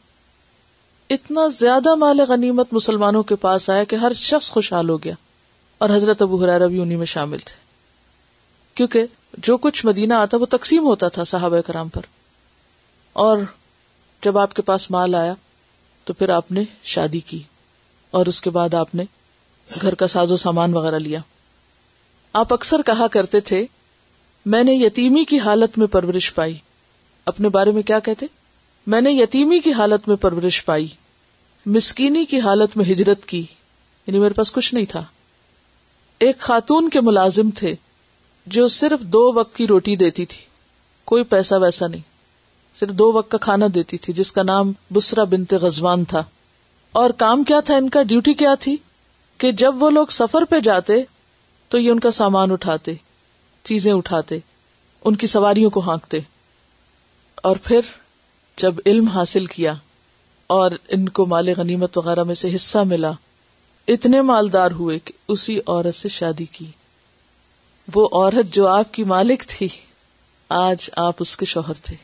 اتنا 1.10 1.46
زیادہ 1.46 1.94
مال 1.94 2.20
غنیمت 2.28 2.72
مسلمانوں 2.72 3.22
کے 3.22 3.36
پاس 3.36 3.70
آیا 3.70 3.84
کہ 3.84 3.96
ہر 3.96 4.12
شخص 4.12 4.50
خوشحال 4.50 4.88
ہو 4.90 5.02
گیا 5.02 5.14
اور 5.78 5.90
حضرت 5.90 6.22
ابو 6.22 6.44
حرارا 6.44 6.66
بھی 6.66 6.80
انہیں 6.80 6.98
میں 6.98 7.06
شامل 7.06 7.38
تھے۔ 7.38 7.54
کیونکہ 8.74 9.06
جو 9.38 9.56
کچھ 9.56 9.86
مدینہ 9.86 10.14
آتا 10.14 10.36
وہ 10.36 10.46
تقسیم 10.46 10.84
ہوتا 10.84 11.08
تھا 11.08 11.24
صحابہ 11.24 11.60
کرام 11.60 11.88
پر۔ 11.88 12.02
اور 13.12 13.38
جب 14.22 14.38
آپ 14.38 14.54
کے 14.54 14.62
پاس 14.62 14.90
مال 14.90 15.14
آیا 15.14 15.34
تو 16.04 16.12
پھر 16.12 16.28
آپ 16.28 16.52
نے 16.52 16.64
شادی 16.82 17.20
کی 17.20 17.42
اور 18.10 18.26
اس 18.26 18.40
کے 18.40 18.50
بعد 18.50 18.74
آپ 18.74 18.94
نے 18.94 19.04
گھر 19.82 19.94
کا 19.94 20.06
ساز 20.06 20.32
و 20.32 20.36
سامان 20.36 20.74
وغیرہ 20.74 20.98
لیا۔ 20.98 21.20
آپ 22.32 22.52
اکثر 22.52 22.82
کہا 22.82 23.06
کرتے 23.06 23.40
تھے، 23.40 23.66
میں 24.46 24.64
نے 24.64 24.72
یتیمی 24.72 25.24
کی 25.24 25.38
حالت 25.38 25.78
میں 25.78 25.86
پرورش 25.86 26.34
پائی۔ 26.34 26.54
اپنے 27.26 27.48
بارے 27.48 27.70
میں 27.70 27.82
کیا 27.82 27.98
کہتے؟ 27.98 28.26
میں 28.86 29.00
نے 29.00 29.10
یتیمی 29.10 29.60
کی 29.60 29.72
حالت 29.72 30.08
میں 30.08 30.16
پرورش 30.16 30.64
پائی۔ 30.64 30.88
مسکینی 31.66 32.24
کی 32.24 32.40
حالت 32.40 32.76
میں 32.76 32.84
ہجرت 32.84 33.26
کی۔ 33.26 33.42
یعنی 34.06 34.18
میرے 34.18 34.34
پاس 34.34 34.52
کچھ 34.52 34.74
نہیں 34.74 34.84
تھا۔ 34.84 35.04
ایک 36.18 36.38
خاتون 36.38 36.90
کے 36.90 37.00
ملازم 37.00 37.50
تھے 37.50 37.74
جو 38.46 38.68
صرف 38.68 39.00
دو 39.00 39.32
وقت 39.34 39.56
کی 39.56 39.66
روٹی 39.66 39.96
دیتی 39.96 40.26
تھی۔ 40.26 40.44
کوئی 41.04 41.24
پیسہ 41.24 41.54
ویسا 41.54 41.86
نہیں۔ 41.86 42.00
صرف 42.74 42.88
دو 42.88 43.12
وقت 43.12 43.30
کا 43.30 43.38
کھانا 43.38 43.66
دیتی 43.74 43.98
تھی، 43.98 44.12
جس 44.12 44.32
کا 44.32 44.42
نام 44.42 44.72
بسرا 44.92 45.24
بنت 45.24 45.54
غزوان 45.54 46.04
تھا۔ 46.04 46.24
اور 46.92 47.10
کام 47.10 47.44
کیا 47.44 47.60
تھا؟ 47.60 47.76
ان 47.76 47.88
کا 47.88 48.02
ڈیوٹی 48.02 48.34
کیا 48.34 48.54
تھی؟ 48.54 48.76
کہ 49.38 49.52
جب 49.52 49.82
وہ 49.82 49.90
لوگ 49.90 50.06
سفر 50.10 50.44
پہ 50.44 50.60
جاتے 50.60 50.92
تو 51.68 51.78
یہ 51.78 51.90
ان 51.90 52.00
کا 52.00 52.10
سامان 52.10 52.50
اٹھاتے، 52.50 52.94
چیزیں 53.62 53.92
اٹھاتے، 53.92 54.38
ان 55.04 55.16
کی 55.16 55.26
سواریوں 55.26 55.70
کو 55.70 55.80
ہانکتے۔ 55.80 56.18
اور 57.34 57.56
پھر 57.64 57.80
جب 58.56 58.74
علم 58.86 59.08
حاصل 59.08 59.46
کیا 59.46 59.74
اور 60.46 60.70
ان 60.88 61.08
کو 61.08 61.26
مال 61.26 61.48
غنیمت 61.56 61.98
وغیرہ 61.98 62.22
میں 62.22 62.34
سے 62.34 62.54
حصہ 62.54 62.78
ملا، 62.78 63.10
اتنے 63.88 64.22
مالدار 64.22 64.70
ہوئے 64.70 64.98
کہ 64.98 65.12
اسی 65.28 65.58
عورت 65.66 65.94
سے 65.94 66.08
شادی 66.08 66.44
کی۔ 66.44 66.66
وہ 67.94 68.08
عورت 68.12 68.54
جو 68.54 68.68
آپ 68.68 68.94
کی 68.94 69.04
مالک 69.04 69.44
تھی، 69.48 69.68
آج 70.48 70.90
آپ 70.96 71.14
اس 71.18 71.36
کے 71.36 71.46
شوہر 71.46 71.72
تھے۔ 71.82 71.96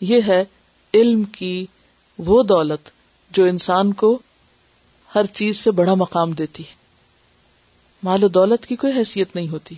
یہ 0.00 0.20
ہے 0.26 0.44
علم 0.94 1.24
کی 1.24 1.66
وہ 2.18 2.42
دولت 2.42 2.90
جو 3.30 3.44
انسان 3.44 3.92
کو 3.92 4.18
ہر 5.14 5.26
چیز 5.26 5.58
سے 5.58 5.70
بڑا 5.70 5.94
مقام 5.94 6.32
دیتی 6.32 6.62
ہے۔ 6.62 6.74
مال 8.02 8.24
و 8.24 8.28
دولت 8.28 8.66
کی 8.66 8.76
کوئی 8.76 8.92
حیثیت 8.92 9.36
نہیں 9.36 9.48
ہوتی۔ 9.48 9.74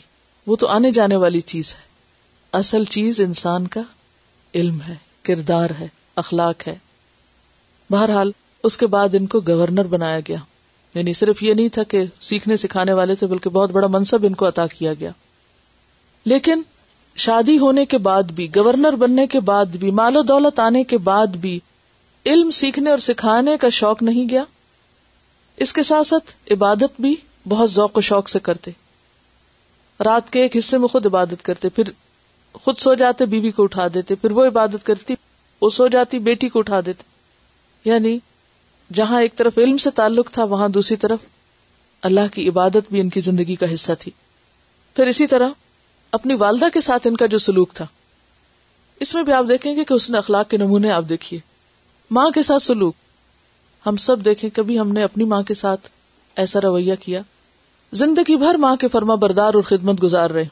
وہ 0.47 0.57
تو 0.57 0.68
آنے 0.68 0.90
جانے 0.90 1.16
والی 1.16 1.40
چیز 1.40 1.75
ہے۔ 1.75 1.81
اصل 2.53 2.85
چیز 2.85 3.21
انسان 3.21 3.66
کا 3.66 3.81
علم 4.55 4.81
ہے، 4.81 4.95
کردار 5.23 5.71
ہے، 5.81 5.88
اخلاق 6.16 6.68
ہے۔ 6.68 6.79
بہرحال، 7.90 8.33
اس 8.64 8.77
کے 8.77 8.87
بعد 8.87 9.09
ان 9.14 9.27
کو 9.27 9.40
گورنر 9.40 9.85
بنایا 9.85 10.21
گیا۔ 10.21 10.37
یعنی 10.95 11.12
صرف 11.12 11.42
یہ 11.42 11.55
نہیں 11.55 11.68
تھا 11.68 11.83
کہ 11.83 12.03
سیکھنے 12.21 12.57
سکھانے 12.57 12.92
والے 12.92 13.14
تھے، 13.14 13.27
بلکہ 13.27 13.51
بہت 13.51 13.71
بڑا 13.71 13.87
منصب 13.87 14.25
ان 14.25 14.35
کو 14.35 14.49
عطا 14.49 14.66
کیا 14.66 14.95
گیا۔ 14.95 15.11
لیکن 16.25 16.62
شادی 17.16 17.59
ہونے 17.59 17.87
کے 17.87 17.99
بعد 17.99 18.23
بھی، 18.23 18.49
گورنر 18.57 18.92
بننے 18.92 19.27
کے 19.27 19.40
بعد 19.40 19.66
بھی، 19.66 19.90
مال 19.90 20.16
و 20.16 20.23
دولت 20.23 20.61
آنے 20.61 20.85
کے 20.85 20.99
بعد 20.99 21.27
بھی، 21.27 21.61
علم 22.27 22.51
سیکھنے 22.51 22.90
اور 22.90 22.99
سکھانے 22.99 23.57
کا 23.57 23.68
شوق 23.68 24.03
نہیں 24.03 24.29
گیا۔ 24.29 24.45
اس 25.56 25.72
کے 25.72 25.82
ساتھ 25.82 26.06
ساتھ 26.06 26.52
عبادت 26.52 27.00
بھی 27.00 27.16
بہت 27.48 27.70
ذوق 27.70 27.98
و 27.98 28.00
شوق 28.00 28.28
سے 28.28 28.40
کرتے۔ 28.40 28.70
رات 30.04 30.32
کے 30.32 30.42
ایک 30.42 30.56
حصے 30.56 30.78
میں 30.78 30.88
خود 30.88 31.06
عبادت 31.06 31.42
کرتے، 31.42 31.68
پھر 31.68 31.82
خود 32.52 32.78
سو 32.78 32.94
جاتے، 32.94 33.26
بیوی 33.26 33.50
کو 33.50 33.62
اٹھا 33.62 33.86
دیتے، 33.94 34.14
پھر 34.14 34.30
وہ 34.30 34.46
عبادت 34.46 34.86
کرتی، 34.86 35.14
وہ 35.60 35.70
سو 35.70 35.88
جاتی، 35.88 36.18
بیٹی 36.18 36.48
کو 36.48 36.58
اٹھا 36.58 36.80
دیتے۔ 36.86 37.02
یعنی 37.84 38.18
جہاں 38.92 39.20
ایک 39.20 39.36
طرف 39.36 39.58
علم 39.58 39.76
سے 39.76 39.90
تعلق 39.90 40.30
تھا، 40.30 40.44
وہاں 40.44 40.68
دوسری 40.68 40.96
طرف 40.96 41.18
اللہ 42.02 42.34
کی 42.34 42.48
عبادت 42.48 42.90
بھی 42.90 43.00
ان 43.00 43.08
کی 43.08 43.20
زندگی 43.20 43.54
کا 43.54 43.74
حصہ 43.74 43.92
تھی۔ 43.98 44.12
پھر 44.96 45.06
اسی 45.06 45.26
طرح 45.26 45.48
اپنی 46.12 46.34
والدہ 46.34 46.64
کے 46.74 46.80
ساتھ 46.80 47.06
ان 47.06 47.16
کا 47.16 47.26
جو 47.26 47.38
سلوک 47.38 47.72
تھا۔ 47.72 47.86
اس 49.00 49.14
میں 49.14 49.22
بھی 49.22 49.32
آپ 49.32 49.44
دیکھیں 49.48 49.76
گے 49.76 49.84
کہ 49.84 49.94
اس 49.94 50.10
نے 50.10 50.18
اخلاق 50.18 50.50
کے 50.50 50.56
نمونے 50.56 50.90
آپ 50.90 51.04
دیکھیے۔ 51.08 51.40
ماں 52.10 52.30
کے 52.30 52.42
ساتھ 52.42 52.62
سلوک 52.62 52.94
ہم 53.87 53.97
سب 53.97 54.25
دیکھیں 54.25 54.51
کبھی 54.51 54.79
ہم 54.79 54.92
نے 54.92 55.03
اپنی 55.03 55.25
ماں 55.25 55.42
کے 55.42 55.55
ساتھ 55.55 55.88
ایسا 56.37 56.61
رویہ 56.61 56.95
کیا۔ 57.01 57.23
زندگی 57.92 58.37
بھر 58.37 58.55
ماں 58.55 58.77
کے 58.77 58.88
فرما 58.88 59.14
بردار 59.14 59.55
اور 59.55 59.62
خدمت 59.62 60.03
گزار 60.03 60.31
رہے۔ 60.31 60.45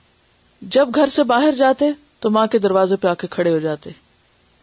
جب 0.63 0.89
گھر 0.95 1.07
سے 1.07 1.25
باہر 1.25 1.53
جاتے 1.53 1.85
تو 2.19 2.31
ماں 2.31 2.47
کے 2.47 2.59
دروازے 2.59 2.97
پہ 2.97 3.09
آ 3.09 3.15
کے 3.15 3.27
کھڑے 3.31 3.51
ہو 3.51 3.59
جاتے۔ 3.59 3.91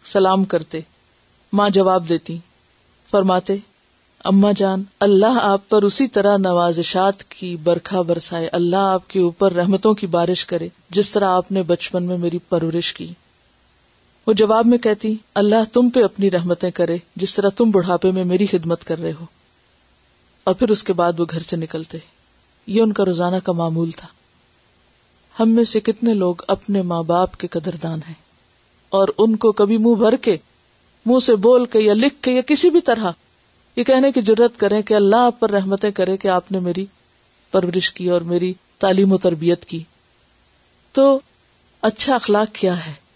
سلام 0.06 0.44
کرتے۔ 0.44 0.80
ماں 1.54 1.70
جواب 1.70 2.10
دیتی۔ 2.10 2.38
فرماتے 3.12 3.56
اما 4.24 4.52
جان، 4.56 4.84
اللہ 5.00 5.40
آپ 5.42 5.70
پر 5.70 5.84
اسی 5.84 6.08
طرح 6.08 6.38
نوازشات 6.38 7.24
کی 7.24 7.56
برکھا 7.56 8.02
برسائے۔ 8.02 8.50
اللہ 8.52 8.76
آپ 8.76 9.10
کے 9.10 9.20
اوپر 9.20 9.54
رحمتوں 9.54 9.94
کی 9.94 10.08
بارش 10.08 10.46
کرے، 10.46 10.68
جس 10.90 11.12
طرح 11.12 11.26
آپ 11.26 11.52
نے 11.52 11.64
بچپن 11.64 12.04
میں 12.04 12.18
میری 12.18 12.38
پرورش 12.50 12.94
کی۔ 12.94 13.08
وہ 14.28 14.34
جواب 14.34 14.66
میں 14.66 14.78
کہتی، 14.78 15.16
اللہ 15.36 15.56
تم 15.74 15.90
پہ 15.90 16.04
اپنی 16.04 16.32
رحمتیں 16.32 16.72
کرے، 16.72 16.98
جس 17.16 17.36
طرح 17.36 17.50
تم 17.50 17.72
بڑھاپے 17.72 18.12
میں 18.12 18.24
میری 18.24 18.46
خدمت 18.46 18.84
کر 18.84 19.00
رہے 19.00 19.13
ہو۔ 19.20 19.26
اور 20.44 20.56
پھر 20.56 20.70
اس 20.70 20.84
کے 20.84 20.94
بعد 20.94 21.20
وہ 21.20 21.26
گھر 21.30 21.40
سے 21.40 21.56
نکلتے۔ 21.56 21.98
یہ 22.67 22.82
ان 22.82 22.94
کا 22.94 23.06
روزانہ 23.06 23.36
کا 23.44 23.52
معمول 23.52 23.92
تھا۔ 23.92 24.08
ہم 25.40 25.50
میں 25.50 25.63
سے 25.63 25.80
کتنے 25.80 26.13
لوگ 26.13 26.36
اپنے 26.48 26.82
ماں 26.82 27.04
باپ 27.04 27.38
کے 27.38 27.48
قدردان 27.48 28.00
ہیں۔ 28.08 28.13
اور 28.90 29.08
ان 29.17 29.36
کو 29.36 29.52
کبھی 29.52 29.78
منہ 29.78 29.96
بھر 29.96 30.15
کے، 30.15 30.38
منہ 31.06 31.19
سے 31.19 31.36
بول 31.36 31.65
کے 31.65 31.80
یا 31.80 31.94
لکھ 31.94 32.23
کے 32.23 32.32
یا 32.32 32.42
کسی 32.42 32.69
بھی 32.69 32.82
طرح 32.82 33.12
یہ 33.75 33.84
کہنے 33.84 34.12
کی 34.12 34.21
ضرورت 34.21 34.58
کریں 34.58 34.82
کہ 34.82 34.94
اللہ 34.94 35.15
آپ 35.15 35.40
پر 35.40 35.50
رحمتیں 35.50 35.92
کرے 35.92 36.17
کہ 36.17 36.28
آپ 36.28 36.52
نے 36.52 36.60
میری 36.60 36.86
پرورش 37.52 37.92
کی 37.92 38.10
اور 38.10 38.21
میری 38.21 38.54
تعلیم 38.78 39.13
و 39.13 39.17
تربیت 39.17 39.65
کی۔ 39.65 39.84
تو 40.92 41.19
اچھا 41.82 42.15
اخلاق 42.15 42.56
کیا 42.56 42.86
ہے؟ 42.86 43.07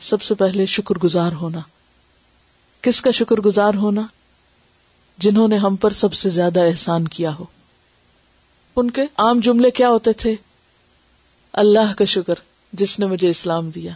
سب 0.00 0.22
سے 0.22 0.34
پہلے 0.34 0.66
شکر 0.66 0.94
گزار 0.94 1.32
ہونا۔ 1.32 1.58
کس 2.80 3.00
کا 3.00 3.10
شکر 3.10 3.36
گزار 3.36 3.74
ہونا؟ 3.74 4.02
جنہوں 5.18 5.48
نے 5.48 5.56
ہم 5.56 5.76
پر 5.76 5.92
سب 5.92 6.12
سے 6.12 6.28
زیادہ 6.28 6.60
احسان 6.60 7.08
کیا 7.08 7.34
ہو۔ 7.34 7.44
ان 8.76 8.90
کے 8.90 9.02
عام 9.02 9.40
جملے 9.40 9.70
کیا 9.70 9.88
ہوتے 9.88 10.12
تھے؟ 10.12 10.34
اللہ 11.52 11.94
کا 11.98 12.04
شکر 12.04 12.34
جس 12.72 12.98
نے 12.98 13.06
مجھے 13.06 13.28
اسلام 13.28 13.70
دیا۔ 13.70 13.92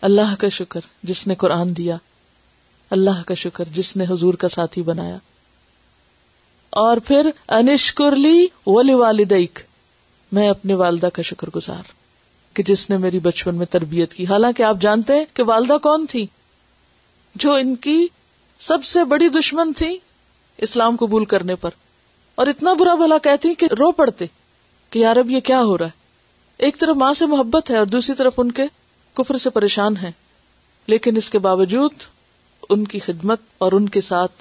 اللہ 0.00 0.34
کا 0.38 0.48
شکر 0.48 0.80
جس 1.02 1.26
نے 1.26 1.34
قرآن 1.34 1.76
دیا۔ 1.76 1.96
اللہ 2.90 3.22
کا 3.26 3.34
شکر 3.34 3.64
جس 3.64 3.96
نے 3.96 4.04
حضور 4.04 4.34
کا 4.34 4.48
ساتھی 4.48 4.82
بنایا۔ 4.82 5.16
اور 6.70 6.96
پھر 6.96 7.30
انشکر 7.48 8.16
لی 8.16 8.46
ولی 8.66 8.94
والدیک، 8.94 9.58
میں 10.32 10.48
اپنے 10.48 10.74
والدہ 10.74 11.06
کا 11.06 11.22
شکر 11.22 11.50
گزار۔ 11.56 12.01
کہ 12.54 12.62
جس 12.62 12.90
نے 12.90 12.96
میری 12.96 13.18
بچپن 13.18 13.54
میں 13.54 13.66
تربیت 13.66 14.14
کی۔ 14.14 14.26
حالانکہ 14.26 14.62
آپ 14.62 14.76
جانتے 14.80 15.12
ہیں 15.12 15.24
کہ 15.34 15.42
والدہ 15.42 15.76
کون 15.82 16.06
تھی؟ 16.06 16.26
جو 17.34 17.52
ان 17.52 17.76
کی 17.76 18.06
سب 18.58 18.84
سے 18.84 19.04
بڑی 19.04 19.28
دشمن 19.28 19.72
تھی 19.72 19.98
اسلام 20.58 20.96
قبول 20.96 21.24
کرنے 21.24 21.56
پر۔ 21.56 21.70
اور 22.34 22.46
اتنا 22.46 22.72
برا 22.72 22.94
بھلا 22.94 23.18
کہتی 23.18 23.54
کہ 23.54 23.66
رو 23.78 23.92
پڑتے 23.92 24.24
کہ 24.90 24.98
یار 24.98 25.16
اب 25.16 25.30
یہ 25.30 25.40
کیا 25.40 25.62
ہو 25.62 25.78
رہا 25.78 25.86
ہے؟ 25.86 26.02
ایک 26.56 26.78
طرف 26.78 26.96
ماں 26.96 27.12
سے 27.12 27.26
محبت 27.26 27.70
ہے 27.70 27.78
اور 27.78 27.86
دوسری 27.86 28.14
طرف 28.14 28.32
ان 28.36 28.52
کے 28.52 28.62
کفر 29.12 29.36
سے 29.36 29.50
پریشان 29.50 29.96
ہے 29.96 30.12
لیکن 30.86 31.16
اس 31.16 31.30
کے 31.30 31.38
باوجود 31.38 31.90
ان 32.70 32.84
کی 32.84 32.98
خدمت 32.98 33.40
اور 33.58 33.72
ان 33.72 33.88
کے 33.88 34.00
ساتھ 34.00 34.32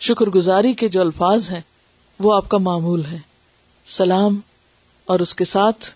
شکر 0.00 0.26
گزاری 0.26 0.72
کے 0.72 0.88
جو 0.88 1.00
الفاظ 1.00 1.50
ہیں 1.50 1.60
وہ 2.18 2.34
آپ 2.34 2.48
کا 2.48 2.58
معمول 2.58 3.04
ہے 3.04 3.18
سلام 3.86 4.40
اور 5.04 5.20
اس 5.20 5.34
کے 5.34 5.44
ساتھ 5.44 5.90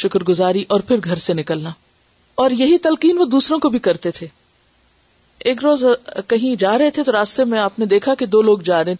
شکر 0.00 0.22
گزاری 0.22 0.64
اور 0.68 0.80
پھر 0.80 0.96
گھر 1.04 1.16
سے 1.16 1.34
نکلنا۔ 1.34 1.70
اور 2.34 2.50
یہی 2.50 2.78
تلقین 2.78 3.18
وہ 3.18 3.24
دوسروں 3.24 3.58
کو 3.58 3.68
بھی 3.68 3.78
کرتے 3.78 4.10
تھے۔ 4.10 4.26
ایک 5.38 5.62
روز 5.62 5.84
کہیں 6.26 6.56
جا 6.56 6.78
رہے 6.78 6.90
تھے 6.90 7.04
تو 7.04 7.12
راستے 7.12 7.44
میں 7.44 7.58
آپ 7.58 7.78
نے 7.78 7.86
دیکھا 7.86 8.14
کہ 8.14 8.26
دو 8.26 8.42
لوگ 8.42 8.58
جا 8.58 8.84
رہے 8.84 8.94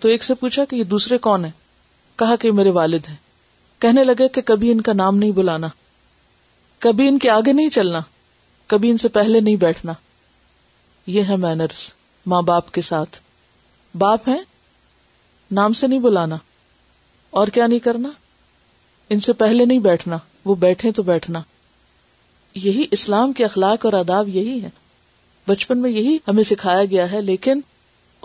تو 0.00 0.08
ایک 0.08 0.24
سے 0.24 0.34
پوچھا 0.34 0.64
کہ 0.64 0.76
یہ 0.76 0.84
دوسرے 0.84 1.18
کون 1.18 1.44
ہیں؟ 1.44 1.52
کہا 2.16 2.36
کہ 2.36 2.52
میرے 2.52 2.70
والد 2.70 3.08
ہیں۔ 3.08 3.16
کہنے 3.78 4.04
لگے 4.04 4.28
کہ 4.28 4.42
کبھی 4.42 4.70
ان 4.70 4.80
کا 4.80 4.92
نام 4.92 5.16
نہیں 5.16 5.30
بلانا۔ 5.30 5.68
کبھی 6.78 7.08
ان 7.08 7.18
کے 7.18 7.30
آگے 7.30 7.52
نہیں 7.52 7.68
چلنا۔ 7.68 8.00
کبھی 8.66 8.90
ان 8.90 8.96
سے 8.96 9.08
پہلے 9.08 9.40
نہیں 9.40 9.56
بیٹھنا۔ 9.56 9.92
یہ 11.06 11.22
ہے 11.28 11.36
مینرز 11.36 11.92
ماں 12.26 12.42
باپ 12.42 12.72
کے 12.72 12.80
ساتھ۔ 12.80 13.20
باپ 13.94 14.28
ہیں، 14.28 14.42
نام 15.50 15.72
سے 15.72 15.86
نہیں 15.86 16.00
بلانا۔ 16.00 16.36
اور 17.30 17.48
کیا 17.48 17.66
نہیں 17.66 17.78
کرنا؟ 17.78 18.08
ان 19.08 19.20
سے 19.20 19.32
پہلے 19.32 19.64
نہیں 19.64 19.78
بیٹھنا۔ 19.78 20.18
وہ 20.44 20.54
بیٹھے 20.54 20.92
تو 20.92 21.02
بیٹھنا۔ 21.02 21.42
یہی 22.54 22.84
اسلام 22.90 23.32
کے 23.32 23.44
اخلاق 23.44 23.84
اور 23.84 23.92
آداب 23.92 24.28
یہی 24.28 24.62
ہے 24.62 24.70
بچپن 25.48 25.78
میں 25.78 25.90
یہی 25.90 26.18
ہمیں 26.28 26.42
سکھایا 26.42 26.84
گیا 26.84 27.12
ہے، 27.12 27.20
لیکن 27.20 27.60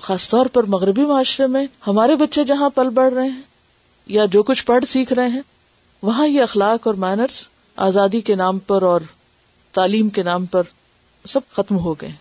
خاص 0.01 0.29
طور 0.29 0.45
پر 0.45 0.63
مغربی 0.63 1.01
معاشرے 1.01 1.47
میں 1.47 1.67
ہمارے 1.87 2.15
بچے 2.15 2.43
جہاں 2.43 2.69
پل 2.69 2.89
بڑھ 2.89 3.13
رہے 3.13 3.29
ہیں 3.29 3.41
یا 4.07 4.25
جو 4.25 4.43
کچھ 4.43 4.65
پڑھ 4.65 4.85
سیکھ 4.85 5.13
رہے 5.13 5.27
ہیں، 5.27 5.41
وہاں 6.01 6.27
یہ 6.27 6.41
اخلاق 6.41 6.87
اور 6.87 6.95
مینرس 6.95 7.47
آزادی 7.75 8.21
کے 8.21 8.35
نام 8.35 8.59
پر 8.59 8.81
اور 8.81 9.01
تعلیم 9.71 10.09
کے 10.09 10.23
نام 10.23 10.45
پر 10.45 10.63
سب 11.25 11.41
ختم 11.51 11.77
ہو 11.77 11.93
گئے۔ 11.93 12.11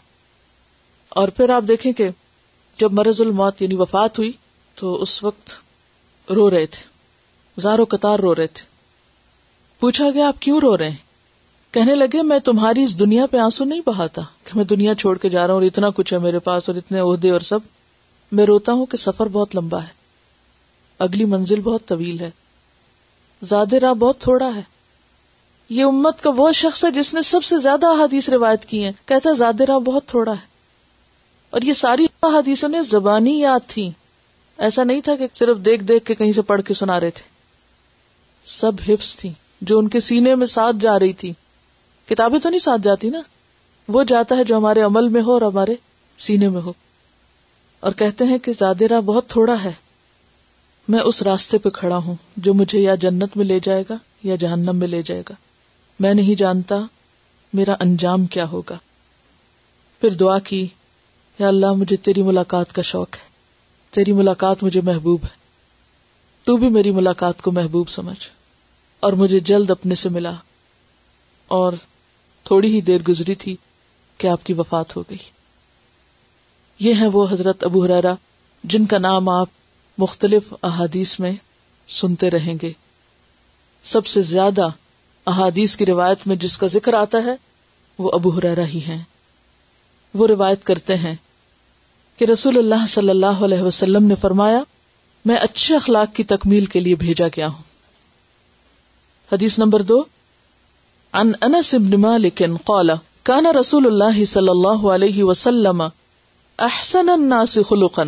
اور 1.09 1.29
پھر 1.29 1.51
آپ 1.51 1.63
دیکھیں 1.69 1.93
کہ 1.93 2.09
جب 2.77 2.93
مرض 2.93 3.21
الموت 3.21 3.63
یعنی 3.63 3.75
وفات 3.75 4.19
ہوئی 4.19 4.33
تو 4.75 5.03
اس 5.03 5.25
وقت 5.25 5.51
رو 6.31 6.51
رہے 6.51 6.67
تھے۔ 6.67 6.85
زارو 7.61 7.85
قطار 7.85 8.19
رو 8.19 8.35
رہے 8.35 8.47
تھے۔ 8.47 8.68
پوچھا 9.81 10.11
گیا، 10.11 10.29
آپ 10.29 10.43
کیوں 10.43 10.61
رو 10.61 10.79
رہے 10.79 10.91
ہیں؟ 10.91 10.97
کہنے 11.71 11.95
لگے، 11.95 12.23
میں 12.23 12.39
تمہاری 12.39 12.83
اس 12.83 12.99
دنیا 12.99 13.27
پہ 13.27 13.37
آنسو 13.37 13.65
نہیں 13.65 13.81
بہاتا 13.87 14.23
کہ 14.45 14.57
میں 14.57 14.65
دنیا 14.65 14.95
چھوڑ 14.95 15.19
کے 15.19 15.29
جا 15.29 15.47
رہا 15.47 15.55
ہوں 15.55 15.61
اور 15.61 15.67
اتنا 15.67 15.91
کچھ 15.91 16.13
ہے 16.13 16.19
میرے 16.19 16.39
پاس 16.39 16.69
اور 16.69 16.77
اتنے 16.77 17.01
عہدے 17.01 17.31
اور 17.31 17.41
سب۔ 17.41 17.59
میں 18.33 18.47
روتا 18.47 18.73
ہوں 18.73 18.87
کہ 18.87 18.97
سفر 18.97 19.27
بہت 19.27 19.57
لمبا 19.57 19.83
ہے۔ 19.83 19.89
اگلی 20.99 21.25
منزل 21.25 21.61
بہت 21.61 21.87
طویل 21.87 22.21
ہے۔ 22.21 22.31
زیادہ 23.43 23.77
راہ 23.77 23.95
بہت 23.95 24.19
تھوڑا 24.19 24.55
ہے۔ 24.57 24.63
یہ 25.69 25.85
امت 25.85 26.23
کا 26.23 26.31
وہ 26.37 26.53
شخص 26.53 26.85
ہے 26.85 26.91
جس 26.91 27.15
نے 27.15 27.23
سب 27.23 27.45
سے 27.45 27.59
زیادہ 27.59 27.87
احادیث 27.87 28.29
روایت 28.29 28.65
کی 28.65 28.85
ہیں۔ 28.85 28.93
کہتا 29.07 29.31
ہے 29.31 29.35
زیادہ 29.35 29.63
راہ 29.63 29.79
بہت 29.79 30.07
تھوڑا 30.07 30.33
ہے۔ 30.33 30.47
اور 31.51 31.63
یہ 31.63 31.73
ساری 31.73 32.07
احادیثوں 32.23 32.69
نے 32.69 32.83
زبانی 32.83 33.41
یاد 33.41 33.61
تھی۔ 33.67 33.91
ایسا 34.59 34.85
نہیں 34.85 35.01
تھا 35.01 35.17
کہ 35.17 35.27
صرف 35.35 35.59
دیکھ 35.59 35.85
دیکھ 35.85 36.05
کے 36.05 36.15
کہیں 36.15 36.33
سے 36.33 36.43
پڑھ 36.43 36.63
کے 36.63 36.75
سنا 36.75 37.01
رہے 37.01 37.11
تھے۔ 37.11 37.23
سب 38.45 38.73
حفظ 38.89 39.17
تھی 39.17 39.33
جو 39.61 39.79
ان 39.79 39.89
کے 39.89 40.01
سینے 40.01 40.35
میں 40.35 40.47
ساتھ 40.47 40.77
جا 40.81 40.99
رہی 40.99 41.13
تھی۔ 41.13 41.33
کتابیں 42.07 42.39
تو 42.39 42.49
نہیں 42.49 42.61
ساتھ 42.61 42.81
جاتی 42.83 43.11
نا؟ 43.11 43.21
وہ 43.89 44.05
جاتا 44.05 44.37
ہے 44.37 44.45
جو 44.45 44.57
ہمارے 44.57 44.81
عمل 44.81 45.09
میں 45.09 45.23
ہو 45.23 45.33
اور 45.33 45.43
ہمارے 45.43 45.75
سینے 46.19 46.49
میں 46.49 46.61
ہو۔ 46.61 46.73
اور 47.81 47.93
کہتے 47.93 48.25
ہیں 48.25 48.39
کہ 48.39 48.53
زیادہ 48.53 48.85
راہ 48.85 49.01
بہت 49.01 49.27
تھوڑا 49.27 49.65
ہے۔ 49.65 49.73
میں 50.89 50.99
اس 50.99 51.23
راستے 51.23 51.59
پہ 51.59 51.69
کھڑا 51.69 51.97
ہوں 51.97 52.15
جو 52.37 52.55
مجھے 52.55 52.81
یا 52.81 52.95
جنت 52.95 53.37
میں 53.37 53.45
لے 53.45 53.61
جائے 53.63 53.85
گا 53.91 53.95
یا 54.23 54.37
جہنم 54.37 54.77
میں 54.77 54.89
لے 54.89 55.03
جائے 55.03 55.23
گا۔ 55.29 55.35
میں 56.01 56.15
نہیں 56.15 56.35
جانتا 56.35 56.77
میرا 57.53 57.75
انجام 57.81 58.27
کیا 58.27 58.49
ہوگا۔ 58.49 58.79
پھر 60.01 60.11
دعا 60.11 60.39
کی، 60.39 60.69
یا 61.39 61.49
اللہ، 61.49 61.73
مجھے 61.73 61.97
تیری 61.97 62.23
ملاقات 62.23 62.73
کا 62.73 62.83
شوق 62.83 63.15
ہے۔ 63.15 63.29
تیری 63.91 64.13
ملاقات 64.13 64.63
مجھے 64.63 64.81
محبوب 64.81 65.25
ہے۔ 65.25 65.37
تو 66.43 66.57
بھی 66.57 66.69
میری 66.69 66.91
ملاقات 66.91 67.43
کو 67.43 67.53
محبوب 67.53 67.89
سمجھ۔ 67.89 68.38
اور 69.01 69.13
مجھے 69.13 69.41
جلد 69.41 69.71
اپنے 69.71 69.95
سے 69.95 70.09
ملا 70.09 70.33
اور 71.49 71.73
تھوڑی 72.45 72.75
ہی 72.75 72.81
دیر 72.81 73.01
گزری 73.09 73.35
تھی 73.35 73.57
کہ 74.19 74.27
آپ 74.27 74.47
کی 74.47 74.53
وفات 74.53 74.97
ہو 74.97 75.03
گئی۔ 75.03 75.19
یہ 76.79 76.95
ہے 77.01 77.07
وہ 77.07 77.27
حضرت 77.31 77.65
ابو 77.65 77.85
حرارا 77.85 78.15
جن 78.65 78.87
کا 78.87 78.99
نام 78.99 79.29
آپ 79.29 79.49
مختلف 79.99 80.55
احادیث 80.63 81.21
میں 81.21 81.33
سنتے 81.89 82.31
رہیں 82.31 82.55
گے۔ 82.63 82.73
سب 83.85 84.07
سے 84.07 84.23
زیادہ 84.23 84.69
احادیث 85.27 85.77
کی 85.77 85.87
روایت 85.87 86.19
میں 86.27 86.37
جس 86.37 86.59
کا 86.59 86.67
ذکر 86.67 86.95
آتا 86.95 87.19
ہے 87.25 87.35
وہ 87.99 88.11
ابو 88.13 88.31
حرارا 88.31 88.65
ہی 88.65 88.81
ہیں۔ 88.89 89.03
وہ 90.15 90.27
روایت 90.27 90.65
کرتے 90.65 90.97
ہیں 90.97 91.15
کہ 92.17 92.25
رسول 92.25 92.59
اللہ 92.59 92.87
صلی 92.89 93.11
اللہ 93.11 93.45
علیہ 93.45 93.61
وسلم 93.61 94.05
نے 94.05 94.15
فرمایا، 94.15 94.63
میں 95.25 95.37
اچھے 95.37 95.77
اخلاق 95.77 96.17
کی 96.17 96.25
تکمیل 96.25 96.67
کے 96.67 96.81
لیے 96.81 96.95
بھیجا 96.95 97.27
گیا 97.29 97.49
ہوں۔ 97.49 97.63
حدیث 99.33 99.59
نمبر 99.59 99.83
دو۔ 99.83 100.05
ان 101.13 101.33
انس 101.41 101.75
بن 101.75 102.01
مالک 102.01 102.43
قال 102.65 102.91
كان 103.23 103.47
رسول 103.47 103.87
الله 103.87 104.25
صلى 104.25 104.49
الله 104.49 104.95
عليه 104.95 105.27
وسلم 105.27 105.83
احسن 106.59 107.09
الناس 107.09 107.59
خلقا. 107.69 108.03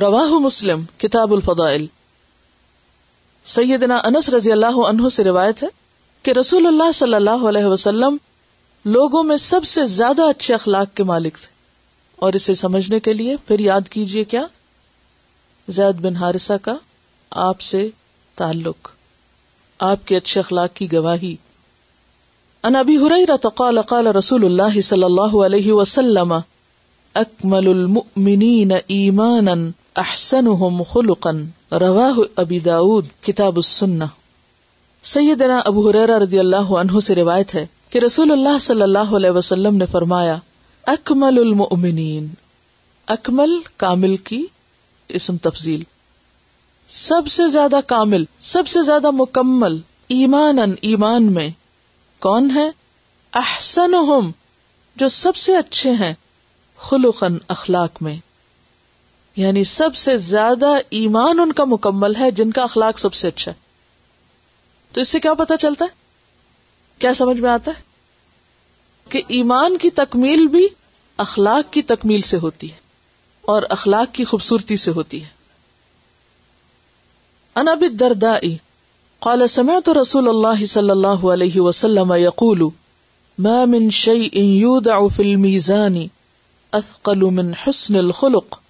رواہ 0.00 0.28
مسلم، 0.28 0.84
کتاب 0.98 1.32
الفضائل۔ 1.32 1.86
سیدنا 3.44 3.96
انس 4.04 4.28
رضی 4.28 4.52
اللہ 4.52 4.88
عنہ 4.88 5.08
سے 5.08 5.24
روایت 5.24 5.62
ہے 5.62 5.68
کہ 6.22 6.30
رسول 6.30 6.66
اللہ 6.66 6.92
صلی 6.92 7.14
اللہ 7.14 7.48
علیہ 7.48 7.64
وسلم 7.64 8.16
لوگوں 8.84 9.22
میں 9.22 9.36
سب 9.36 9.64
سے 9.64 9.84
زیادہ 9.84 10.22
اچھے 10.22 10.54
اخلاق 10.54 10.96
کے 10.96 11.02
مالک 11.02 11.34
تھے۔ 11.34 11.46
اور 12.16 12.32
اسے 12.32 12.54
سمجھنے 12.54 13.00
کے 13.00 13.14
لیے 13.14 13.36
پھر 13.46 13.58
یاد 13.58 13.88
کیجیے 13.90 14.24
کیا؟ 14.24 14.46
زید 15.68 15.94
بن 15.94 16.16
حارثہ 16.16 16.52
کا 16.62 16.74
آپ 17.30 17.60
سے 17.60 17.90
تعلق۔ 18.34 18.88
آپ 19.80 20.06
کے 20.06 20.16
اچھے 20.16 20.40
اخلاق 20.40 20.76
کی 20.76 20.92
گواہی۔ 20.92 21.36
ان 22.62 22.76
ابی 22.76 22.96
هريره 22.96 23.48
قال 23.54 23.80
قال 23.80 24.06
رسول 24.06 24.44
الله 24.44 24.80
صلى 24.80 25.04
الله 25.04 25.44
عليه 25.44 25.74
وسلم 25.74 26.32
اكمل 27.14 27.68
المؤمنين 27.68 28.72
ايمانا 28.86 29.52
احسنهم 29.96 30.82
خلقا 30.82 31.30
رواه 31.72 32.18
ابی 32.36 32.58
داود، 32.58 33.06
کتاب 33.22 33.56
السنہ۔ 33.56 34.04
سیدنا 35.02 35.58
ابو 35.64 35.90
حریرہ 35.90 36.18
رضی 36.18 36.38
اللہ 36.38 36.56
عنہ 36.56 37.00
سے 37.00 37.14
روایت 37.14 37.54
ہے 37.54 37.66
کہ 37.90 37.98
رسول 37.98 38.32
اللہ 38.32 38.58
صلی 38.60 38.82
اللہ 38.82 39.16
علیہ 39.16 39.30
وسلم 39.30 39.76
نے 39.76 39.86
فرمایا، 39.86 40.36
اکمل 40.86 41.38
المؤمنین۔ 41.38 42.28
اکمل، 43.06 43.50
کامل 43.76 44.16
کی، 44.16 44.46
اسم 45.08 45.36
تفضیل۔ 45.36 45.82
سب 46.90 47.22
سے 47.26 47.48
زیادہ 47.48 47.76
کامل، 47.86 48.24
سب 48.40 48.66
سے 48.66 48.82
زیادہ 48.82 49.10
مکمل 49.10 49.78
ایمان 50.08 50.58
ایمان 50.80 51.32
میں 51.32 51.48
کون 52.18 52.50
ہے؟ 52.54 52.70
احسن 53.32 53.92
جو 54.96 55.08
سب 55.08 55.36
سے 55.36 55.56
اچھے 55.56 55.90
ہیں 55.90 56.14
خلقن 56.78 57.38
اخلاق 57.48 58.02
میں۔ 58.02 58.16
یعنی 59.36 59.64
سب 59.64 59.94
سے 59.94 60.16
زیادہ 60.16 60.68
ایمان 60.90 61.40
ان 61.40 61.52
کا 61.52 61.64
مکمل 61.64 62.16
ہے 62.16 62.30
جن 62.30 62.50
کا 62.50 62.62
اخلاق 62.62 62.98
سب 62.98 63.14
سے 63.14 63.28
اچھا 63.28 63.52
ہے۔ 63.52 63.56
تو 64.92 65.00
اس 65.00 65.08
سے 65.08 65.20
کیا 65.20 65.34
پتا 65.34 65.56
چلتا 65.56 65.84
ہے؟ 65.84 65.90
کیا 66.98 67.14
سمجھ 67.14 67.40
میں 67.40 67.50
آتا 67.50 67.70
ہے؟ 67.78 67.82
کہ 69.08 69.22
ایمان 69.28 69.76
کی 69.76 69.90
تکمیل 69.90 70.46
بھی 70.46 70.68
اخلاق 71.16 71.72
کی 71.72 71.82
تکمیل 71.82 72.20
سے 72.20 72.36
ہوتی 72.36 72.72
ہے 72.72 72.78
اور 73.42 73.62
اخلاق 73.70 74.14
کی 74.14 74.24
خوبصورتی 74.24 74.76
سے 74.76 74.90
ہوتی 74.90 75.24
ہے۔ 75.24 75.39
انب 77.54 77.84
دردائی 78.00 78.56
قال، 79.20 79.46
سمعت 79.46 79.88
رسول 79.88 80.28
الله 80.28 80.66
صلى 80.66 80.92
الله 80.92 81.32
عليه 81.32 81.60
وسلم 81.60 82.12
يقول 82.12 82.68
ما 83.38 83.64
من 83.64 83.90
شيء 83.90 84.42
يودع 84.42 85.08
في 85.08 85.22
الميزان 85.22 86.06
اثقل 86.72 87.18
من 87.18 87.54
حسن 87.54 87.96
الخلق، 87.96 88.60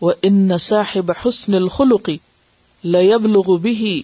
وان 0.00 0.58
صاحب 0.58 1.10
حسن 1.10 1.54
الخلق 1.54 2.10
لا 2.84 3.00
يبلغ 3.00 3.56
به 3.56 4.00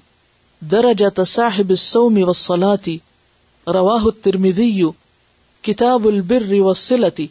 درجة 0.70 1.22
صاحب 1.26 1.70
الصوم 1.70 2.18
والصلاة. 2.18 2.96
رواه 3.68 4.04
الترمذي 4.04 4.82
كتاب 5.62 6.06
البر 6.06 6.54
والصلة. 6.54 7.24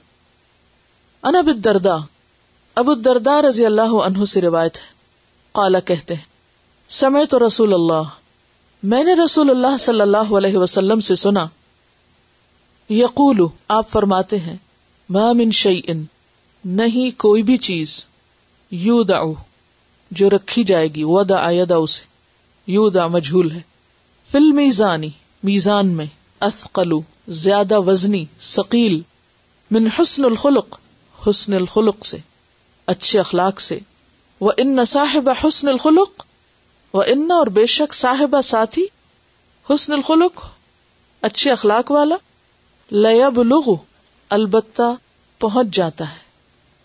انا 1.23 1.41
بالدرداء. 1.41 1.97
ابو 2.75 2.91
الدرداء 2.91 3.41
رضی 3.41 3.65
اللہ 3.65 3.81
عنہ 3.81 4.25
سے 4.25 4.41
روایت 4.41 4.75
ہے۔ 4.75 4.93
قال، 5.51 5.75
کہتے 5.85 6.15
ہیں 6.15 6.36
سمعت 6.89 7.35
رسول 7.35 7.73
اللہ۔ 7.73 8.01
میں 8.83 9.03
نے 9.03 9.13
رسول 9.25 9.49
اللہ 9.49 9.77
صلی 9.77 10.01
اللہ 10.01 10.37
علیہ 10.37 10.57
وسلم 10.57 10.99
سے 10.99 11.15
سنا۔ 11.15 11.45
یقول 12.89 13.47
آپ 13.67 13.89
فرماتے 13.89 14.39
ہیں 14.39 14.55
من 15.09 15.51
شعین 15.51 16.05
نہیں 16.65 17.19
کوئی 17.19 17.43
بھی 17.43 17.57
چیز۔ 17.57 18.05
یو 18.71 19.03
دا 19.03 19.19
جو 20.11 20.29
رکھی 20.29 20.63
جائے 20.63 20.87
گی 20.87 21.03
وہ 21.03 21.23
دا 21.23 21.75
اسے۔ 21.75 22.03
یو 22.67 22.89
دا 22.89 23.07
مجھول 23.07 23.51
ہے۔ 23.51 23.59
فل 24.31 24.51
میزانی 24.51 25.09
میزان 25.43 25.87
میں۔ 25.87 26.05
اثقلو 26.39 27.01
زیادہ 27.27 27.79
وزنی، 27.79 28.25
ثقیل۔ 28.41 29.01
من 29.71 29.87
حسن 29.99 30.25
الخلق 30.25 30.79
حسن 31.29 31.53
الخلق 31.53 32.05
سے۔ 32.05 32.17
اچھے 32.85 33.19
اخلاق 33.19 33.61
سے۔ 33.61 33.79
وہ 34.39 34.51
ان 34.57 34.85
صاحب 34.85 35.29
حسن 35.43 35.67
الخلق 35.67 36.26
وہ 36.93 37.03
ان 37.03 37.31
اور 37.31 37.47
بے 37.47 37.65
شک 37.65 37.93
صاحبہ 37.93 38.41
ساتھی، 38.41 38.85
حسن 39.69 39.93
الخلق، 39.93 40.45
اچھے 41.21 41.51
اخلاق 41.51 41.91
والا 41.91 42.15
لیب 42.91 43.43
لغ 43.43 43.73
البتہ 44.29 44.95
پہنچ 45.39 45.67
جاتا 45.75 46.11
ہے۔ 46.11 46.15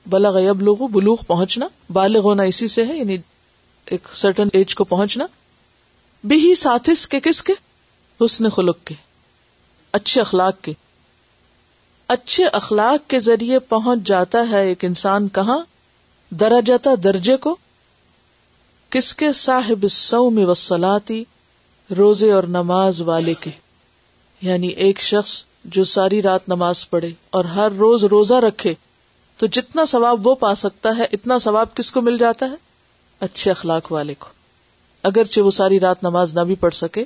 بلغ 0.07 0.39
یب 0.39 0.63
لوگو 0.63 0.87
بلوغ 0.87 1.17
پہنچنا، 1.27 1.69
بالغ 1.93 2.19
ہونا 2.19 2.43
اسی 2.43 2.69
سے 2.69 2.87
ہے 2.87 2.97
یعنی 2.97 3.17
ایک 3.85 4.09
سرٹن 4.13 4.49
ایج 4.53 4.75
کو 4.75 4.85
پہنچنا۔ 4.85 5.27
بھی 6.25 6.55
ساتھس 6.55 7.09
کے 7.09 7.21
کس 7.21 7.43
کے؟ 7.43 7.53
حسن 8.25 8.49
خلق 8.49 8.77
کے، 8.85 8.95
اچھے 9.93 10.21
اخلاق 10.21 10.55
کے۔ 10.63 10.73
اچھے 12.09 12.45
اخلاق 12.45 13.11
کے 13.11 13.21
ذریعے 13.21 13.59
پہنچ 13.59 13.99
جاتا 14.07 14.39
ہے 14.51 14.67
ایک 14.67 14.85
انسان 14.85 15.29
کہاں؟ 15.29 15.59
درجتا 16.31 16.91
درجے 17.05 17.37
کو 17.37 17.57
کس 18.93 19.15
کے 19.15 19.33
صاحب 19.33 19.87
سوم 19.91 20.41
وسلاتی 20.49 21.25
روزے 21.99 22.33
اور 22.33 22.43
نماز 22.43 23.01
والے 23.01 23.35
کے؟ 23.41 23.51
یعنی 24.43 24.69
ایک 24.69 25.01
شخص 25.01 25.45
جو 25.65 25.85
ساری 25.85 26.23
رات 26.23 26.49
نماز 26.49 26.91
پڑھے 26.91 27.11
اور 27.31 27.45
ہر 27.45 27.69
روز 27.79 28.05
روزہ 28.05 28.35
رکھے، 28.35 28.75
تو 29.37 29.47
جتنا 29.47 29.85
ثواب 29.85 30.27
وہ 30.27 30.35
پا 30.35 30.55
سکتا 30.55 30.89
ہے، 30.99 31.05
اتنا 31.13 31.39
ثواب 31.39 31.75
کس 31.75 31.93
کو 31.93 32.01
مل 32.01 32.19
جاتا 32.19 32.47
ہے؟ 32.47 32.55
اچھے 33.21 33.51
اخلاق 33.51 33.93
والے 33.93 34.15
کو۔ 34.15 34.27
اگرچہ 35.03 35.41
وہ 35.41 35.51
ساری 35.51 35.81
رات 35.81 36.03
نماز 36.03 36.35
نہ 36.35 36.41
بھی 36.41 36.55
پڑھ 36.55 36.75
سکے 36.75 37.05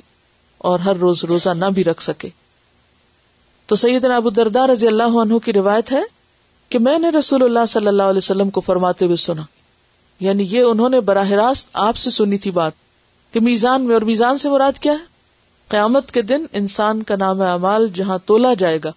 اور 0.57 0.79
ہر 0.79 0.95
روز 0.95 1.23
روزہ 1.23 1.49
نہ 1.49 1.65
بھی 1.65 1.83
رکھ 1.83 2.03
سکے۔ 2.03 2.29
تو 3.65 3.75
سید 3.75 4.05
ابو 4.05 4.29
دردار 4.29 4.69
رضی 4.69 4.87
اللہ 4.87 5.03
عنہ 5.03 5.37
کی 5.37 5.53
روایت 5.53 5.91
ہے 5.91 6.01
کہ 6.69 6.79
میں 6.79 6.99
نے 6.99 7.09
رسول 7.09 7.43
اللہ 7.43 7.65
صلی 7.67 7.87
اللہ 7.87 8.03
علیہ 8.03 8.17
وسلم 8.17 8.49
کو 8.49 8.61
فرماتے 8.61 9.05
ہوئے 9.05 9.15
سنا۔ 9.15 9.41
یعنی 10.19 10.47
یہ 10.49 10.61
انہوں 10.61 10.89
نے 10.89 10.99
براہ 10.99 11.29
راست 11.29 11.69
آپ 11.73 11.95
سے 11.95 12.09
سنی 12.09 12.37
تھی 12.37 12.51
بات 12.51 12.71
کہ 13.31 13.39
میزان 13.39 13.81
میں 13.81 13.93
اور 13.93 14.01
میزان 14.01 14.37
سے 14.37 14.49
مراد 14.49 14.79
کیا 14.79 14.91
ہے؟ 14.91 15.17
قیامت 15.67 16.11
کے 16.11 16.21
دن 16.21 16.45
انسان 16.51 17.03
کا 17.03 17.15
نام 17.15 17.41
اعمال 17.41 17.87
جہاں 17.95 18.17
تولا 18.25 18.53
جائے 18.53 18.79
گا، 18.83 18.91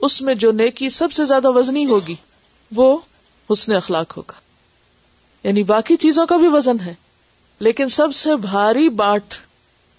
اس 0.00 0.22
میں 0.22 0.34
جو 0.34 0.52
نیکی 0.52 0.90
سب 0.90 1.12
سے 1.12 1.24
زیادہ 1.24 1.50
وزنی 1.50 1.86
ہوگی، 1.86 2.14
وہ 2.76 2.98
حسن 3.52 3.72
اخلاق 3.72 4.16
ہوگا۔ 4.16 4.34
یعنی 5.44 5.62
باقی 5.62 5.96
چیزوں 5.96 6.26
کا 6.26 6.36
بھی 6.36 6.48
وزن 6.48 6.76
ہے، 6.80 6.94
لیکن 7.60 7.88
سب 7.88 8.14
سے 8.14 8.36
بھاری 8.36 8.88
باٹ 8.88 9.34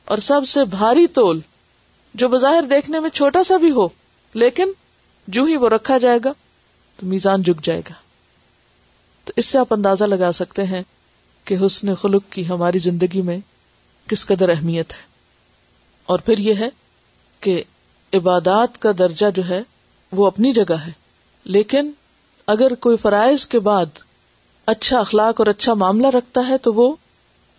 اور 0.06 0.18
سب 0.18 0.42
سے 0.48 0.66
بھاری 0.66 1.08
تول 1.08 1.40
جو 2.14 2.28
بظاہر 2.28 2.62
دیکھنے 2.62 3.00
میں 3.00 3.10
چھوٹا 3.10 3.44
سا 3.44 3.58
بھی 3.58 3.72
ہو، 3.72 3.88
لیکن 4.34 4.72
جو 5.28 5.44
ہی 5.44 5.58
وہ 5.58 5.70
رکھا 5.70 5.98
جائے 5.98 6.20
گا، 6.26 6.34
تو 6.98 7.06
میزان 7.06 7.42
جھک 7.42 7.64
جائے 7.64 7.82
گا۔ 7.90 8.09
تو 9.30 9.34
اس 9.36 9.46
سے 9.46 9.58
آپ 9.58 9.74
اندازہ 9.74 10.04
لگا 10.04 10.32
سکتے 10.32 10.64
ہیں 10.64 10.84
کہ 11.44 11.56
حسن 11.66 11.96
خلق 11.96 12.22
کی 12.30 12.48
ہماری 12.48 12.80
زندگی 12.80 13.22
میں 13.22 13.40
کس 14.08 14.26
قدر 14.26 14.50
اہمیت 14.50 14.94
ہے۔ 14.94 15.04
اور 16.06 16.20
پھر 16.20 16.38
یہ 16.38 16.54
ہے 16.54 16.70
کہ 17.40 17.64
عبادات 18.14 18.82
کا 18.82 18.92
درجہ 18.98 19.26
جو 19.36 19.50
ہے 19.50 19.62
وہ 20.12 20.28
اپنی 20.28 20.54
جگہ 20.54 20.74
ہے، 20.74 20.92
لیکن 21.46 21.92
اگر 22.48 22.76
کوئی 22.76 22.98
فرائض 22.98 23.48
کے 23.48 23.60
بعد 23.60 23.86
اچھا 24.66 25.00
اخلاق 25.00 25.36
اور 25.38 25.48
اچھا 25.48 25.74
معاملہ 25.74 26.08
رکھتا 26.08 26.48
ہے 26.48 26.58
تو 26.58 26.74
وہ 26.74 26.96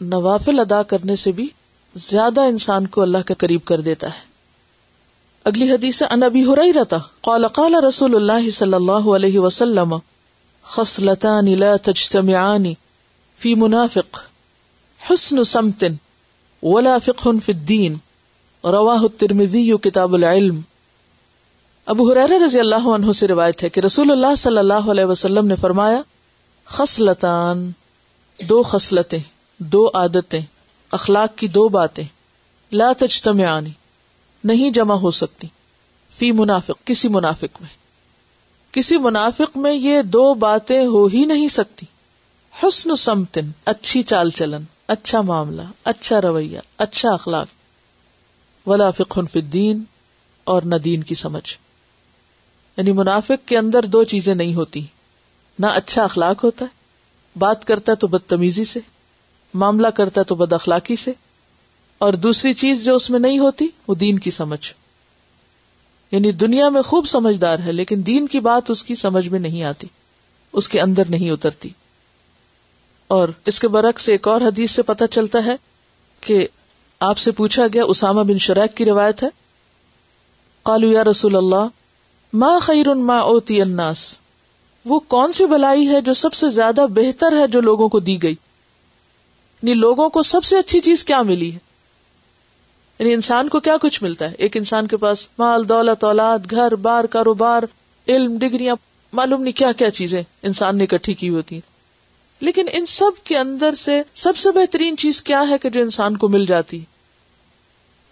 نوافل 0.01 0.61
ادا 0.61 0.83
کرنے 0.83 1.17
سے 1.17 1.33
بھی 1.33 1.49
زیادہ 1.95 2.41
انسان 2.41 2.87
کو 2.87 3.03
اللہ 3.03 3.19
کے 3.27 3.35
قریب 3.35 3.65
کر 3.65 3.81
دیتا 3.81 4.07
ہے۔ 4.07 4.31
اگلی 5.45 5.73
حدیث 5.73 6.03
ان 6.11 6.23
ابی 6.23 6.43
ہی 6.43 6.73
رہتا 6.73 6.97
قال 7.21 7.47
قال 7.47 7.75
رسول 7.75 8.17
اللہ 8.17 8.51
صلی 8.51 8.75
اللہ 8.75 9.15
علیہ 9.17 9.39
وسلم 9.39 9.95
خصلتان 10.65 11.59
لا 11.59 11.77
تجتمعان 11.77 12.65
فی 13.39 13.55
منافق. 13.55 14.19
حسن 15.11 15.45
سمت 15.45 15.85
ولا 16.63 16.99
فقه 16.99 17.31
في 17.45 17.53
الدين. 17.53 17.95
رواه 18.65 19.03
الترمذي 19.03 19.77
كتاب 19.77 20.15
العلم. 20.15 20.61
ابو 21.87 22.13
حریر 22.13 22.43
رضی 22.45 22.61
اللہ 22.61 22.89
عنہ 22.89 23.13
سے 23.13 23.29
روایت 23.29 23.63
ہے 23.63 23.69
کہ 23.69 23.81
رسول 23.81 24.11
اللہ 24.11 24.35
صلی 24.35 24.59
اللہ 24.59 24.91
علیہ 24.91 25.05
وسلم 25.05 25.47
نے 25.47 25.57
فرمایا 25.57 26.03
خسلطان 26.65 27.71
دو 28.41 28.63
خسلتیں 28.63 29.19
دو 29.59 29.91
عادتیں، 29.95 30.41
اخلاق 30.91 31.39
کی 31.39 31.49
دو 31.49 31.69
باتیں، 31.69 32.05
لا 32.73 32.93
تجتمعانی 32.99 33.71
نہیں 34.45 34.71
جمع 34.71 34.95
ہو 34.95 35.11
سکتی، 35.11 35.47
فی 36.19 36.33
منافق، 36.33 36.87
کسی 36.87 37.09
منافق 37.09 37.63
میں۔ 37.63 37.80
کسی 38.73 38.99
منافق 38.99 39.57
میں 39.57 39.73
یہ 39.73 40.03
دو 40.03 40.35
باتیں 40.35 40.87
ہو 40.87 41.07
ہی 41.07 41.25
نہیں 41.25 41.49
سکتی۔ 41.49 41.87
حسن 42.63 42.97
سمتن، 42.97 43.51
اچھی 43.65 44.03
چال 44.03 44.31
چلن 44.31 44.63
اچھا 44.89 45.21
معاملہ 45.21 45.63
اچھا 45.85 46.21
رویہ 46.21 46.59
اچھا 46.79 47.13
اخلاق۔ 47.13 47.47
ولا 48.69 48.91
فقہ 48.91 49.21
فی 49.33 49.39
الدین 49.39 49.85
اور 50.45 50.63
نہ 50.63 50.77
دین 50.77 51.03
کی 51.03 51.15
سمجھ۔ 51.15 51.57
یعنی 52.77 52.93
منافق 52.93 53.49
کے 53.49 53.59
اندر 53.59 53.83
دو 53.83 54.05
چیزیں 54.05 54.35
نہیں 54.35 54.55
ہوتی۔ 54.55 54.87
نہ 55.59 55.67
اچھا 55.67 56.05
اخلاق 56.05 56.45
ہوتا 56.45 56.65
ہے، 56.65 56.71
بات 57.39 57.65
کرتا 57.65 57.93
ہے 57.93 57.97
تو 57.97 58.07
بدتمیزی 58.07 58.65
سے، 58.65 58.81
معاملہ 59.55 59.89
کرتا 59.89 60.21
ہے 60.21 60.25
تو 60.25 60.35
بد 60.35 60.53
اخلاقی 60.53 60.97
سے۔ 60.97 61.13
اور 61.99 62.13
دوسری 62.13 62.53
چیز 62.53 62.85
جو 62.85 62.95
اس 62.95 63.11
میں 63.11 63.21
نہیں 63.21 63.39
ہوتی، 63.39 63.69
وہ 63.89 63.95
دین 63.95 64.19
کی 64.19 64.31
سمجھ۔ 64.31 64.73
یعنی 66.11 66.33
دنیا 66.33 66.69
میں 66.69 66.83
خوب 66.83 67.07
سمجھدار 67.07 67.59
ہے، 67.59 67.73
لیکن 67.73 68.07
دین 68.07 68.27
کی 68.27 68.41
بات 68.41 68.71
اس 68.71 68.85
کی 68.85 68.95
سمجھ 68.95 69.29
میں 69.29 69.41
نہیں 69.41 69.63
آتی، 69.63 69.87
اس 70.53 70.69
کے 70.69 70.81
اندر 70.81 71.03
نہیں 71.09 71.31
اترتی۔ 71.31 71.69
اور 73.09 73.29
اس 73.47 73.61
کے 73.61 73.69
برعکس 73.69 74.09
ایک 74.09 74.29
اور 74.29 74.41
حدیث 74.41 74.71
سے 74.71 74.83
پتہ 74.83 75.05
چلتا 75.11 75.45
ہے 75.47 75.57
کہ 76.21 76.47
آپ 77.01 77.19
سے 77.19 77.31
پوچھا 77.31 77.67
گیا، 77.73 77.85
اسامہ 77.85 78.23
بن 78.23 78.39
شریک 78.39 78.77
کی 78.77 78.85
روایت 78.85 79.23
ہے۔ 79.23 79.29
قالو 80.63 80.89
یا 80.89 81.05
رسول 81.05 81.37
اللہ 81.37 81.67
ماں 82.33 82.61
خیر 82.61 82.95
ما 82.95 83.17
اوتی 83.17 83.63
الناس۔ 83.63 84.17
وہ 84.85 85.01
کون 85.01 85.33
سی 85.33 85.47
بلائی 85.47 85.89
ہے 85.89 86.01
جو 86.01 86.15
سب 86.15 86.35
سے 86.35 86.49
زیادہ 86.49 86.87
بہتر 86.91 87.41
ہے 87.41 87.47
جو 87.47 87.61
لوگوں 87.61 87.89
کو 87.89 88.01
دی 88.01 88.23
گئی؟ 88.23 88.33
یعنی 88.33 89.75
لوگوں 89.75 90.09
کو 90.09 90.23
سب 90.23 90.45
سے 90.45 90.59
اچھی 90.59 90.81
چیز 90.81 91.05
کیا 91.05 91.23
ملی 91.23 91.55
ہے؟ 91.55 91.70
یعنی 93.01 93.15
انسان 93.15 93.49
کو 93.49 93.61
کیا 93.61 93.77
کچھ 93.83 94.03
ملتا 94.03 94.31
ہے؟ 94.31 94.35
ایک 94.39 94.57
انسان 94.57 94.87
کے 94.87 94.97
پاس 94.97 95.29
مال، 95.39 95.69
دولت، 95.69 96.05
اولاد، 96.05 96.39
گھر، 96.51 96.75
بار، 96.75 97.05
کاروبار، 97.05 97.63
علم، 98.09 98.39
ڈگریاں، 98.39 98.75
معلوم 99.13 99.43
نہیں 99.43 99.59
کیا 99.59 99.73
کیا 99.73 99.91
چیزیں 99.91 100.23
انسان 100.43 100.79
نے 100.79 100.85
اکٹھی 100.85 101.15
کی 101.15 101.29
ہوتی 101.29 101.55
ہیں۔ 101.55 101.71
لیکن 102.41 102.67
ان 102.73 102.87
سب 102.87 103.25
کے 103.25 103.39
اندر 103.39 103.75
سے 103.75 104.03
سب 104.15 104.37
سے 104.37 104.51
بہترین 104.51 104.97
چیز 104.97 105.23
کیا 105.23 105.45
ہے 105.51 105.59
کہ 105.59 105.71
جو 105.71 105.81
انسان 105.81 106.17
کو 106.17 106.29
مل 106.29 106.47
جاتی 106.47 106.81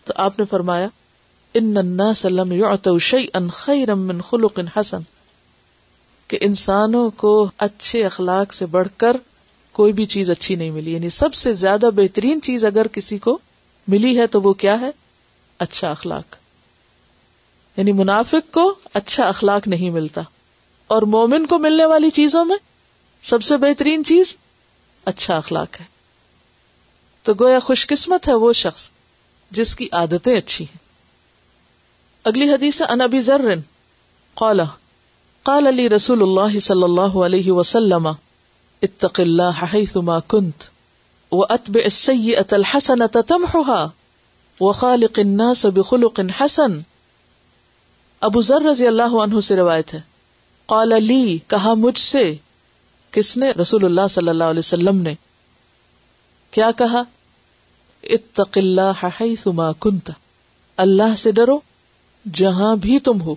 تو 0.04 0.12
آپ 0.16 0.38
نے 0.38 0.44
فرمایا، 0.44 0.88
ان 1.54 3.48
خيرا 3.52 3.94
من 3.94 4.20
خلق 4.20 4.60
حسن۔ 4.76 5.00
کہ 6.28 6.38
انسانوں 6.40 7.10
کو 7.10 7.50
اچھے 7.58 8.04
اخلاق 8.04 8.54
سے 8.54 8.66
بڑھ 8.66 8.88
کر 8.96 9.16
کوئی 9.72 9.92
بھی 9.92 10.06
چیز 10.06 10.30
اچھی 10.30 10.54
نہیں 10.54 10.70
ملی۔ 10.70 10.92
یعنی 10.92 11.08
سب 11.08 11.34
سے 11.34 11.54
زیادہ 11.54 11.90
بہترین 11.96 12.40
چیز 12.40 12.64
اگر 12.64 12.86
کسی 12.86 13.18
کو 13.18 13.38
ملی 13.88 14.20
ہے 14.20 14.26
تو 14.26 14.42
وہ 14.42 14.52
کیا 14.52 14.80
ہے؟ 14.80 14.90
اچھا 15.58 15.90
اخلاق۔ 15.90 16.36
یعنی 17.76 17.92
منافق 17.92 18.52
کو 18.52 18.74
اچھا 18.94 19.28
اخلاق 19.28 19.68
نہیں 19.68 19.90
ملتا۔ 19.90 20.20
اور 20.86 21.02
مومن 21.02 21.46
کو 21.46 21.58
ملنے 21.58 21.84
والی 21.84 22.10
چیزوں 22.10 22.44
میں 22.44 22.56
سب 23.22 23.42
سے 23.42 23.56
بہترین 23.56 24.04
چیز 24.04 24.36
اچھا 25.04 25.36
اخلاق 25.36 25.80
ہے۔ 25.80 25.84
تو 27.22 27.34
گویا 27.40 27.58
خوش 27.58 27.86
قسمت 27.86 28.28
ہے 28.28 28.34
وہ 28.34 28.52
شخص 28.52 28.90
جس 29.50 29.76
کی 29.76 29.88
عادتیں 29.92 30.36
اچھی 30.36 30.64
ہیں۔ 30.64 30.78
اگلی 32.24 32.52
حدیث 32.52 32.82
ان 32.88 33.00
ابی 33.00 33.20
ذر، 33.20 33.54
قال 34.34 34.60
قال 35.42 35.66
علی 35.66 35.88
رسول 35.88 36.22
اللہ 36.22 36.58
صلی 36.58 36.82
اللہ 36.82 37.18
علیہ 37.24 37.52
وسلم، 37.52 38.08
اتق 38.82 39.20
اللہ 39.20 39.64
حیثما 39.74 40.20
كنت 41.30 41.34
واتبع 41.34 41.80
السیئة 41.84 42.48
الحسنة 42.50 43.20
تمحها 43.28 43.86
وخالق 44.60 45.18
الناس 45.18 45.66
بخلق 45.66 46.20
حسن. 46.40 46.80
ابو 48.20 48.42
ذر 48.42 48.62
رضی 48.62 48.86
اللہ 48.86 49.02
عنہ 49.02 49.40
سے 49.40 49.56
روایت 49.56 49.94
ہے۔ 49.94 50.00
قال 50.66 51.04
لی، 51.04 51.38
کہا 51.46 51.74
مجھ 51.74 51.98
سے، 51.98 52.34
کس 53.10 53.36
نے؟ 53.36 53.50
رسول 53.50 53.84
اللہ 53.84 54.00
صلی 54.10 54.28
اللہ 54.28 54.44
علیہ 54.44 54.58
وسلم 54.58 54.96
نے۔ 54.96 55.14
کیا 56.50 56.70
کہا؟ 56.70 57.02
اتق 58.02 58.58
اللہ 58.58 59.06
حیثما 59.20 59.72
کنت۔ 59.72 60.10
اللہ 60.76 61.16
سے 61.16 61.32
ڈرو، 61.32 61.60
جہاں 62.34 62.76
بھی 62.76 62.98
تم 62.98 63.20
ہو، 63.20 63.34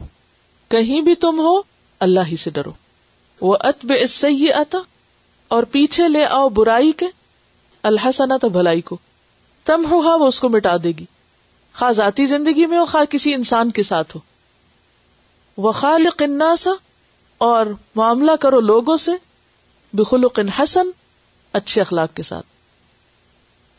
کہیں 0.67 1.01
بھی 1.01 1.15
تم 1.15 1.39
ہو، 1.39 1.61
اللہ 1.99 2.19
ہی 2.27 2.35
سے 2.35 2.49
ڈرو۔ 2.49 2.71
وہ 3.41 3.57
ات 3.59 3.85
بے 3.85 4.51
آتا 4.53 4.77
اور 5.47 5.63
پیچھے 5.63 6.09
لے 6.09 6.25
آؤ 6.25 6.49
برائی 6.49 6.91
کے۔ 6.91 7.20
الحسنا 7.83 8.37
تو 8.37 8.49
بھلائی 8.49 8.81
کو۔ 8.81 8.97
تم 9.65 9.85
ہوا 9.91 10.11
ہاں، 10.11 10.17
وہ 10.17 10.27
اس 10.27 10.39
کو 10.39 10.49
مٹا 10.49 10.77
دے 10.83 10.91
گی۔ 10.91 11.05
خواہ 11.75 11.91
ذاتی 11.91 12.25
زندگی 12.25 12.65
میں 12.65 12.77
ہو، 12.77 12.85
خواہ 12.85 13.05
کسی 13.05 13.33
انسان 13.33 13.71
کے 13.71 13.83
ساتھ 13.83 14.15
ہو۔ 14.15 14.21
وہ 15.57 15.71
خالق 15.71 16.23
سا 16.57 16.69
اور 17.37 17.65
معاملہ 17.95 18.31
کرو 18.39 18.59
لوگوں 18.59 18.97
سے۔ 18.97 19.11
بخلق 19.93 20.39
حسن، 20.63 20.87
اچھے 21.53 21.81
اخلاق 21.81 22.15
کے 22.15 22.23
ساتھ۔ 22.23 22.45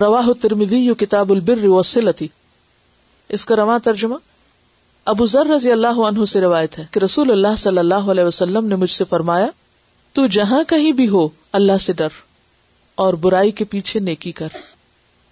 روا 0.03 0.21
ترمدی 0.41 0.77
یو 0.77 0.95
کتاب 0.95 1.33
البر 1.33 1.59
وسلتی 1.63 2.29
اس 3.29 3.45
کا 3.45 3.57
رواں 3.57 3.79
ترجمہ 3.79 4.15
ابو 5.05 5.27
ذر 5.27 5.47
رضی 5.47 5.73
اللہ 5.73 5.87
عنہ 5.87 6.25
سے 6.25 6.41
روایت 6.41 6.79
ہے 6.79 6.87
کہ 6.91 6.99
رسول 6.99 7.31
اللہ 7.31 7.57
صلی 7.59 7.79
اللہ 7.79 7.95
علیہ 7.95 8.25
وسلم 8.25 8.67
نے 8.67 8.77
مجھ 8.77 8.91
سے 8.91 9.05
فرمایا، 9.05 9.47
تو 10.13 10.27
جہاں 10.27 10.65
کہیں 10.65 10.93
بھی 10.93 11.09
ہو، 11.09 11.29
اللہ 11.53 11.79
سے 11.81 11.93
ڈر۔ 11.93 12.09
اور 12.95 13.15
برائی 13.15 13.51
کے 13.51 13.65
پیچھے 13.65 14.01
نیکی 14.01 14.33
کر۔ 14.33 14.49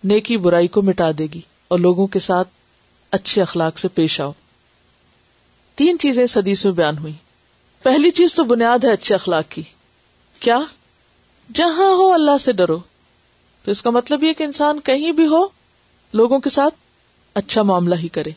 نیکی 0.05 0.37
برائی 0.37 0.69
کو 0.69 0.83
مٹا 0.83 1.11
دے 1.19 1.27
گی 1.27 1.41
اور 1.69 1.79
لوگوں 1.79 2.07
کے 2.07 2.19
ساتھ 2.19 2.49
اچھے 3.11 3.43
اخلاق 3.43 3.79
سے 3.79 3.89
پیش 3.89 4.21
آؤ۔ 4.21 4.33
تین 5.75 5.99
چیزیں 5.99 6.25
اس 6.25 6.37
حدیث 6.37 6.65
میں 6.65 6.73
بیان 6.73 6.99
ہوئی۔ 6.99 7.13
پہلی 7.83 8.11
چیز 8.11 8.35
تو 8.35 8.45
بنیاد 8.45 8.85
ہے 8.85 8.93
اچھے 8.93 9.15
اخلاق 9.15 9.45
کی۔ 9.49 9.63
کیا؟ 10.41 10.59
جہاں 11.55 11.95
ہو 11.95 12.13
اللہ 12.13 12.39
سے 12.39 12.53
ڈرو۔ 12.53 12.79
تو 13.65 13.71
اس 13.71 13.83
کا 13.83 13.91
مطلب 13.91 14.25
یہ 14.25 14.33
کہ 14.33 14.45
انسان 14.45 14.81
کہیں 14.81 15.13
بھی 15.13 15.27
ہو، 15.27 15.47
لوگوں 16.13 16.39
کے 16.39 16.51
ساتھ 16.51 16.75
اچھا 17.35 17.63
معاملہ 17.63 17.95
ہی 17.95 18.09
کرے۔ 18.09 18.31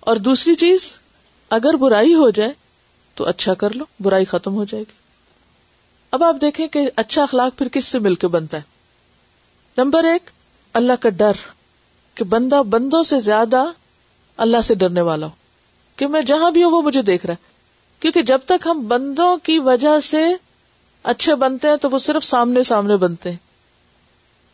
اور 0.00 0.16
دوسری 0.16 0.54
چیز، 0.54 0.94
اگر 1.50 1.74
برائی 1.74 2.14
ہو 2.14 2.30
جائے 2.30 2.52
تو 3.14 3.24
اچھا 3.24 3.54
کر 3.54 3.70
لو، 3.70 3.84
برائی 4.00 4.24
ختم 4.24 4.54
ہو 4.54 4.64
جائے 4.64 4.84
گی۔ 4.88 5.05
اب 6.10 6.24
آپ 6.24 6.36
دیکھیں 6.40 6.68
کہ 6.68 6.90
اچھا 6.96 7.22
اخلاق 7.22 7.58
پھر 7.58 7.68
کس 7.68 7.84
سے 7.84 7.98
مل 7.98 8.14
کے 8.14 8.28
بنتا 8.28 8.56
ہے؟ 8.56 8.62
نمبر 9.76 10.04
ایک، 10.04 10.30
اللہ 10.72 10.92
کا 11.00 11.08
ڈر 11.08 11.32
کہ 12.14 12.24
بندہ 12.24 12.62
بندوں 12.62 13.02
سے 13.02 13.20
زیادہ 13.20 13.64
اللہ 14.36 14.56
سے 14.64 14.74
ڈرنے 14.74 15.00
والا 15.00 15.26
ہو، 15.26 15.30
کہ 15.96 16.06
میں 16.06 16.22
جہاں 16.22 16.50
بھی 16.50 16.64
ہوں 16.64 16.70
وہ 16.70 16.82
مجھے 16.82 17.02
دیکھ 17.02 17.26
رہا 17.26 17.34
ہے۔ 17.34 17.44
کیونکہ 18.00 18.22
جب 18.22 18.38
تک 18.46 18.66
ہم 18.66 18.88
بندوں 18.88 19.36
کی 19.36 19.58
وجہ 19.58 20.00
سے 20.00 20.26
اچھے 21.02 21.34
بنتے 21.34 21.68
ہیں 21.68 21.76
تو 21.76 21.90
وہ 21.90 21.98
صرف 21.98 22.24
سامنے 22.24 22.62
سامنے 22.62 22.96
بنتے 22.96 23.30
ہیں۔ 23.30 23.36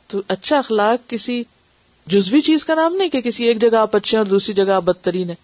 تو 0.06 0.20
اچھا 0.28 0.58
اخلاق 0.58 1.10
کسی 1.10 1.42
جزوی 2.06 2.40
چیز 2.40 2.64
کا 2.64 2.74
نام 2.74 2.96
نہیں 2.96 3.08
کہ 3.08 3.20
کسی 3.20 3.44
ایک 3.44 3.60
جگہ 3.60 3.76
آپ 3.76 3.96
اچھے 3.96 4.18
اور 4.18 4.26
دوسری 4.26 4.54
جگہ 4.54 4.72
آپ 4.72 4.82
بدترین 4.82 5.30
ہے 5.30 5.34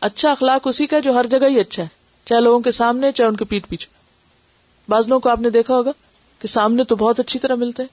اچھا 0.00 0.30
اخلاق 0.30 0.66
اسی 0.66 0.86
کا 0.86 0.98
جو 0.98 1.14
ہر 1.14 1.26
جگہ 1.26 1.48
ہی 1.48 1.60
اچھا 1.60 1.82
ہے، 1.82 1.88
چاہے 2.24 2.40
لوگوں 2.40 2.60
کے 2.60 2.70
سامنے 2.70 3.12
چاہے 3.12 3.28
ان 3.28 3.36
کے 3.36 3.44
پیٹ 3.44 3.68
پیچھے۔ 3.68 3.95
بعض 4.88 5.08
لوگوں 5.08 5.20
کو 5.20 5.28
آپ 5.28 5.40
نے 5.40 5.50
دیکھا 5.50 5.74
ہوگا 5.74 5.90
کہ 6.38 6.48
سامنے 6.48 6.84
تو 6.84 6.96
بہت 6.96 7.20
اچھی 7.20 7.38
طرح 7.38 7.54
ملتے 7.54 7.82
ہیں، 7.82 7.88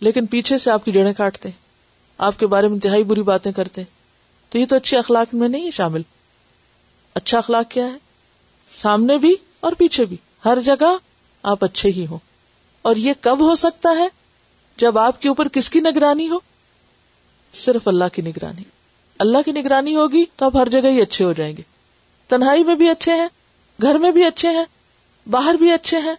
لیکن 0.00 0.26
پیچھے 0.26 0.58
سے 0.58 0.70
آپ 0.70 0.84
کی 0.84 0.92
جڑیں 0.92 1.12
کاٹتے 1.12 1.48
ہیں، 1.48 1.56
آپ 2.18 2.38
کے 2.38 2.46
بارے 2.46 2.66
میں 2.66 2.74
انتہائی 2.74 3.04
بری 3.04 3.22
باتیں 3.22 3.52
کرتے 3.52 3.80
ہیں۔ 3.80 4.02
تو 4.52 4.58
یہ 4.58 4.66
تو 4.66 4.76
اچھے 4.76 4.98
اخلاق 4.98 5.34
میں 5.34 5.48
نہیں 5.48 5.66
ہے 5.66 5.70
شامل۔ 5.70 6.02
اچھا 7.14 7.38
اخلاق 7.38 7.70
کیا 7.70 7.84
ہے؟ 7.84 7.96
سامنے 8.82 9.18
بھی 9.18 9.34
اور 9.60 9.72
پیچھے 9.72 10.04
بھی۔ 10.04 10.16
ہر 10.44 10.58
جگہ 10.60 10.96
آپ 11.42 11.64
اچھے 11.64 11.90
ہی 11.90 12.06
ہو 12.06 12.18
اور 12.82 12.96
یہ 12.96 13.12
کب 13.20 13.40
ہو 13.40 13.54
سکتا 13.54 13.88
ہے؟ 13.98 14.08
جب 14.76 14.98
آپ 14.98 15.22
کے 15.22 15.28
اوپر 15.28 15.48
کس 15.48 15.70
کی 15.70 15.80
نگرانی 15.80 16.30
ہو؟ 16.30 16.38
صرف 17.54 17.88
اللہ 17.88 18.04
کی 18.12 18.22
نگرانی۔ 18.22 18.62
اللہ 19.18 19.38
کی 19.44 19.52
نگرانی 19.52 19.96
ہوگی 19.96 20.24
تو 20.36 20.46
آپ 20.46 20.56
ہر 20.56 20.68
جگہ 20.68 20.88
ہی 20.88 21.02
اچھے 21.02 21.24
ہو 21.24 21.32
جائیں 21.32 21.56
گے۔ 21.56 21.62
تنہائی 22.26 22.64
میں 22.64 22.74
بھی 22.74 22.88
اچھے 22.88 23.14
ہیں، 23.14 23.28
گھر 23.82 23.98
میں 23.98 24.10
بھی 24.10 24.24
اچھے 24.24 24.48
ہیں 24.48 24.64
باہر 25.30 25.54
بھی 25.54 25.72
اچھے 25.72 25.98
ہیں، 25.98 26.14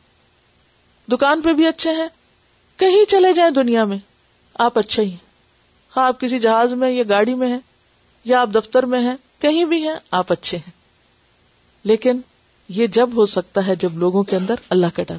دکان 1.12 1.42
پہ 1.42 1.54
بھی 1.54 1.68
اچھے 1.68 1.92
ہیں، 1.92 2.08
کہیں 2.78 3.06
چلے 3.10 3.34
جائیں 3.34 3.52
دنیا 3.52 3.84
میں، 3.84 3.98
آپ 4.54 4.80
اچھے 4.80 5.04
ہی 5.04 5.10
ہیں۔ 5.10 5.34
ہاں 5.98 6.08
آپ 6.08 6.20
کسی 6.20 6.40
جہاز 6.40 6.74
میں 6.74 6.92
یا 6.92 7.04
گاڑی 7.10 7.34
میں 7.34 7.48
ہیں، 7.48 7.60
یا 8.24 8.42
آپ 8.42 8.50
دفتر 8.56 8.84
میں 8.84 9.00
ہیں، 9.00 9.16
کہیں 9.40 9.66
بھی 9.66 9.84
ہیں، 9.84 9.96
آپ 10.12 10.32
اچھے 10.32 10.58
ہیں۔ 10.58 10.72
لیکن 11.84 12.22
یہ 12.70 12.88
جب 12.88 13.10
ہو 13.16 13.26
سکتا 13.26 13.68
ہے 13.68 13.76
جب 13.76 13.98
لوگوں 13.98 14.24
کے 14.24 14.36
اندر 14.36 14.56
اللہ 14.70 14.88
کا 14.94 15.04
ڈر 15.04 15.18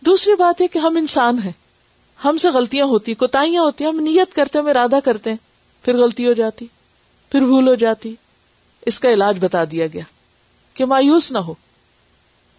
دوسری 0.00 0.34
بات 0.34 0.60
ہے 0.60 0.68
کہ 0.68 0.78
ہم 0.78 0.96
انسان 0.96 1.38
ہیں۔ 1.38 1.52
ہم 2.24 2.38
سے 2.38 2.50
غلطیاں 2.50 2.86
ہوتی، 2.86 3.14
کوتاہیاں 3.14 3.62
ہوتی، 3.62 3.84
ہم 3.84 4.00
نیت 4.00 4.34
کرتے، 4.34 4.58
ہم 4.58 4.66
ارادہ 4.66 4.98
کرتے 5.04 5.30
ہیں 5.30 5.36
پھر 5.82 5.96
غلطی 5.96 6.28
ہو 6.28 6.32
جاتی، 6.32 6.66
پھر 7.30 7.40
بھول 7.40 7.68
ہو 7.68 7.74
جاتی۔ 7.74 8.14
اس 8.86 9.00
کا 9.00 9.10
علاج 9.10 9.44
بتا 9.44 9.64
دیا 9.64 9.86
گیا 9.86 10.04
کہ 10.74 10.84
مایوس 10.84 11.32
نہ 11.32 11.38
ہو۔ 11.38 11.54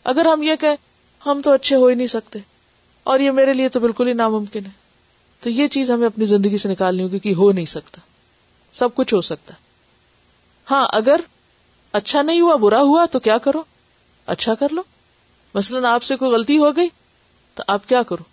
اگر 0.04 0.26
ہم 0.26 0.43
یہ 0.43 0.56
کہ 0.56 0.68
ہم 1.26 1.41
تو 1.41 1.52
اچھے 1.52 1.76
ہو 1.76 1.88
ہی 1.88 1.95
نہیں 1.95 2.08
سکتے۔ 2.08 2.39
اور 3.04 3.20
یہ 3.20 3.32
میرے 3.32 3.54
لیے 3.54 3.70
تو 3.70 3.80
بالکل 3.80 4.08
ہی 4.08 4.14
ناممکن 4.14 4.66
ہے۔ 4.66 4.72
تو 5.39 5.49
یہ 5.49 5.68
چیز 5.68 5.91
ہمیں 5.91 6.08
اپنی 6.08 6.26
زندگی 6.26 6.58
سے 6.58 6.70
نکالنی 6.70 7.04
ہوگی 7.04 7.20
کہ 7.20 7.34
ہو 7.34 7.52
نہیں 7.52 7.66
سکتا۔ 7.66 8.02
سب 8.74 8.95
کچھ 8.95 9.14
ہو 9.14 9.22
سکتا۔ 9.22 9.54
ہاں 10.72 10.88
اگر 10.93 11.16
اچھا 11.91 12.22
نہیں 12.22 12.41
ہوا، 12.41 12.56
برا 12.56 12.82
ہوا، 12.82 13.06
تو 13.06 13.20
کیا 13.20 13.38
کرو؟ 13.38 13.64
اچھا 14.26 14.56
کر 14.56 14.70
لو۔ 14.72 14.82
مثلاً 15.54 15.86
آپ 15.86 16.04
سے 16.04 16.16
کوئی 16.16 16.32
غلطی 16.32 16.58
ہو 16.58 16.76
گئی، 16.76 16.89
تو 17.54 17.64
آپ 17.68 17.89
کیا 17.89 18.04
کرو؟ 18.04 18.24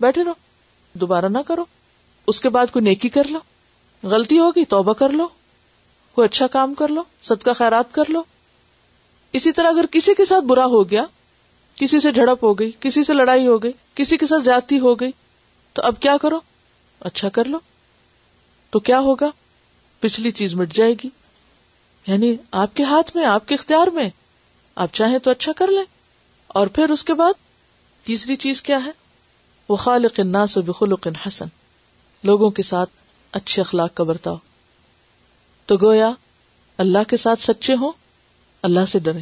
بیٹھے 0.00 0.24
رہو۔ 0.24 0.32
دوبارہ 0.92 1.26
نہ 1.26 1.38
کرو۔ 1.46 1.64
اس 2.26 2.40
کے 2.40 2.48
بعد 2.48 2.66
کوئی 2.72 2.84
نیکی 2.84 3.08
کر 3.08 3.24
لو۔ 3.28 3.38
غلطی 4.02 4.38
ہوگی، 4.38 4.64
توبہ 4.64 4.92
کر 4.92 5.08
لو۔ 5.08 5.28
کوئی 6.14 6.26
اچھا 6.26 6.46
کام 6.46 6.74
کر 6.74 6.88
لو 6.88 7.02
سد 7.22 7.42
کا 7.42 7.52
خیرات 7.52 7.94
کر 7.94 8.02
لو۔ 8.08 8.22
اسی 9.32 9.52
طرح 9.52 9.68
اگر 9.68 9.84
کسی 9.90 10.14
کے 10.14 10.24
ساتھ 10.24 10.44
برا 10.44 10.64
ہو 10.64 10.90
گیا، 10.90 11.04
کسی 11.74 12.00
سے 12.00 12.12
جھڑپ 12.12 12.44
ہو 12.44 12.54
گئی، 12.54 12.70
کسی 12.80 13.04
سے 13.04 13.12
لڑائی 13.12 13.46
ہو 13.46 13.62
گئی، 13.62 13.72
کسی 13.94 14.16
کے 14.16 14.26
ساتھ 14.26 14.44
جاتی 14.44 14.78
ہو 14.78 14.94
گئی، 14.94 15.10
تو 15.72 15.82
اب 15.82 15.94
کیا 16.00 16.16
کرو؟ 16.16 16.40
اچھا 17.00 17.28
کر 17.28 17.44
لو۔ 17.44 17.58
تو 18.70 18.78
کیا 18.78 19.00
ہوگا؟ 19.00 19.30
پچھلی 20.00 20.30
چیز 20.30 20.54
مٹ 20.54 20.72
جائے 20.72 20.92
گی۔ 20.92 21.08
یعنی 22.06 22.36
آپ 22.50 22.76
کے 22.76 22.82
ہاتھ 22.82 23.16
میں، 23.16 23.24
آپ 23.24 23.48
کے 23.48 23.54
اختیار 23.54 23.86
میں۔ 23.86 24.10
آپ 24.74 24.88
چاہیں 24.92 25.18
تو 25.18 25.30
اچھا 25.30 25.52
کر 25.52 25.68
لیں۔ 25.68 25.84
اور 26.46 26.66
پھر 26.66 26.90
اس 26.90 27.04
کے 27.04 27.14
بعد 27.14 27.32
تیسری 28.04 28.36
چیز 28.36 28.62
کیا 28.62 28.84
ہے؟ 28.84 28.90
وہ 29.68 29.76
خالق 29.76 30.20
الناس 30.20 30.58
بخلق 30.58 31.06
حسن۔ 31.26 31.46
لوگوں 32.24 32.50
کے 32.50 32.62
ساتھ 32.62 32.90
اچھے 33.32 33.62
اخلاق 33.62 33.94
کا 33.94 34.04
برتاؤ۔ 34.04 34.36
تو 35.66 35.76
گویا 35.76 36.10
اللہ 36.78 36.98
کے 37.08 37.16
ساتھ 37.16 37.42
سچے 37.42 37.74
ہوں۔ 37.74 37.92
اللہ 38.62 38.86
سے 38.88 38.98
ڈرے 38.98 39.18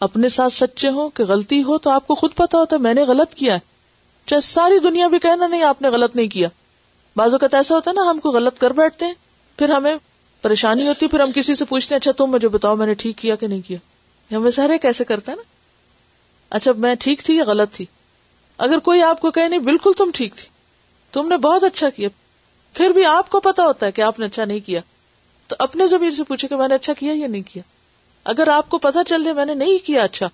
اپنے 0.00 0.28
ساتھ 0.28 0.52
سچے 0.52 0.88
ہوں 0.88 1.08
کہ 1.08 1.24
غلطی 1.24 1.62
ہو 1.62 1.78
تو 1.78 1.90
آپ 1.90 2.06
کو 2.06 2.14
خود 2.14 2.34
پتا 2.34 2.58
ہوتا 2.58 2.76
ہے 2.76 2.80
میں 2.80 2.94
نے 2.94 3.02
غلط 3.02 3.34
کیا 3.34 3.54
ہے۔ 3.54 3.58
چاہے 4.26 4.40
ساری 4.40 4.78
دنیا 4.78 5.08
بھی 5.08 5.18
کہنا 5.18 5.46
نہیں 5.46 5.62
آپ 5.62 5.82
نے 5.82 5.88
غلط 5.88 6.16
نہیں 6.16 6.28
کیا۔ 6.28 6.48
بعض 7.16 7.32
اوقات 7.32 7.54
ایسا 7.54 7.74
ہوتا 7.74 7.90
ہے 7.90 7.94
نا 7.94 8.10
ہم 8.10 8.18
کو 8.18 8.30
غلط 8.30 8.58
کر 8.58 8.70
بیٹھتے 8.70 9.06
ہیں، 9.06 9.14
پھر 9.58 9.68
ہمیں 9.68 9.96
پریشانی 10.42 10.88
ہوتی 10.88 11.06
ہے، 11.06 11.10
پھر 11.10 11.20
ہم 11.20 11.32
کسی 11.34 11.54
سے 11.54 11.64
پوچھتے 11.64 11.94
ہیں 11.94 12.00
اچھا 12.00 12.12
تم 12.12 12.26
مجھے 12.26 12.48
بتاؤ 12.48 12.76
میں 12.76 12.86
نے 12.86 12.94
ٹھیک 12.94 13.18
کیا 13.18 13.34
کہ 13.34 13.46
نہیں 13.46 13.60
کیا؟ 13.60 13.78
ہمیں 14.36 14.50
سارے 14.50 14.78
کیسے 14.78 15.04
کرتے 15.04 15.30
ہیں 15.30 15.36
نا؟ 15.36 15.42
اچھا 16.50 16.72
میں 16.76 16.94
ٹھیک 16.94 17.22
تھی 17.24 17.36
یا 17.36 17.44
غلط 17.46 17.72
تھی؟ 17.72 17.84
اگر 18.58 18.78
کوئی 18.78 19.02
آپ 19.02 19.20
کو 19.20 19.30
کہ 19.30 19.48
نہیں، 19.48 19.60
بالکل 19.60 19.90
تم 19.98 20.10
ٹھیک 20.14 20.34
تھی۔ 20.36 20.48
تم 21.12 21.28
نے 21.28 21.36
بہت 21.36 21.64
اچھا 21.64 21.90
کیا۔ 21.90 22.08
پھر 22.72 22.90
بھی 22.90 23.04
آپ 23.04 23.30
کو 23.30 23.40
پتا 23.40 23.64
ہوتا 23.64 23.86
ہے 23.86 23.92
کہ 23.92 24.02
آپ 24.02 24.20
نے 24.20 24.26
اچھا 24.26 24.44
نہیں 24.44 24.60
کیا۔ 24.60 24.80
تو 25.46 25.56
اپنے 25.58 25.86
زمین 25.86 26.14
سے 26.14 26.24
پوچھے 26.24 26.48
کہ 26.48 26.56
میں 26.56 26.68
نے 26.68 26.74
اچھا 26.74 26.92
کیا 26.92 27.12
یا 27.16 27.26
نہیں 27.26 27.42
کیا؟ 27.42 27.62
اگر 28.24 28.48
آپ 28.48 28.68
کو 28.68 28.78
پتا 28.78 29.04
چل 29.04 29.24
جائے 29.24 29.34
میں 29.34 29.44
نے 29.44 29.54
نہیں 29.54 29.86
کیا 29.86 30.02
اچھا 30.02 30.28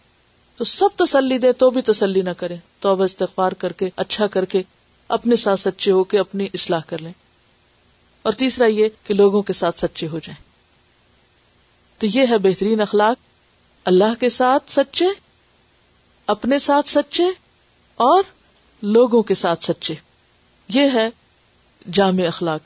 تو 0.56 0.64
سب 0.64 0.88
تسلی 0.96 1.38
دے 1.38 1.52
تو 1.52 1.70
بھی 1.70 1.82
تسلی 1.82 2.22
نہ 2.22 2.30
کرے 2.30 2.56
تو 2.80 2.88
اب 2.88 3.02
استغفار 3.02 3.52
کر 3.52 3.72
کے 3.72 3.90
اچھا 3.96 4.26
کر 4.26 4.44
کے، 4.44 4.62
اپنے 5.08 5.36
ساتھ 5.36 5.60
سچے 5.60 5.90
ہو 5.90 6.04
کے 6.04 6.18
اپنی 6.18 6.48
اصلاح 6.54 6.80
کر 6.86 6.98
لیں۔ 6.98 7.12
اور 8.22 8.32
تیسرا 8.32 8.66
یہ 8.66 8.88
کہ 9.04 9.14
لوگوں 9.14 9.42
کے 9.42 9.52
ساتھ 9.52 9.78
سچے 9.78 10.08
ہو 10.08 10.18
جائیں۔ 10.18 10.42
تو 12.00 12.06
یہ 12.06 12.26
ہے 12.30 12.38
بہترین 12.38 12.80
اخلاق۔ 12.80 13.16
اللہ 13.84 14.20
کے 14.20 14.30
ساتھ 14.30 14.72
سچے، 14.72 15.06
اپنے 16.26 16.58
ساتھ 16.58 16.88
سچے، 16.88 17.24
اور 17.94 18.22
لوگوں 18.82 19.22
کے 19.22 19.34
ساتھ 19.34 19.64
سچے۔ 19.64 19.94
یہ 20.68 20.88
ہے 20.94 21.08
جامع 21.90 22.26
اخلاق۔ 22.26 22.60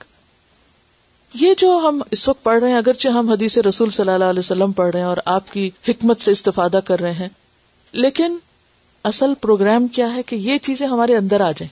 یہ 1.35 1.55
جو 1.59 1.81
ہم 1.89 2.03
اس 2.11 2.29
وقت 2.29 2.43
پڑھ 2.43 2.61
رہے 2.61 2.71
ہیں، 2.71 2.77
اگرچہ 2.77 3.09
ہم 3.09 3.31
حدیث 3.31 3.59
رسول 3.59 3.91
صلی 3.91 4.13
اللہ 4.13 4.25
علیہ 4.25 4.39
وسلم 4.39 4.73
پڑھ 4.73 4.91
رہے 4.91 5.01
ہیں 5.01 5.07
اور 5.07 5.17
آپ 5.25 5.53
کی 5.53 5.71
حکمت 5.89 6.21
سے 6.21 6.31
استفادہ 6.31 6.81
کر 6.85 7.01
رہے 7.01 7.13
ہیں، 7.13 7.29
لیکن 7.93 8.37
اصل 9.05 9.35
پروگرام 9.41 9.89
کیا 9.89 10.15
ہے 10.15 10.23
کہ 10.23 10.37
یہ 10.37 10.59
چیزیں 10.59 10.87
ہمارے 10.87 11.17
اندر 11.17 11.41
آ 11.41 11.51
جائیں، 11.51 11.69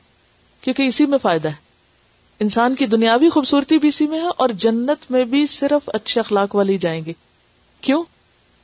کیونکہ 0.65 0.83
اسی 0.83 1.07
میں 1.07 1.19
فائدہ 1.19 1.49
ہے۔ 1.49 1.73
انسان 2.41 2.75
کی 2.75 2.87
دنیاوی 2.87 3.29
خوبصورتی 3.29 3.79
بھی 3.79 3.89
اسی 3.89 4.07
میں 4.07 4.21
ہے 4.21 4.29
اور 4.37 4.49
جنت 4.49 5.11
میں 5.11 5.25
بھی 5.25 5.47
صرف 5.47 5.91
اچھے 5.93 6.21
اخلاق 6.21 6.55
والی 6.55 6.79
جائیں 6.79 7.05
گے 7.05 7.13
کیوں؟ 7.81 8.05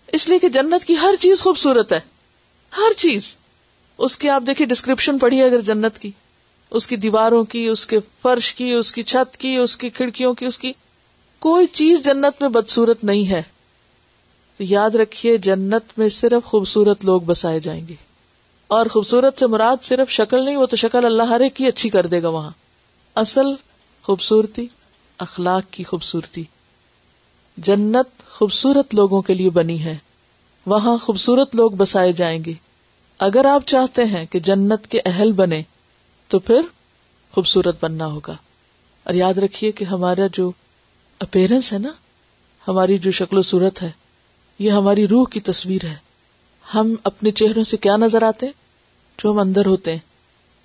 اس 0.07 0.29
لیے 0.29 0.39
کہ 0.39 0.49
جنت 0.49 0.85
کی 0.85 0.95
ہر 1.03 1.15
چیز 1.21 1.41
خوبصورت 1.41 1.93
ہے۔ 1.93 2.01
ہر 2.77 2.93
چیز۔ 2.97 3.37
اس 3.99 4.19
کی 4.19 4.29
آپ 4.29 4.43
دیکھیے 4.47 4.67
ڈسکرپشن 4.67 5.19
پڑھی 5.19 5.43
اگر 5.43 5.61
جنت 5.61 5.99
کی۔ 5.99 6.11
اس 6.71 6.87
کی 6.87 6.97
دیواروں 6.97 7.45
کی، 7.45 7.67
اس 7.67 7.87
کے 7.87 7.99
فرش 8.23 8.55
کی، 8.55 8.73
اس 8.73 8.93
کی 8.93 9.03
چھت 9.03 9.37
کی، 9.37 9.57
اس 9.57 9.77
کی 9.77 9.91
کھڑکیوں 9.91 10.35
کی، 10.35 10.47
اس 10.47 10.59
کی 10.59 10.73
کوئی 11.39 11.67
چیز 11.67 12.05
جنت 12.05 12.43
میں 12.43 12.49
بدسورت 12.49 13.05
نہیں 13.05 13.31
ہے۔ 13.31 13.43
تو 14.57 14.65
یاد 14.65 14.91
رکھیے، 14.91 15.37
جنت 15.37 15.99
میں 15.99 16.09
صرف 16.09 16.45
خوبصورت 16.45 17.05
لوگ 17.05 17.21
بسائے 17.21 17.61
جائیں 17.61 17.89
گے۔ 17.89 17.95
اور 18.69 18.87
خوبصورت 18.87 19.39
سے 19.39 19.47
مراد 19.47 19.85
صرف 19.85 20.11
شکل 20.11 20.45
نہیں، 20.45 20.57
وہ 20.57 20.67
تو 20.67 20.77
شکل 20.77 21.05
اللہ 21.05 21.23
ہر 21.23 21.41
ایک 21.41 21.57
کی 21.57 21.67
اچھی 21.67 21.91
کر 21.91 22.07
دے 22.07 22.23
گا 22.23 22.29
وہاں۔ 22.29 22.51
اصل 23.15 23.47
خوبصورتی، 24.03 24.67
اخلاق 25.19 25.63
کی 25.71 25.85
خوبصورتی۔ 25.85 26.45
جنت 27.57 28.29
خوبصورت 28.29 28.95
لوگوں 28.95 29.23
کے 29.23 29.35
لیے 29.35 29.51
بنی 29.51 29.85
ہے۔ 29.85 29.99
وہاں 30.67 30.97
خوبصورت 30.97 31.57
لوگ 31.57 31.71
بسائے 31.71 32.13
جائیں 32.13 32.45
گے۔ 32.45 32.53
اگر 33.19 33.45
آپ 33.45 33.63
چاہتے 33.67 34.05
ہیں 34.05 34.27
کہ 34.27 34.41
جنت 34.41 34.87
کے 34.87 35.01
اہل 35.05 35.33
بنے، 35.33 35.63
تو 36.29 36.39
پھر 36.39 36.61
خوبصورت 37.31 37.85
بننا 37.85 38.07
ہوگا۔ 38.07 38.37
اور 39.05 39.15
یاد 39.15 39.35
رکھیے 39.35 39.73
کہ 39.73 39.85
ہمارا 39.85 40.27
جو 40.33 40.53
اپیرنس 41.21 41.73
ہے 41.73 41.79
نا؟ 41.79 41.89
ہماری 42.69 42.99
جو 42.99 43.11
شکل 43.11 43.39
و 43.39 43.43
صورت 43.43 43.83
ہے، 43.83 43.91
یہ 44.59 44.71
ہماری 44.71 45.09
روح 45.09 45.27
کی 45.31 45.41
تصویر 45.41 45.85
ہے۔ 45.85 45.97
ہم 46.75 46.95
اپنے 47.05 47.31
چہروں 47.31 47.63
سے 47.63 47.77
کیا 47.77 47.97
نظر 47.97 48.23
آتے 48.23 48.47
جو 49.19 49.31
ہم 49.31 49.39
اندر 49.39 49.67
ہوتے 49.67 49.93
ہیں۔ 49.93 49.99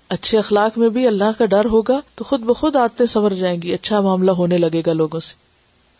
اچھے 0.08 0.38
اخلاق 0.38 0.78
میں 0.78 0.88
بھی 0.88 1.06
اللہ 1.06 1.38
کا 1.38 1.44
ڈر 1.44 1.64
ہوگا 1.64 2.00
تو 2.14 2.24
خود 2.24 2.40
بخود 2.40 2.76
آتے 2.76 3.06
سنور 3.06 3.30
جائیں 3.30 3.62
گی 3.62 3.72
اچھا 3.72 4.00
معاملہ 4.00 4.30
ہونے 4.30 4.58
لگے 4.58 4.82
گا 4.86 4.92
لوگوں 4.92 5.20
سے۔ 5.20 5.34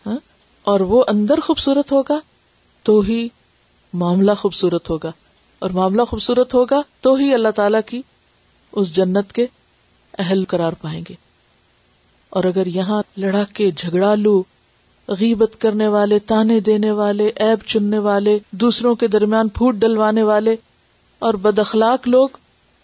ہاں؟ 0.05 0.17
اور 0.63 0.79
وہ 0.79 1.03
اندر 1.07 1.39
خوبصورت 1.39 1.91
ہوگا 1.91 2.19
تو 2.83 2.99
ہی 2.99 3.27
معاملہ 3.93 4.31
خوبصورت 4.31 4.89
ہوگا۔ 4.89 5.11
اور 5.59 5.69
معاملہ 5.69 6.01
خوبصورت 6.01 6.53
ہوگا 6.53 6.81
تو 6.99 7.13
ہی 7.13 7.33
اللہ 7.33 7.49
تعالی 7.49 7.77
کی 7.85 8.01
اس 8.71 8.95
جنت 8.95 9.33
کے 9.33 9.47
اہل 10.17 10.43
قرار 10.47 10.73
پائیں 10.73 11.03
گے۔ 11.09 11.24
اور 12.35 12.43
اگر 12.43 12.67
یہاں 12.67 13.03
لڑا 13.17 13.43
کے 13.43 13.71
جھگڑا 13.71 14.15
لو 14.15 14.43
غیبت 15.07 15.61
کرنے 15.61 15.87
والے، 15.87 16.19
تانے 16.19 16.59
دینے 16.59 16.91
والے 16.91 17.31
ایب 17.35 17.59
چننے 17.65 17.99
والے، 17.99 18.39
دوسروں 18.51 18.95
کے 18.95 19.07
درمیان 19.07 19.47
پھوٹ 19.47 19.75
ڈلوانے 19.75 20.23
والے 20.23 20.55
اور 21.19 21.33
بد 21.33 21.59
اخلاق 21.59 22.07
لوگ، 22.07 22.29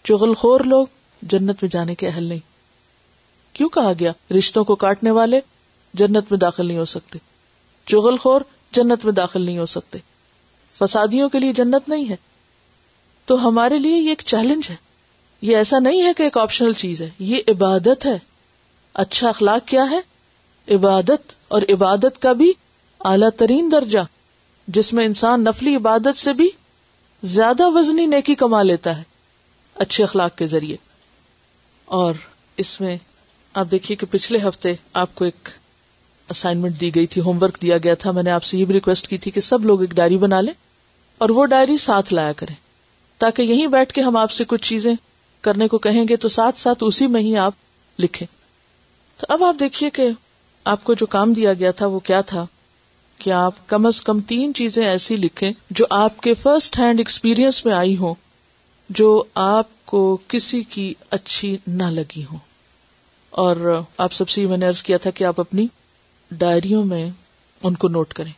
چغل 0.04 0.34
خور 0.34 0.60
لوگ، 0.60 0.86
جنت 1.22 1.62
میں 1.62 1.68
جانے 1.70 1.94
کے 1.94 2.08
اہل 2.08 2.24
نہیں۔ 2.24 2.38
کیوں 3.52 3.68
کہا 3.68 3.92
گیا؟ 3.98 4.12
رشتوں 4.38 4.64
کو 4.64 4.74
کاٹنے 4.74 5.10
والے 5.10 5.40
جنت 5.94 6.24
میں 6.30 6.38
داخل 6.38 6.66
نہیں 6.66 6.78
ہو 6.78 6.84
سکتے۔ 6.84 7.18
چغل 7.86 8.16
خور 8.16 8.40
جنت 8.72 9.04
میں 9.04 9.12
داخل 9.12 9.42
نہیں 9.42 9.58
ہو 9.58 9.66
سکتے۔ 9.66 9.98
فسادیوں 10.72 11.28
کے 11.28 11.38
لیے 11.38 11.52
جنت 11.52 11.88
نہیں 11.88 12.10
ہے۔ 12.10 12.16
تو 13.24 13.48
ہمارے 13.48 13.78
لیے 13.78 13.96
یہ 13.96 14.08
ایک 14.08 14.22
چیلنج 14.26 14.70
ہے۔ 14.70 14.76
یہ 15.42 15.56
ایسا 15.56 15.78
نہیں 15.78 16.02
ہے 16.02 16.12
کہ 16.16 16.22
ایک 16.22 16.38
آپشنل 16.38 16.72
چیز 16.72 17.02
ہے۔ 17.02 17.10
یہ 17.18 17.38
عبادت 17.48 18.06
ہے۔ 18.06 18.31
اچھا 18.94 19.28
اخلاق 19.28 19.68
کیا 19.68 19.84
ہے؟ 19.90 20.00
عبادت 20.74 21.32
اور 21.48 21.62
عبادت 21.68 22.22
کا 22.22 22.32
بھی 22.32 22.52
اعلی 23.04 23.26
ترین 23.36 23.68
درجہ، 23.72 23.98
جس 24.68 24.92
میں 24.92 25.06
انسان 25.06 25.44
نفلی 25.44 25.76
عبادت 25.76 26.18
سے 26.18 26.32
بھی 26.32 26.50
زیادہ 27.22 27.70
وزنی 27.70 28.06
نیکی 28.06 28.34
کما 28.34 28.62
لیتا 28.62 28.98
ہے، 28.98 29.02
اچھے 29.74 30.04
اخلاق 30.04 30.36
کے 30.36 30.46
ذریعے۔ 30.46 30.76
اور 31.84 32.14
اس 32.56 32.80
میں 32.80 32.96
آپ 33.54 33.66
دیکھیے 33.70 33.96
کہ 33.96 34.06
پچھلے 34.10 34.38
ہفتے 34.48 34.74
آپ 34.92 35.14
کو 35.14 35.24
ایک 35.24 35.48
اسائنمنٹ 36.28 36.80
دی 36.80 36.94
گئی 36.94 37.06
تھی 37.06 37.20
ہوم 37.20 37.42
ورک 37.42 37.62
دیا 37.62 37.78
گیا 37.78 37.94
تھا۔ 37.94 38.10
میں 38.10 38.22
نے 38.22 38.30
آپ 38.30 38.44
سے 38.44 38.58
یہ 38.58 38.64
بھی 38.64 38.74
ریکویسٹ 38.74 39.08
کی 39.08 39.18
تھی 39.18 39.30
کہ 39.30 39.40
سب 39.40 39.64
لوگ 39.64 39.80
ایک 39.80 39.90
ڈائری 39.90 40.18
بنا 40.18 40.40
لیں 40.40 40.54
اور 41.18 41.30
وہ 41.30 41.46
ڈائری 41.46 41.76
ساتھ 41.76 42.14
لایا 42.14 42.32
کریں۔ 42.32 42.54
تاکہ 43.18 43.42
یہیں 43.42 43.66
بیٹھ 43.66 43.92
کے 43.92 44.00
ہم 44.00 44.16
آپ 44.16 44.30
سے 44.30 44.44
کچھ 44.44 44.68
چیزیں 44.68 44.94
کرنے 45.40 45.68
کو 45.68 45.78
کہیں 45.78 46.04
گے 46.08 46.16
تو 46.16 46.28
ساتھ 46.28 46.60
ساتھ 46.60 46.84
اسی 46.86 47.06
میں 47.06 47.20
ہی 47.20 47.36
آپ 47.36 47.54
لکھیں۔ 47.98 48.41
تو 49.16 49.26
اب 49.28 49.44
آپ 49.44 49.54
دیکھیے 49.60 49.90
کہ 49.90 50.08
آپ 50.64 50.84
کو 50.84 50.94
جو 50.94 51.06
کام 51.06 51.32
دیا 51.32 51.52
گیا 51.52 51.70
تھا 51.70 51.86
وہ 51.86 51.98
کیا 51.98 52.20
تھا؟ 52.20 52.46
کہ 53.18 53.30
آپ 53.30 53.54
کم 53.66 53.86
از 53.86 54.02
کم 54.02 54.20
تین 54.20 54.54
چیزیں 54.54 54.86
ایسی 54.86 55.16
لکھیں 55.16 55.52
جو 55.70 55.86
آپ 55.90 56.20
کے 56.20 56.34
فرسٹ 56.34 56.78
ہینڈ 56.78 57.00
ایکسپیرئنس 57.00 57.64
میں 57.66 57.72
آئی 57.72 57.96
ہوں، 57.96 58.14
جو 58.88 59.22
آپ 59.34 59.86
کو 59.86 60.18
کسی 60.28 60.62
کی 60.62 60.94
اچھی 61.10 61.56
نہ 61.66 61.82
لگی 61.82 62.24
ہو 62.32 62.36
اور 63.30 63.82
آپ 63.98 64.12
سب 64.12 64.28
سے 64.28 64.46
میں 64.46 64.56
نے 64.56 64.66
ارض 64.66 64.82
کیا 64.82 64.98
تھا 64.98 65.10
کہ 65.10 65.24
آپ 65.24 65.40
اپنی 65.40 65.66
ڈائریوں 66.30 66.84
میں 66.84 67.10
ان 67.62 67.74
کو 67.74 67.88
نوٹ 67.88 68.14
کریں۔ 68.14 68.32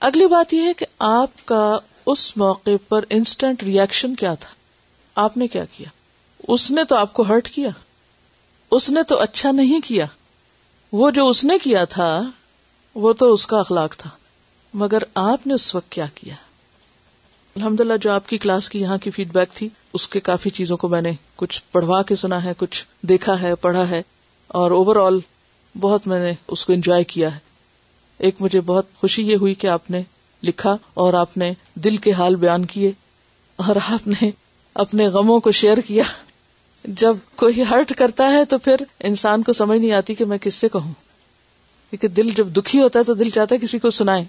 اگلی 0.00 0.26
بات 0.26 0.54
یہ 0.54 0.62
ہے 0.62 0.72
کہ 0.72 0.86
آپ 0.98 1.46
کا 1.46 1.78
اس 2.06 2.36
موقع 2.36 2.70
پر 2.88 3.04
انسٹنٹ 3.10 3.62
ریئیکشن 3.62 4.14
کیا 4.14 4.34
تھا؟ 4.34 4.50
آپ 5.14 5.36
نے 5.36 5.48
کیا 5.48 5.64
کیا؟ 5.64 5.88
اس 6.48 6.70
نے 6.70 6.84
تو 6.84 6.96
آپ 6.96 7.12
کو 7.12 7.22
ہرٹ 7.22 7.48
کیا۔ 7.48 7.68
اس 8.72 8.90
نے 8.90 9.02
تو 9.02 9.18
اچھا 9.18 9.50
نہیں 9.50 9.80
کیا۔ 9.80 10.06
وہ 10.92 11.10
جو 11.10 11.28
اس 11.28 11.44
نے 11.44 11.58
کیا 11.58 11.84
تھا، 11.84 12.22
وہ 12.94 13.12
تو 13.12 13.32
اس 13.32 13.46
کا 13.46 13.58
اخلاق 13.58 13.96
تھا۔ 13.96 14.10
مگر 14.74 14.98
آپ 15.14 15.46
نے 15.46 15.54
اس 15.54 15.74
وقت 15.74 15.92
کیا 15.92 16.06
کیا؟ 16.14 16.34
الحمد 17.56 17.80
للہ 17.80 17.92
جو 18.00 18.12
آپ 18.12 18.28
کی 18.28 18.38
کلاس 18.38 18.70
کی 18.70 18.80
یہاں 18.80 18.98
کی 18.98 19.10
فیڈ 19.10 19.32
بیک 19.32 19.48
تھی، 19.54 19.68
اس 19.92 20.08
کے 20.08 20.20
کافی 20.20 20.50
چیزوں 20.50 20.76
کو 20.76 20.88
میں 20.88 21.00
نے 21.00 21.12
کچھ 21.36 21.62
پڑھوا 21.72 22.02
کے 22.02 22.16
سنا 22.16 22.44
ہے، 22.44 22.52
کچھ 22.58 22.86
دیکھا 23.02 23.40
ہے، 23.40 23.54
پڑھا 23.54 23.88
ہے۔ 23.88 24.02
اور 24.48 24.70
اوور 24.70 24.96
آل 24.96 25.18
بہت 25.80 26.06
میں 26.06 26.24
نے 26.24 26.32
اس 26.48 26.66
کو 26.66 26.72
انجوائے 26.72 27.04
کیا 27.04 27.34
ہے۔ 27.34 27.38
ایک 28.18 28.34
مجھے 28.40 28.60
بہت 28.60 28.86
خوشی 28.94 29.22
یہ 29.22 29.36
ہوئی 29.36 29.54
کہ 29.54 29.66
آپ 29.66 29.90
نے 29.90 30.02
لکھا 30.42 30.76
اور 30.94 31.14
آپ 31.14 31.36
نے 31.36 31.52
دل 31.74 31.96
کے 31.96 32.12
حال 32.12 32.36
بیان 32.36 32.64
کیے 32.64 32.92
اور 33.56 33.76
آپ 33.90 34.08
نے 34.08 34.30
اپنے 34.74 35.08
غموں 35.08 35.40
کو 35.40 35.50
شیئر 35.50 35.78
کیا۔ 35.78 36.04
جب 36.84 37.16
کوئی 37.36 37.62
ہرٹ 37.70 37.92
کرتا 37.98 38.32
ہے 38.32 38.44
تو 38.44 38.58
پھر 38.58 38.76
انسان 39.00 39.42
کو 39.42 39.52
سمجھ 39.52 39.80
نہیں 39.80 39.92
آتی 39.92 40.14
کہ 40.14 40.24
میں 40.24 40.38
کس 40.38 40.54
سے 40.54 40.68
کہوں۔ 40.68 40.92
کیونکہ 41.90 42.08
دل 42.08 42.30
جب 42.36 42.48
دکھی 42.48 42.82
ہوتا 42.82 42.98
ہے 42.98 43.04
تو 43.04 43.14
دل 43.14 43.30
چاہتا 43.30 43.54
ہے 43.54 43.60
کسی 43.60 43.78
کو 43.78 43.90
سنائے۔ 43.90 44.24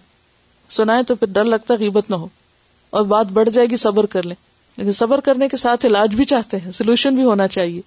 سنائے 0.70 1.04
تو 1.04 1.16
پھر 1.16 1.28
ڈر 1.28 1.44
لگتا 1.44 1.74
ہے 1.74 1.80
غیبت 1.80 2.10
نہ 2.10 2.16
ہو۔ 2.16 2.28
اور 2.90 3.02
بات 3.04 3.26
بڑھ 3.26 3.50
جائے 3.50 3.68
گی 3.68 3.78
صبر 3.78 4.06
کر 4.06 4.24
لیں۔ 4.24 4.36
لیکن 4.78 4.92
صبر 4.92 5.20
کرنے 5.20 5.48
کے 5.48 5.58
ساتھ 5.58 5.86
علاج 5.86 6.16
بھی 6.16 6.26
چاہتے 6.26 6.58
ہیں 6.58 6.72
سولوشن 6.72 7.16
بھی 7.16 7.24
ہونا 7.24 7.48
چاہیے۔ 7.48 7.82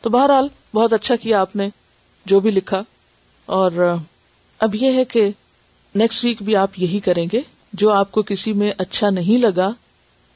تو 0.00 0.10
بہرحال 0.10 0.48
بہت 0.74 0.92
اچھا 0.92 1.16
کیا 1.16 1.40
آپ 1.40 1.56
نے 1.56 1.68
جو 2.24 2.40
بھی 2.40 2.50
لکھا۔ 2.50 2.82
اور 3.46 3.96
اب 4.58 4.74
یہ 4.74 4.92
ہے 4.92 5.04
کہ 5.04 5.30
نیکسٹ 5.94 6.24
ویک 6.24 6.42
بھی 6.42 6.56
آپ 6.56 6.70
یہی 6.76 7.00
کریں 7.00 7.26
گے۔ 7.32 7.40
جو 7.72 7.92
آپ 7.92 8.12
کو 8.12 8.22
کسی 8.22 8.52
میں 8.52 8.72
اچھا 8.78 9.10
نہیں 9.10 9.40
لگا، 9.40 9.72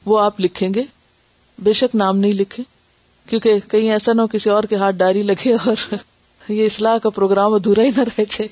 وہ 0.05 0.19
آپ 0.19 0.39
لکھیں 0.39 0.69
گے۔ 0.73 0.83
بے 1.59 1.73
شک 1.73 1.95
نام 1.95 2.17
نہیں 2.17 2.31
لکھے 2.31 2.63
کیونکہ 3.27 3.59
کہیں 3.59 3.91
ایسا 3.91 4.13
نہ 4.13 4.21
ہو 4.21 4.27
کسی 4.27 4.49
اور 4.49 4.63
کے 4.63 4.75
ہاتھ 4.75 4.95
ڈائری 4.95 5.23
لگے 5.23 5.53
اور 5.53 5.95
یہ 6.49 6.65
اصلاح 6.65 6.97
کا 6.97 7.09
پروگرام 7.09 7.53
ادھورا 7.53 7.81
ہی 7.81 7.89
نہ 7.89 8.01
رہ 8.01 8.21
جائے۔ 8.29 8.47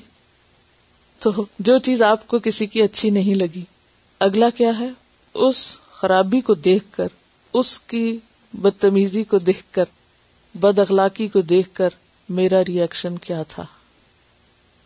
تو 1.18 1.44
جو 1.58 1.78
چیز 1.78 2.02
آپ 2.02 2.28
کو 2.28 2.38
کسی 2.38 2.66
کی 2.66 2.82
اچھی 2.82 3.10
نہیں 3.10 3.34
لگی، 3.34 3.62
اگلا 4.18 4.50
کیا 4.50 4.78
ہے؟ 4.78 4.88
اس 5.34 5.76
خرابی 5.92 6.40
کو 6.40 6.54
دیکھ 6.54 6.84
کر، 6.90 7.08
اس 7.52 7.80
کی 7.80 8.18
بدتمیزی 8.52 9.24
کو 9.24 9.38
دیکھ 9.38 9.62
کر، 9.70 9.84
بد 10.54 10.78
اخلاقی 10.78 11.28
کو 11.28 11.40
دیکھ 11.40 11.68
کر 11.72 11.88
میرا 12.28 12.62
ریئیکشن 12.68 13.18
کیا 13.18 13.42
تھا؟ 13.42 13.64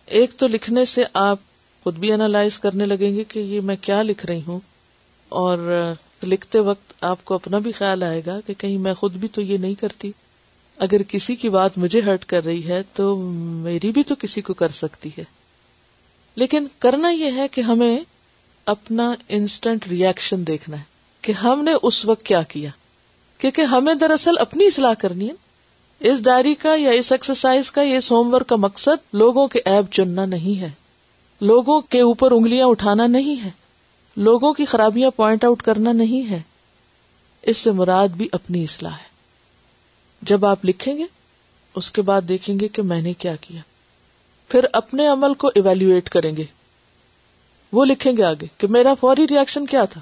ایک 0.07 0.31
تو 0.35 0.47
لکھنے 0.47 0.85
سے 0.85 1.05
آپ 1.13 1.39
خود 1.83 1.95
بھی 1.95 2.11
اینالائز 2.11 2.59
کرنے 2.59 2.85
لگیں 2.85 3.17
گے 3.17 3.25
کہ 3.25 3.39
یہ 3.39 3.61
میں 3.61 3.77
کیا 3.81 4.03
لکھ 4.03 4.27
رہی 4.27 4.41
ہوں 4.47 4.61
اور 5.29 5.93
لکھتے 6.23 6.59
وقت 6.59 7.05
آپ 7.05 7.25
کو 7.25 7.35
اپنا 7.35 7.59
بھی 7.59 7.73
خیال 7.73 8.03
آئے 8.03 8.23
گا 8.27 8.41
کہ 8.47 8.55
کہیں 8.55 8.79
میں 8.79 8.95
خود 8.95 9.13
بھی 9.13 9.29
تو 9.29 9.41
یہ 9.41 9.59
نہیں 9.59 9.75
کرتی۔ 9.75 10.13
اگر 10.79 11.03
کسی 11.09 11.37
کی 11.37 11.49
بات 11.49 11.79
مجھے 11.79 12.01
ہرٹ 12.01 12.25
کر 12.25 12.45
رہی 12.45 12.69
ہے 12.69 12.83
تو 12.95 13.17
میری 13.37 13.91
بھی 13.91 14.03
تو 14.03 14.15
کسی 14.19 14.41
کو 14.41 14.55
کر 14.55 14.69
سکتی 14.69 15.09
ہے۔ 15.19 15.25
لیکن 16.35 16.67
کرنا 16.79 17.11
یہ 17.11 17.31
ہے 17.37 17.49
کہ 17.49 17.61
ہمیں 17.61 18.01
اپنا 18.65 19.15
انسٹنٹ 19.29 19.87
ریئیکشن 19.87 20.47
دیکھنا 20.47 20.77
ہے 20.77 20.83
کہ 21.21 21.33
ہم 21.33 21.65
نے 21.65 21.73
اس 21.83 22.05
وقت 22.05 22.23
کیا 22.23 22.43
کیا۔ 22.43 22.71
کیونکہ 23.39 23.63
ہمیں 23.63 23.95
دراصل 23.95 24.39
اپنی 24.39 24.67
اصلاح 24.67 24.95
کرنی 24.95 25.29
ہے۔ 25.29 25.49
اس 26.01 26.23
ڈائری 26.23 26.55
کا 26.55 26.75
یا 26.75 26.91
اس 26.91 27.13
ایکسرسائز 27.13 27.71
کا 27.71 27.83
یا 27.83 27.99
اس 27.99 28.13
ہوم 28.13 28.35
ورک 28.35 28.47
کا 28.47 28.57
مقصد 28.57 29.15
لوگوں 29.15 29.47
کے 29.47 29.61
ایب 29.65 29.85
چننا 29.91 30.25
نہیں 30.25 30.61
ہے۔ 30.61 30.71
لوگوں 31.41 31.81
کے 31.81 32.01
اوپر 32.01 32.31
انگلیاں 32.31 32.67
اٹھانا 32.67 33.07
نہیں 33.07 33.45
ہے۔ 33.45 33.51
لوگوں 34.19 34.53
کی 34.53 34.65
خرابیاں 34.65 35.11
پوائنٹ 35.11 35.45
آؤٹ 35.45 35.63
کرنا 35.63 35.93
نہیں 35.93 36.31
ہے۔ 36.31 36.43
اس 37.43 37.57
سے 37.57 37.71
مراد 37.71 38.09
بھی 38.09 38.29
اپنی 38.33 38.65
اصلاح 38.65 38.93
ہے۔ 38.93 39.09
جب 40.23 40.47
آپ 40.47 40.65
لکھیں 40.65 40.99
گے، 40.99 41.05
اس 41.75 41.91
کے 41.91 42.03
بعد 42.03 42.23
دیکھیں 42.23 42.61
گے 42.61 42.69
کہ 42.69 42.83
میں 42.83 43.03
نے 43.03 43.13
کیا 43.13 43.37
کیا۔ 43.37 43.61
پھر 44.49 44.67
اپنے 44.73 45.09
عمل 45.09 45.35
کو 45.35 45.51
ایویلویٹ 45.55 46.11
کریں 46.11 46.37
گے۔ 46.37 46.45
وہ 47.73 47.85
لکھیں 47.85 48.13
گے 48.17 48.25
آگے 48.25 48.47
کہ 48.59 48.67
میرا 48.67 48.95
فوری 48.95 49.27
ریئیکشن 49.31 49.67
کیا 49.67 49.85
تھا۔ 49.85 50.01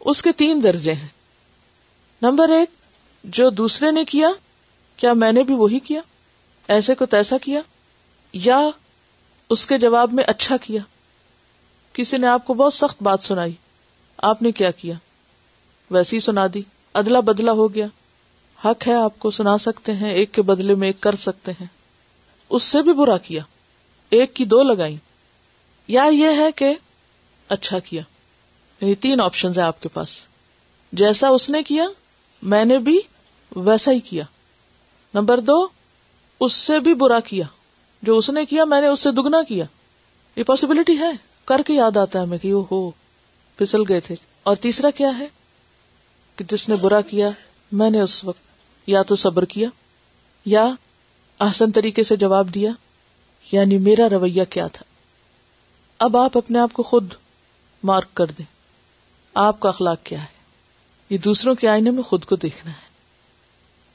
اس 0.00 0.22
کے 0.22 0.32
تین 0.32 0.62
درجے 0.62 0.94
ہیں۔ 0.94 1.08
نمبر 2.22 2.48
ایک، 2.48 2.68
جو 3.24 3.50
دوسرے 3.50 3.90
نے 3.90 4.04
کیا 4.04 4.28
کیا 4.96 5.12
میں 5.12 5.32
نے 5.32 5.42
بھی 5.42 5.54
وہی 5.54 5.78
کیا؟ 5.78 6.00
ایسے 6.68 6.94
کو 6.94 7.06
تیسا 7.06 7.38
کیا؟ 7.38 7.60
یا 8.32 8.60
اس 9.50 9.66
کے 9.66 9.78
جواب 9.78 10.12
میں 10.12 10.24
اچھا 10.26 10.56
کیا؟ 10.56 10.80
کسی 11.94 12.16
نے 12.16 12.26
آپ 12.26 12.46
کو 12.46 12.54
بہت 12.54 12.74
سخت 12.74 13.02
بات 13.02 13.24
سنائی۔ 13.24 13.52
آپ 14.16 14.42
نے 14.42 14.52
کیا 14.52 14.70
کیا؟ 14.70 14.94
ویسی 15.90 16.20
سنا 16.20 16.46
دی۔ 16.54 16.62
ادلا 16.94 17.20
بدلا 17.20 17.52
ہو 17.52 17.74
گیا۔ 17.74 17.86
حق 18.64 18.88
ہے 18.88 18.94
آپ 18.94 19.18
کو 19.18 19.30
سنا 19.30 19.58
سکتے 19.58 19.92
ہیں، 19.92 20.10
ایک 20.10 20.32
کے 20.32 20.42
بدلے 20.42 20.74
میں 20.74 20.88
ایک 20.88 21.00
کر 21.00 21.14
سکتے 21.14 21.52
ہیں۔ 21.52 21.66
اس 22.50 22.62
سے 22.62 22.82
بھی 22.82 22.92
برا 22.92 23.18
کیا۔ 23.18 23.42
ایک 24.10 24.34
کی 24.34 24.44
دو 24.44 24.62
لگائی 24.62 24.96
یا 25.88 26.04
یہ 26.04 26.28
ہے 26.36 26.52
کہ 26.52 26.74
اچھا 27.48 27.78
کیا۔ 27.78 28.02
یعنی 28.80 28.94
تین 28.94 29.20
آپشن 29.20 29.52
ہے 29.56 29.62
آپ 29.62 29.82
کے 29.82 29.88
پاس۔ 29.88 30.08
جیسا 30.92 31.28
اس 31.28 31.50
نے 31.50 31.62
کیا، 31.62 31.84
میں 32.42 32.64
نے 32.64 32.78
بھی 32.78 33.00
ویسا 33.56 33.92
ہی 33.92 34.00
کیا۔ 34.00 34.24
نمبر 35.14 35.40
دو، 35.40 35.68
اس 36.40 36.52
سے 36.52 36.80
بھی 36.80 36.94
برا 36.94 37.20
کیا۔ 37.20 37.44
جو 38.02 38.16
اس 38.16 38.30
نے 38.30 38.46
کیا، 38.46 38.64
میں 38.64 38.80
نے 38.80 38.86
اس 38.86 39.00
سے 39.00 39.10
دگنا 39.10 39.42
کیا۔ 39.42 39.64
یہ 40.36 40.44
پاسبلٹی 40.44 40.98
ہے۔ 40.98 41.33
کر 41.44 41.62
کے 41.62 41.74
یاد 41.74 41.96
آتا 41.96 42.18
ہے 42.18 42.24
ہمیں 42.24 42.38
کہ 42.38 42.52
ہو 42.52 42.90
پھسل 43.56 43.80
گئے 43.88 44.00
تھے۔ 44.00 44.14
اور 44.42 44.56
تیسرا 44.56 44.90
کیا 44.90 45.18
ہے؟ 45.18 45.26
کہ 46.36 46.44
جس 46.50 46.68
نے 46.68 46.74
برا 46.74 47.00
کیا، 47.00 47.30
میں 47.72 47.90
نے 47.90 48.00
اس 48.00 48.24
وقت 48.24 48.40
یا 48.86 49.02
تو 49.02 49.14
صبر 49.14 49.44
کیا، 49.44 49.68
یا 50.44 50.66
آسن 51.38 51.72
طریقے 51.72 52.02
سے 52.02 52.16
جواب 52.16 52.54
دیا 52.54 52.70
یعنی 53.52 53.78
میرا 53.78 54.08
رویہ 54.08 54.44
کیا 54.50 54.66
تھا۔ 54.66 54.84
اب 55.98 56.16
آپ 56.16 56.38
اپنے 56.38 56.58
آپ 56.58 56.72
کو 56.72 56.82
خود 56.82 57.12
مارک 57.82 58.14
کر 58.14 58.26
دیں۔ 58.26 58.44
آپ 59.34 59.60
کا 59.60 59.68
اخلاق 59.68 59.98
کیا 60.04 60.20
ہے؟ 60.20 60.34
یہ 61.10 61.18
دوسروں 61.18 61.54
کے 61.54 61.68
آئینے 61.68 61.90
میں 61.90 62.02
خود 62.02 62.24
کو 62.24 62.36
دیکھنا 62.36 62.72
ہے۔ 62.72 62.86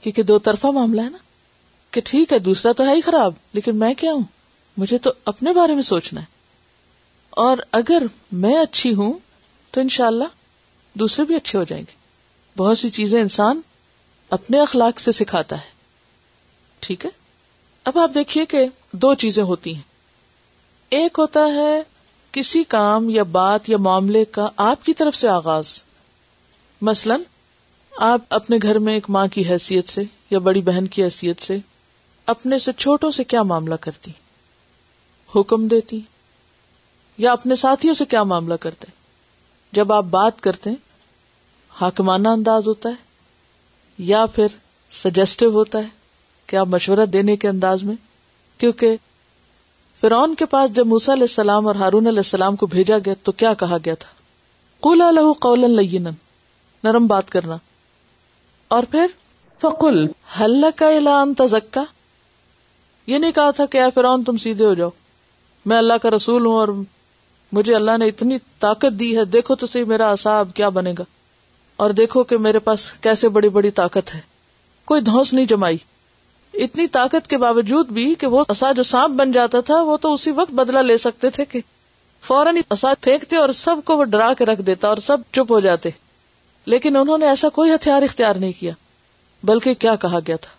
کیونکہ 0.00 0.22
دو 0.22 0.38
طرفہ 0.38 0.66
معاملہ 0.66 1.00
ہے 1.00 1.08
نا۔ 1.08 1.18
کہ 1.90 2.00
ٹھیک 2.04 2.32
ہے، 2.32 2.38
دوسرا 2.38 2.72
تو 2.72 2.84
ہے 2.84 2.94
ہی 2.94 3.00
خراب، 3.00 3.32
لیکن 3.52 3.76
میں 3.76 3.94
کیا 3.94 4.12
ہوں؟ 4.12 4.22
مجھے 4.76 4.98
تو 4.98 5.10
اپنے 5.24 5.52
بارے 5.52 5.74
میں 5.74 5.82
سوچنا 5.82 6.20
ہے۔ 6.20 6.39
اور 7.30 7.56
اگر 7.72 8.02
میں 8.32 8.56
اچھی 8.56 8.94
ہوں 8.94 9.12
تو 9.70 9.80
انشاءاللہ 9.80 10.24
دوسرے 10.94 11.24
بھی 11.24 11.36
اچھے 11.36 11.58
ہو 11.58 11.64
جائیں 11.64 11.84
گے۔ 11.88 12.00
بہت 12.56 12.78
سی 12.78 12.90
چیزیں 12.90 13.20
انسان 13.20 13.60
اپنے 14.30 14.60
اخلاق 14.60 15.00
سے 15.00 15.12
سکھاتا 15.12 15.56
ہے۔ 15.56 15.70
ٹھیک 16.80 17.04
ہے؟ 17.04 17.10
اب 17.84 17.98
آپ 17.98 18.10
دیکھیے 18.14 18.46
کہ 18.46 18.66
دو 18.92 19.14
چیزیں 19.14 19.42
ہوتی 19.42 19.74
ہیں۔ 19.74 19.82
ایک 20.90 21.18
ہوتا 21.18 21.40
ہے 21.46 21.82
کسی 22.32 22.64
کام 22.64 23.10
یا 23.10 23.22
بات 23.22 23.68
یا 23.68 23.76
معاملے 23.76 24.24
کا 24.24 24.48
آپ 24.56 24.84
کی 24.84 24.94
طرف 24.94 25.14
سے 25.14 25.28
آغاز۔ 25.28 25.82
مثلا 26.82 27.16
آپ 27.96 28.20
اپنے 28.30 28.56
گھر 28.62 28.78
میں 28.78 28.94
ایک 28.94 29.10
ماں 29.10 29.26
کی 29.26 29.48
حیثیت 29.48 29.88
سے 29.88 30.02
یا 30.30 30.38
بڑی 30.38 30.62
بہن 30.62 30.86
کی 30.86 31.04
حیثیت 31.04 31.42
سے 31.42 31.56
اپنے 32.26 32.58
سے 32.58 32.72
چھوٹوں 32.72 33.10
سے 33.10 33.24
کیا 33.24 33.42
معاملہ 33.42 33.74
کرتی؟ 33.74 34.10
حکم 35.36 35.68
دیتی۔ 35.68 36.00
یا 37.18 37.32
اپنے 37.32 37.54
ساتھیوں 37.54 37.94
سے 37.94 38.04
کیا 38.04 38.22
معاملہ 38.22 38.54
کرتے 38.54 38.86
جب 39.72 39.92
آپ 39.92 40.04
بات 40.04 40.40
کرتے 40.40 40.70
حاکمانہ 41.80 42.28
انداز 42.28 42.68
ہوتا 42.68 42.88
ہے 42.88 42.94
یا 43.98 44.26
پھر 44.26 44.46
سجیسٹو 44.92 45.48
ہوتا 45.48 45.78
ہے 45.78 45.88
کہ 46.46 46.56
آپ 46.56 46.66
مشورہ 46.66 47.06
دینے 47.06 47.36
کے 47.36 47.48
انداز 47.48 47.82
میں 47.82 47.94
کیونکہ 48.58 48.96
فرعون 50.00 50.34
کے 50.34 50.46
پاس 50.46 50.72
جب 50.72 50.86
موسا 50.86 51.12
علیہ 51.12 51.22
السلام 51.22 51.66
اور 51.66 51.74
ہارون 51.74 52.06
علیہ 52.06 52.18
السلام 52.18 52.56
کو 52.56 52.66
بھیجا 52.66 52.98
گیا 52.98 53.14
تو 53.22 53.32
کیا 53.32 53.54
کہا 53.54 53.76
گیا 53.84 53.94
تھا؟ 53.94 54.08
قولا 54.80 55.10
لہو 55.10 55.32
قولا 55.32 55.66
لینا 55.66 56.10
نرم 56.84 57.06
بات 57.06 57.30
کرنا۔ 57.30 57.56
اور 58.68 58.82
پھر؟ 58.90 59.06
فقل 59.60 60.06
حل 60.40 60.64
کا 60.76 60.88
اعلان 60.88 61.34
تزکا؟ 61.34 61.84
یہ 63.06 63.18
نہیں 63.18 63.32
کہا 63.32 63.50
تھا 63.50 63.66
کہ 63.66 63.78
اے 63.78 63.90
فرعون 63.94 64.24
تم 64.24 64.36
سیدھے 64.36 64.66
ہو 64.66 64.74
جاؤ 64.74 64.90
میں 65.66 65.78
اللہ 65.78 65.94
کا 66.02 66.10
رسول 66.10 66.46
ہوں 66.46 66.54
اور 66.54 66.68
مجھے 67.52 67.74
اللہ 67.74 67.90
نے 67.98 68.06
اتنی 68.06 68.38
طاقت 68.58 69.00
دی 69.00 69.18
ہے، 69.18 69.24
دیکھو 69.24 69.54
تو 69.54 69.66
صحیح 69.66 69.84
میرا 69.84 70.10
اصاب 70.10 70.48
کیا 70.54 70.68
بنے 70.68 70.92
گا۔ 70.98 71.04
اور 71.76 71.90
دیکھو 71.90 72.24
کہ 72.24 72.38
میرے 72.38 72.58
پاس 72.58 72.92
کیسے 72.92 73.28
بڑی 73.28 73.48
بڑی 73.48 73.70
طاقت 73.70 74.14
ہے۔ 74.14 74.20
کوئی 74.84 75.00
دھوس 75.00 75.32
نہیں 75.32 75.44
جمائی۔ 75.44 75.76
اتنی 76.54 76.88
طاقت 76.88 77.30
کے 77.30 77.38
باوجود 77.38 77.88
بھی 77.88 78.14
کہ 78.14 78.26
وہ 78.26 78.44
اصا 78.48 78.72
جو 78.72 78.82
سانپ 78.82 79.14
بن 79.14 79.32
جاتا 79.32 79.60
تھا، 79.60 79.82
وہ 79.82 79.96
تو 79.96 80.12
اسی 80.12 80.30
وقت 80.30 80.50
بدلا 80.50 80.80
لے 80.80 80.96
سکتے 80.96 81.30
تھے 81.30 81.44
کہ 81.44 81.60
فوراً 82.22 82.56
اصا 82.70 82.92
پھینکتے 83.00 83.36
اور 83.36 83.48
سب 83.48 83.76
کو 83.84 83.96
وہ 83.96 84.04
ڈرا 84.04 84.32
کے 84.38 84.44
رکھ 84.44 84.62
دیتا 84.62 84.88
اور 84.88 84.96
سب 84.96 85.16
چپ 85.32 85.52
ہو 85.52 85.60
جاتے۔ 85.60 85.90
لیکن 86.66 86.96
انہوں 86.96 87.18
نے 87.18 87.28
ایسا 87.28 87.48
کوئی 87.48 87.74
ہتھیار 87.74 88.02
اختیار 88.02 88.34
نہیں 88.34 88.52
کیا، 88.60 88.72
بلکہ 89.42 89.74
کیا 89.74 89.96
کہا 89.96 90.18
گیا 90.26 90.36
تھا۔ 90.36 90.50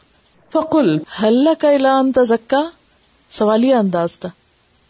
فقل 0.51 0.97
حل 1.23 1.47
کا 1.59 1.69
اعلان 1.69 2.11
تزکا؟ 2.11 2.61
سوالیہ 3.31 3.75
انداز 3.75 4.19
تھا۔ 4.19 4.29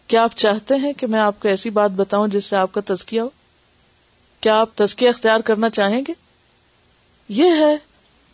کیا 0.07 0.23
آپ 0.23 0.31
چاہتے 0.35 0.75
ہیں 0.75 0.93
کہ 0.93 1.07
میں 1.07 1.19
آپ 1.19 1.39
کو 1.39 1.47
ایسی 1.47 1.69
بات 1.69 1.91
بتاؤں 1.91 2.27
جس 2.27 2.45
سے 2.45 2.55
آپ 2.55 2.71
کا 2.71 2.81
تزکیہ 2.85 3.21
ہو؟ 3.21 3.29
کیا 4.39 4.61
آپ 4.61 4.69
تزکیہ 4.75 5.09
اختیار 5.09 5.39
کرنا 5.39 5.69
چاہیں 5.69 6.01
گے؟ 6.07 6.13
یہ 7.29 7.45
ہے 7.45 7.77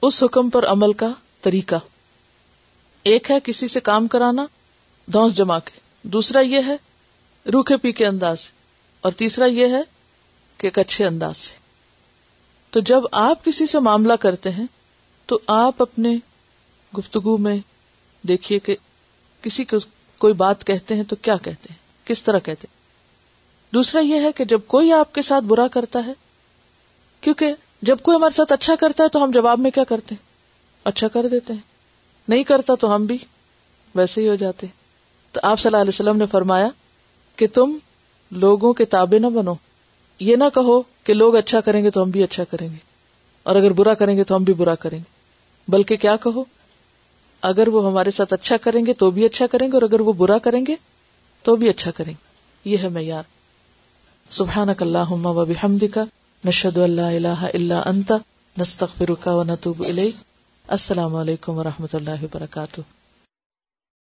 اس 0.01 0.23
حکم 0.23 0.49
پر 0.49 0.65
عمل 0.65 0.93
کا 0.93 1.07
طریقہ۔ 1.41 1.75
ایک 3.03 3.31
ہے 3.31 3.35
کسی 3.43 3.67
سے 3.67 3.79
کام 3.79 4.07
کرانا 4.07 4.45
دھوس 5.05 5.33
جما 5.33 5.59
کے۔ 5.59 5.79
دوسرا 6.03 6.39
یہ 6.39 6.59
ہے 6.67 6.75
روکھے 7.49 7.77
پی 7.77 7.91
کے 7.91 8.05
انداز 8.05 8.39
سے۔ 8.39 8.51
اور 9.01 9.11
تیسرا 9.11 9.45
یہ 9.45 9.67
ہے 9.67 9.81
کہ 10.57 10.67
ایک 10.67 10.79
اچھے 10.79 11.05
انداز 11.05 11.37
سے۔ 11.37 11.53
تو 12.69 12.79
جب 12.79 13.01
آپ 13.11 13.45
کسی 13.45 13.65
سے 13.65 13.79
معاملہ 13.79 14.13
کرتے 14.13 14.51
ہیں، 14.51 14.65
تو 15.25 15.39
آپ 15.47 15.81
اپنے 15.81 16.17
گفتگو 16.97 17.37
میں 17.37 17.57
دیکھیے 18.27 18.59
کہ 18.59 18.75
کسی 19.41 19.65
کو 19.65 19.77
کوئی 20.17 20.33
بات 20.33 20.67
کہتے 20.67 20.95
ہیں 20.95 21.03
تو 21.03 21.15
کیا 21.15 21.37
کہتے 21.37 21.67
ہیں؟ 21.69 22.07
کس 22.07 22.23
طرح 22.23 22.39
کہتے 22.39 22.67
ہیں؟ 22.69 22.77
دوسرا 23.73 24.01
یہ 24.01 24.19
ہے 24.19 24.31
کہ 24.31 24.45
جب 24.45 24.59
کوئی 24.67 24.91
آپ 24.91 25.13
کے 25.15 25.21
ساتھ 25.21 25.43
برا 25.43 25.67
کرتا 25.67 26.05
ہے، 26.05 26.13
کیونکہ 27.21 27.53
جب 27.81 27.97
کوئی 28.03 28.17
ہمارے 28.17 28.35
ساتھ 28.35 28.53
اچھا 28.53 28.75
کرتا 28.79 29.03
ہے 29.03 29.09
تو 29.09 29.23
ہم 29.23 29.31
جواب 29.31 29.59
میں 29.59 29.71
کیا 29.71 29.83
کرتے 29.83 30.15
ہیں؟ 30.15 30.25
اچھا 30.83 31.07
کر 31.07 31.27
دیتے 31.27 31.53
ہیں۔ 31.53 31.59
نہیں 32.27 32.43
کرتا 32.43 32.75
تو 32.75 32.95
ہم 32.95 33.05
بھی 33.05 33.17
ویسے 33.95 34.21
ہی 34.21 34.29
ہو 34.29 34.35
جاتے 34.35 34.67
تو 35.31 35.39
آپ 35.43 35.59
صلی 35.59 35.69
اللہ 35.69 35.81
علیہ 35.81 35.89
وسلم 35.89 36.17
نے 36.17 36.25
فرمایا 36.25 36.67
کہ 37.35 37.47
تم 37.47 37.77
لوگوں 38.31 38.73
کے 38.73 38.85
تابے 38.85 39.19
نہ 39.19 39.27
بنو۔ 39.27 39.53
یہ 40.19 40.35
نہ 40.35 40.43
کہو 40.53 40.81
کہ 41.03 41.13
لوگ 41.13 41.35
اچھا 41.35 41.61
کریں 41.61 41.83
گے 41.83 41.89
تو 41.89 42.03
ہم 42.03 42.09
بھی 42.09 42.23
اچھا 42.23 42.43
کریں 42.43 42.69
گے۔ 42.69 42.77
اور 43.43 43.55
اگر 43.55 43.71
برا 43.71 43.93
کریں 43.93 44.17
گے 44.17 44.23
تو 44.23 44.35
ہم 44.35 44.43
بھی 44.43 44.53
برا 44.53 44.75
کریں 44.75 44.99
گے۔ 44.99 45.17
بلکہ 45.67 45.97
کیا 45.97 46.15
کہو؟ 46.15 46.43
اگر 47.41 47.67
وہ 47.67 47.85
ہمارے 47.85 48.11
ساتھ 48.11 48.33
اچھا 48.33 48.57
کریں 48.57 48.85
گے 48.85 48.93
تو 48.93 49.11
بھی 49.11 49.25
اچھا 49.25 49.47
کریں 49.47 49.67
گے، 49.67 49.73
اور 49.73 49.81
اگر 49.81 49.99
وہ 49.99 50.13
برا 50.13 50.37
کریں 50.37 50.65
گے 50.65 50.75
تو 51.45 51.55
بھی 51.55 51.69
اچھا 51.69 51.91
کریں 51.91 52.13
گے۔ 52.13 52.69
یہ 52.69 52.77
ہے 52.77 52.89
معیار۔ 52.89 53.23
سبحان 54.29 54.69
اللہ 54.79 55.11
و 55.11 55.45
بحمد 55.45 55.83
کا 55.93 56.03
نشد 56.45 56.77
اللہ 56.77 57.01
اللہ 57.01 57.45
اللہ 57.53 57.81
انت، 57.85 58.11
نستغفرک 58.57 59.27
و 59.27 59.43
نتوب 59.43 59.83
الیک۔ 59.87 60.15
السلام 60.67 61.15
علیکم 61.15 61.57
و 61.57 61.63
رحمۃ 61.63 61.93
اللہ 61.93 62.23
وبرکاتہ۔ 62.23 62.81